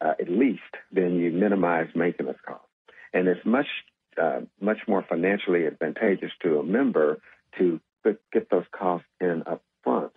uh, 0.00 0.12
at 0.20 0.28
least. 0.28 0.60
Then 0.92 1.16
you 1.16 1.32
minimize 1.32 1.88
maintenance 1.96 2.38
costs, 2.46 2.68
and 3.12 3.26
it's 3.26 3.44
much 3.44 3.66
uh, 4.20 4.42
much 4.60 4.78
more 4.86 5.04
financially 5.08 5.66
advantageous 5.66 6.30
to 6.42 6.60
a 6.60 6.62
member 6.62 7.18
to 7.58 7.80
get 8.32 8.48
those 8.48 8.64
costs 8.70 9.08
in 9.20 9.42
up 9.46 9.62
front. 9.82 10.12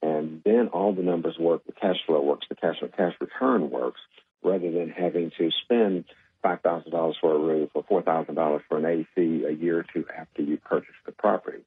And 0.00 0.42
then 0.44 0.68
all 0.68 0.94
the 0.94 1.02
numbers 1.02 1.36
work, 1.38 1.64
the 1.66 1.72
cash 1.72 1.96
flow 2.06 2.20
works, 2.22 2.46
the 2.48 2.54
cash 2.54 2.76
on 2.82 2.90
cash 2.90 3.14
return 3.20 3.70
works, 3.70 4.00
rather 4.44 4.70
than 4.70 4.90
having 4.90 5.32
to 5.38 5.50
spend 5.64 6.04
$5,000 6.44 7.14
for 7.20 7.34
a 7.34 7.38
roof 7.38 7.70
or 7.74 7.84
$4,000 7.84 8.60
for 8.68 8.78
an 8.78 8.84
AC 8.84 9.44
a 9.44 9.52
year 9.52 9.78
or 9.78 9.86
two 9.92 10.04
after 10.16 10.42
you 10.42 10.56
purchase 10.58 10.94
the 11.06 11.12
property. 11.12 11.62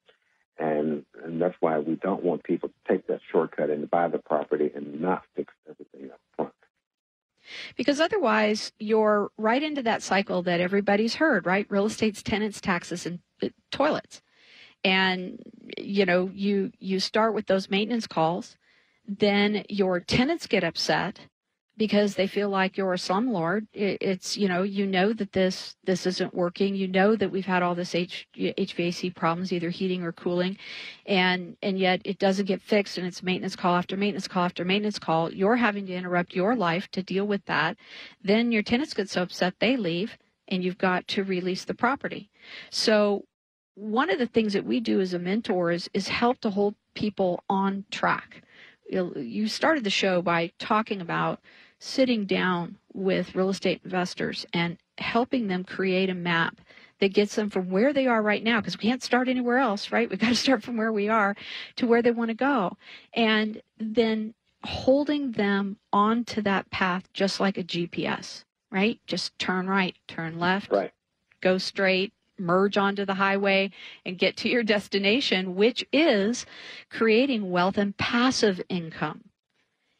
And, 0.59 1.05
and 1.23 1.41
that's 1.41 1.55
why 1.59 1.79
we 1.79 1.95
don't 1.95 2.23
want 2.23 2.43
people 2.43 2.69
to 2.69 2.93
take 2.93 3.07
that 3.07 3.19
shortcut 3.31 3.69
and 3.69 3.89
buy 3.89 4.07
the 4.07 4.17
property 4.17 4.71
and 4.73 5.01
not 5.01 5.23
fix 5.35 5.53
everything 5.69 6.11
up 6.11 6.19
front. 6.35 6.53
Because 7.75 7.99
otherwise, 7.99 8.71
you're 8.79 9.31
right 9.37 9.61
into 9.61 9.83
that 9.83 10.01
cycle 10.01 10.41
that 10.43 10.59
everybody's 10.59 11.15
heard, 11.15 11.45
right? 11.45 11.65
Real 11.69 11.85
estate's 11.85 12.23
tenants, 12.23 12.59
taxes, 12.59 13.05
and 13.05 13.19
uh, 13.41 13.49
toilets. 13.71 14.21
And 14.83 15.39
you 15.77 16.05
know, 16.05 16.29
you 16.33 16.71
you 16.79 16.99
start 16.99 17.33
with 17.33 17.47
those 17.47 17.69
maintenance 17.69 18.07
calls, 18.07 18.57
then 19.07 19.63
your 19.69 19.99
tenants 19.99 20.47
get 20.47 20.63
upset 20.63 21.21
because 21.77 22.15
they 22.15 22.27
feel 22.27 22.49
like 22.49 22.75
you're 22.75 22.93
a 22.93 22.97
slumlord. 22.97 23.67
It's 23.73 24.35
you 24.35 24.47
know 24.47 24.63
you 24.63 24.87
know 24.87 25.13
that 25.13 25.31
this 25.31 25.75
this 25.83 26.05
isn't 26.05 26.33
working. 26.33 26.75
You 26.75 26.87
know 26.87 27.15
that 27.15 27.31
we've 27.31 27.45
had 27.45 27.63
all 27.63 27.75
this 27.75 27.93
H, 27.93 28.27
HVAC 28.35 29.15
problems, 29.15 29.53
either 29.53 29.69
heating 29.69 30.03
or 30.03 30.11
cooling, 30.11 30.57
and 31.05 31.55
and 31.61 31.77
yet 31.77 32.01
it 32.03 32.17
doesn't 32.17 32.47
get 32.47 32.61
fixed, 32.61 32.97
and 32.97 33.05
it's 33.05 33.23
maintenance 33.23 33.55
call 33.55 33.75
after 33.75 33.95
maintenance 33.95 34.27
call 34.27 34.45
after 34.45 34.65
maintenance 34.65 34.99
call. 34.99 35.31
You're 35.31 35.55
having 35.55 35.85
to 35.85 35.93
interrupt 35.93 36.35
your 36.35 36.55
life 36.55 36.89
to 36.91 37.03
deal 37.03 37.27
with 37.27 37.45
that. 37.45 37.77
Then 38.23 38.51
your 38.51 38.63
tenants 38.63 38.93
get 38.93 39.09
so 39.09 39.21
upset 39.21 39.53
they 39.59 39.77
leave, 39.77 40.17
and 40.47 40.63
you've 40.63 40.79
got 40.79 41.07
to 41.09 41.23
release 41.23 41.63
the 41.65 41.75
property. 41.75 42.29
So 42.71 43.25
one 43.75 44.09
of 44.09 44.17
the 44.17 44.25
things 44.25 44.53
that 44.53 44.65
we 44.65 44.79
do 44.79 44.99
as 44.99 45.13
a 45.13 45.19
mentor 45.19 45.71
is 45.71 45.89
is 45.93 46.07
help 46.07 46.39
to 46.41 46.49
hold 46.49 46.73
people 46.95 47.43
on 47.47 47.85
track. 47.91 48.41
You 48.89 49.47
started 49.47 49.83
the 49.83 49.89
show 49.89 50.21
by 50.21 50.51
talking 50.57 51.01
about 51.01 51.41
sitting 51.79 52.25
down 52.25 52.77
with 52.93 53.35
real 53.35 53.49
estate 53.49 53.81
investors 53.83 54.45
and 54.53 54.77
helping 54.97 55.47
them 55.47 55.63
create 55.63 56.09
a 56.09 56.15
map 56.15 56.59
that 56.99 57.13
gets 57.13 57.35
them 57.35 57.49
from 57.49 57.69
where 57.69 57.93
they 57.93 58.07
are 58.07 58.21
right 58.21 58.43
now 58.43 58.59
because 58.59 58.77
we 58.77 58.81
can't 58.83 59.03
start 59.03 59.29
anywhere 59.29 59.57
else 59.57 59.91
right? 59.91 60.09
We've 60.09 60.19
got 60.19 60.29
to 60.29 60.35
start 60.35 60.63
from 60.63 60.77
where 60.77 60.91
we 60.91 61.09
are 61.09 61.35
to 61.77 61.87
where 61.87 62.01
they 62.01 62.11
want 62.11 62.29
to 62.29 62.35
go. 62.35 62.77
And 63.13 63.61
then 63.77 64.33
holding 64.63 65.31
them 65.33 65.77
onto 65.93 66.41
that 66.41 66.69
path 66.71 67.11
just 67.13 67.39
like 67.39 67.57
a 67.57 67.63
gps 67.63 68.43
right? 68.71 68.99
Just 69.05 69.37
turn 69.39 69.67
right 69.67 69.95
turn 70.07 70.39
left 70.39 70.71
right. 70.71 70.91
go 71.41 71.57
straight 71.57 72.11
merge 72.39 72.77
onto 72.77 73.05
the 73.05 73.13
highway 73.13 73.71
and 74.05 74.17
get 74.17 74.35
to 74.37 74.49
your 74.49 74.63
destination 74.75 75.55
which 75.55 75.85
is 75.93 76.45
creating 76.89 77.51
wealth 77.51 77.77
and 77.77 77.95
passive 77.97 78.59
income 78.67 79.23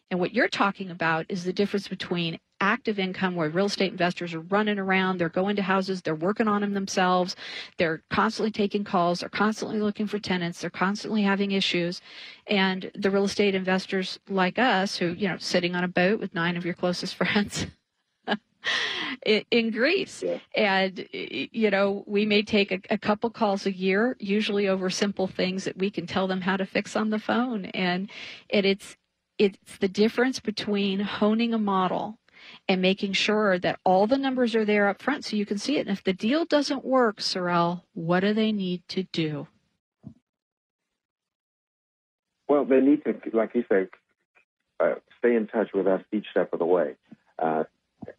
and 0.10 0.20
what 0.20 0.34
you're 0.34 0.48
talking 0.48 0.90
about 0.90 1.26
is 1.30 1.44
the 1.44 1.54
difference 1.54 1.88
between 1.88 2.40
active 2.60 2.98
income 2.98 3.36
where 3.36 3.50
real 3.50 3.66
estate 3.66 3.92
investors 3.92 4.34
are 4.34 4.40
running 4.40 4.80
around, 4.80 5.18
they're 5.18 5.30
going 5.30 5.56
to 5.58 5.62
houses, 5.62 6.02
they're 6.02 6.16
working 6.16 6.48
on 6.48 6.62
them 6.62 6.74
themselves, 6.74 7.36
they're 7.78 8.02
constantly 8.10 8.52
taking 8.52 8.84
calls, 8.84 9.20
they're 9.20 9.30
constantly 9.30 9.80
looking 9.80 10.08
for 10.08 10.18
tenants, 10.18 10.62
they're 10.62 10.70
constantly 10.70 11.24
having 11.24 11.52
issues. 11.52 12.02
And 12.48 12.90
the 12.96 13.12
real 13.12 13.26
estate 13.26 13.54
investors 13.54 14.20
like 14.30 14.58
us 14.58 14.98
who, 14.98 15.08
you 15.10 15.28
know, 15.28 15.38
sitting 15.38 15.76
on 15.76 15.84
a 15.84 15.88
boat 15.90 16.20
with 16.20 16.34
nine 16.34 16.58
of 16.58 16.66
your 16.66 16.74
closest 16.74 17.16
friends 17.18 17.68
in 19.26 19.72
Greece. 19.72 20.24
Yeah. 20.24 20.40
And, 20.56 21.08
you 21.12 21.70
know, 21.70 22.04
we 22.08 22.26
may 22.26 22.44
take 22.44 22.72
a, 22.72 22.80
a, 22.90 22.98
couple 22.98 23.30
calls 23.30 23.66
a 23.66 23.72
year, 23.72 24.16
usually 24.20 24.68
over 24.68 24.90
simple 24.90 25.28
things 25.28 25.66
that 25.66 25.78
we 25.78 25.90
can 25.90 26.08
tell 26.08 26.28
them 26.28 26.42
how 26.42 26.58
to 26.58 26.66
fix 26.66 26.96
on 26.96 27.10
the 27.10 27.20
phone. 27.20 27.66
And, 27.66 28.10
and 28.50 28.66
it's, 28.66 28.98
it's 29.38 29.78
the 29.80 29.88
difference 29.88 30.40
between 30.40 31.00
honing 31.00 31.54
a 31.54 31.58
model 31.58 32.18
and 32.68 32.82
making 32.82 33.14
sure 33.14 33.60
that 33.60 33.80
all 33.84 34.08
the 34.08 34.18
numbers 34.18 34.56
are 34.56 34.66
there 34.66 34.88
up 34.88 35.02
front 35.02 35.26
so 35.26 35.36
you 35.36 35.46
can 35.46 35.58
see 35.58 35.78
it. 35.78 35.88
And 35.88 35.98
if 35.98 36.04
the 36.04 36.14
deal 36.14 36.46
doesn't 36.46 36.86
work, 36.86 37.22
Sorrel, 37.22 37.84
what 37.94 38.22
do 38.22 38.34
they 38.34 38.52
need 38.52 38.84
to 38.90 39.04
do? 39.04 39.48
Well, 42.48 42.66
they 42.66 42.80
need 42.80 43.04
to, 43.04 43.16
like 43.34 43.54
you 43.54 43.66
say, 43.70 43.88
uh, 44.80 44.96
stay 45.20 45.36
in 45.36 45.48
touch 45.48 45.70
with 45.74 45.88
us 45.88 46.02
each 46.14 46.28
step 46.32 46.54
of 46.54 46.60
the 46.60 46.66
way. 46.66 46.96
Uh, 47.38 47.64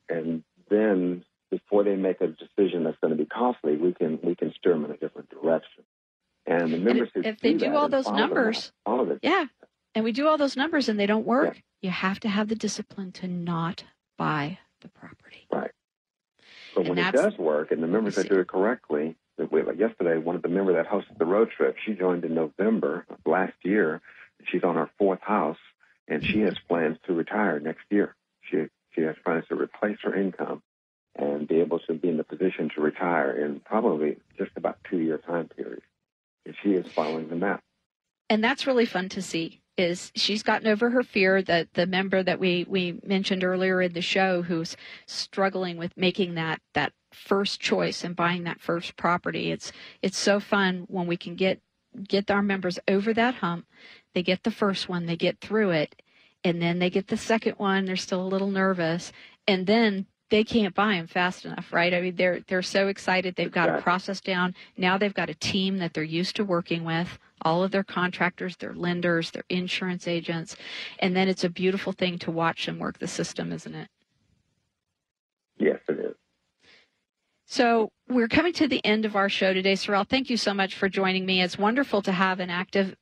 and 0.08 0.42
then 0.68 1.24
before 1.50 1.84
they 1.84 1.96
make 1.96 2.20
a 2.20 2.26
decision 2.26 2.84
that's 2.84 2.98
going 3.00 3.16
to 3.16 3.16
be 3.16 3.24
costly, 3.24 3.76
we 3.76 3.94
can 3.94 4.18
we 4.22 4.34
can 4.34 4.52
steer 4.58 4.72
them 4.72 4.84
in 4.84 4.90
a 4.90 4.96
different 4.96 5.30
direction. 5.30 5.84
And 6.46 6.72
the 6.72 6.78
members 6.78 7.10
and 7.14 7.24
if, 7.24 7.34
if 7.34 7.40
they 7.40 7.52
do, 7.52 7.66
do 7.66 7.76
all 7.76 7.88
those 7.88 8.08
numbers, 8.08 8.72
all 8.84 9.00
of 9.00 9.10
it, 9.10 9.20
yeah, 9.22 9.46
and 9.94 10.04
we 10.04 10.12
do 10.12 10.26
all 10.26 10.38
those 10.38 10.56
numbers 10.56 10.88
and 10.88 10.98
they 10.98 11.06
don't 11.06 11.26
work, 11.26 11.56
yeah. 11.56 11.88
you 11.88 11.90
have 11.90 12.20
to 12.20 12.28
have 12.28 12.48
the 12.48 12.54
discipline 12.54 13.12
to 13.12 13.28
not 13.28 13.84
buy 14.16 14.58
the 14.80 14.88
property. 14.88 15.46
Right. 15.50 15.70
But 16.74 16.86
and 16.86 16.90
when 16.90 16.98
it 16.98 17.12
does 17.12 17.36
work 17.38 17.70
and 17.72 17.82
the 17.82 17.86
members 17.86 18.16
that 18.16 18.28
do 18.28 18.38
it 18.40 18.48
correctly, 18.48 19.16
like 19.38 19.78
yesterday, 19.78 20.18
one 20.18 20.36
of 20.36 20.42
the 20.42 20.48
members 20.48 20.76
that 20.76 20.88
hosted 20.88 21.18
the 21.18 21.24
road 21.24 21.50
trip, 21.50 21.76
she 21.84 21.94
joined 21.94 22.24
in 22.24 22.34
November 22.34 23.06
of 23.08 23.18
last 23.24 23.54
year. 23.62 24.00
She's 24.50 24.62
on 24.62 24.76
her 24.76 24.90
fourth 24.98 25.20
house, 25.20 25.58
and 26.06 26.24
she 26.24 26.40
has 26.40 26.56
plans 26.68 26.96
to 27.06 27.12
retire 27.12 27.58
next 27.58 27.84
year. 27.90 28.14
She 28.42 28.66
she 28.94 29.02
has 29.02 29.16
plans 29.24 29.44
to 29.48 29.56
replace 29.56 29.98
her 30.02 30.14
income 30.14 30.62
and 31.16 31.48
be 31.48 31.56
able 31.56 31.80
to 31.80 31.94
be 31.94 32.08
in 32.08 32.16
the 32.16 32.24
position 32.24 32.70
to 32.74 32.80
retire 32.80 33.32
in 33.32 33.60
probably 33.60 34.16
just 34.36 34.52
about 34.56 34.78
two 34.88 34.98
year 34.98 35.18
time 35.18 35.48
period. 35.48 35.82
And 36.46 36.54
she 36.62 36.70
is 36.70 36.86
following 36.92 37.28
the 37.28 37.36
map. 37.36 37.62
And 38.30 38.42
that's 38.42 38.66
really 38.66 38.86
fun 38.86 39.08
to 39.10 39.22
see 39.22 39.60
is 39.78 40.10
she's 40.14 40.42
gotten 40.42 40.66
over 40.66 40.90
her 40.90 41.02
fear 41.02 41.40
that 41.42 41.72
the 41.74 41.86
member 41.86 42.22
that 42.22 42.40
we 42.40 42.66
we 42.68 43.00
mentioned 43.04 43.44
earlier 43.44 43.80
in 43.80 43.92
the 43.92 44.02
show 44.02 44.42
who's 44.42 44.76
struggling 45.06 45.78
with 45.78 45.96
making 45.96 46.34
that 46.34 46.60
that 46.74 46.92
first 47.12 47.60
choice 47.60 48.04
and 48.04 48.16
buying 48.16 48.44
that 48.44 48.60
first 48.60 48.96
property 48.96 49.50
it's 49.52 49.72
it's 50.02 50.18
so 50.18 50.40
fun 50.40 50.84
when 50.88 51.06
we 51.06 51.16
can 51.16 51.36
get 51.36 51.60
get 52.06 52.30
our 52.30 52.42
members 52.42 52.78
over 52.88 53.14
that 53.14 53.36
hump 53.36 53.64
they 54.14 54.22
get 54.22 54.42
the 54.42 54.50
first 54.50 54.88
one 54.88 55.06
they 55.06 55.16
get 55.16 55.40
through 55.40 55.70
it 55.70 56.02
and 56.44 56.60
then 56.60 56.78
they 56.78 56.90
get 56.90 57.06
the 57.06 57.16
second 57.16 57.54
one 57.56 57.84
they're 57.84 57.96
still 57.96 58.22
a 58.22 58.28
little 58.28 58.50
nervous 58.50 59.12
and 59.46 59.66
then 59.66 60.06
they 60.30 60.44
can't 60.44 60.74
buy 60.74 60.96
them 60.96 61.06
fast 61.06 61.46
enough, 61.46 61.72
right? 61.72 61.94
I 61.94 62.02
mean, 62.02 62.16
they're 62.16 62.40
they're 62.48 62.60
so 62.60 62.88
excited. 62.88 63.34
They've 63.34 63.50
got 63.50 63.70
a 63.70 63.80
process 63.80 64.20
down. 64.20 64.54
Now 64.76 64.98
they've 64.98 65.14
got 65.14 65.30
a 65.30 65.34
team 65.34 65.78
that 65.78 65.94
they're 65.94 66.02
used 66.04 66.36
to 66.36 66.44
working 66.44 66.84
with. 66.84 67.18
All 67.42 67.62
of 67.62 67.70
their 67.70 67.84
contractors, 67.84 68.56
their 68.56 68.74
lenders, 68.74 69.30
their 69.30 69.44
insurance 69.48 70.08
agents, 70.08 70.56
and 70.98 71.14
then 71.16 71.28
it's 71.28 71.44
a 71.44 71.50
beautiful 71.50 71.92
thing 71.92 72.18
to 72.20 72.30
watch 72.30 72.66
them 72.66 72.78
work 72.78 72.98
the 72.98 73.06
system, 73.06 73.52
isn't 73.52 73.74
it? 73.74 73.88
Yes, 75.58 75.78
it 75.88 75.98
is. 75.98 76.14
So 77.46 77.90
we're 78.08 78.28
coming 78.28 78.52
to 78.54 78.68
the 78.68 78.84
end 78.84 79.04
of 79.04 79.16
our 79.16 79.28
show 79.28 79.54
today, 79.54 79.74
Sorrel. 79.74 80.04
Thank 80.04 80.28
you 80.28 80.36
so 80.36 80.52
much 80.52 80.74
for 80.74 80.88
joining 80.88 81.24
me. 81.24 81.40
It's 81.40 81.58
wonderful 81.58 82.02
to 82.02 82.12
have 82.12 82.40
an 82.40 82.50
active 82.50 82.94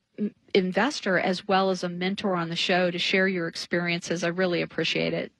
investor 0.53 1.19
as 1.19 1.47
well 1.47 1.69
as 1.69 1.83
a 1.83 1.89
mentor 1.89 2.35
on 2.35 2.49
the 2.49 2.55
show 2.55 2.89
to 2.89 2.97
share 2.97 3.27
your 3.27 3.47
experiences. 3.47 4.23
I 4.23 4.29
really 4.29 4.61
appreciate 4.61 5.13
it. 5.13 5.31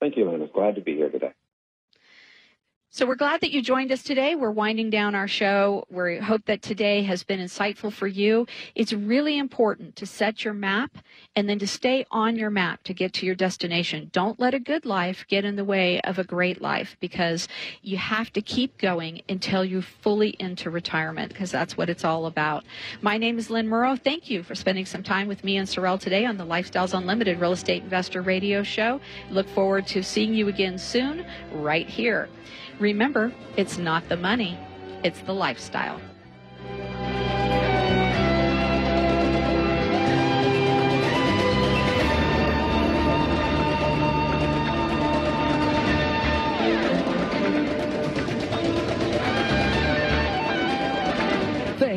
Thank 0.00 0.16
you, 0.16 0.28
Lynn. 0.28 0.48
glad 0.52 0.74
to 0.74 0.80
be 0.80 0.96
here 0.96 1.08
today. 1.08 1.31
So 2.94 3.06
we're 3.06 3.14
glad 3.14 3.40
that 3.40 3.52
you 3.52 3.62
joined 3.62 3.90
us 3.90 4.02
today. 4.02 4.34
We're 4.34 4.50
winding 4.50 4.90
down 4.90 5.14
our 5.14 5.26
show. 5.26 5.86
We 5.88 6.18
hope 6.18 6.44
that 6.44 6.60
today 6.60 7.02
has 7.04 7.24
been 7.24 7.40
insightful 7.40 7.90
for 7.90 8.06
you. 8.06 8.46
It's 8.74 8.92
really 8.92 9.38
important 9.38 9.96
to 9.96 10.04
set 10.04 10.44
your 10.44 10.52
map 10.52 10.98
and 11.34 11.48
then 11.48 11.58
to 11.60 11.66
stay 11.66 12.04
on 12.10 12.36
your 12.36 12.50
map 12.50 12.82
to 12.82 12.92
get 12.92 13.14
to 13.14 13.24
your 13.24 13.34
destination. 13.34 14.10
Don't 14.12 14.38
let 14.38 14.52
a 14.52 14.60
good 14.60 14.84
life 14.84 15.24
get 15.26 15.46
in 15.46 15.56
the 15.56 15.64
way 15.64 16.02
of 16.02 16.18
a 16.18 16.24
great 16.24 16.60
life 16.60 16.98
because 17.00 17.48
you 17.80 17.96
have 17.96 18.30
to 18.34 18.42
keep 18.42 18.76
going 18.76 19.22
until 19.26 19.64
you're 19.64 19.80
fully 19.80 20.36
into 20.38 20.68
retirement 20.68 21.32
because 21.32 21.50
that's 21.50 21.78
what 21.78 21.88
it's 21.88 22.04
all 22.04 22.26
about. 22.26 22.62
My 23.00 23.16
name 23.16 23.38
is 23.38 23.48
Lynn 23.48 23.68
Murrow. 23.68 23.98
Thank 23.98 24.28
you 24.28 24.42
for 24.42 24.54
spending 24.54 24.84
some 24.84 25.02
time 25.02 25.28
with 25.28 25.44
me 25.44 25.56
and 25.56 25.66
Sorrel 25.66 25.96
today 25.96 26.26
on 26.26 26.36
the 26.36 26.44
Lifestyles 26.44 26.92
Unlimited 26.92 27.40
Real 27.40 27.52
Estate 27.52 27.84
Investor 27.84 28.20
Radio 28.20 28.62
Show. 28.62 29.00
Look 29.30 29.48
forward 29.48 29.86
to 29.86 30.02
seeing 30.02 30.34
you 30.34 30.48
again 30.48 30.76
soon 30.76 31.24
right 31.54 31.88
here. 31.88 32.28
Remember, 32.82 33.32
it's 33.56 33.78
not 33.78 34.08
the 34.08 34.16
money, 34.16 34.58
it's 35.04 35.20
the 35.20 35.32
lifestyle. 35.32 36.00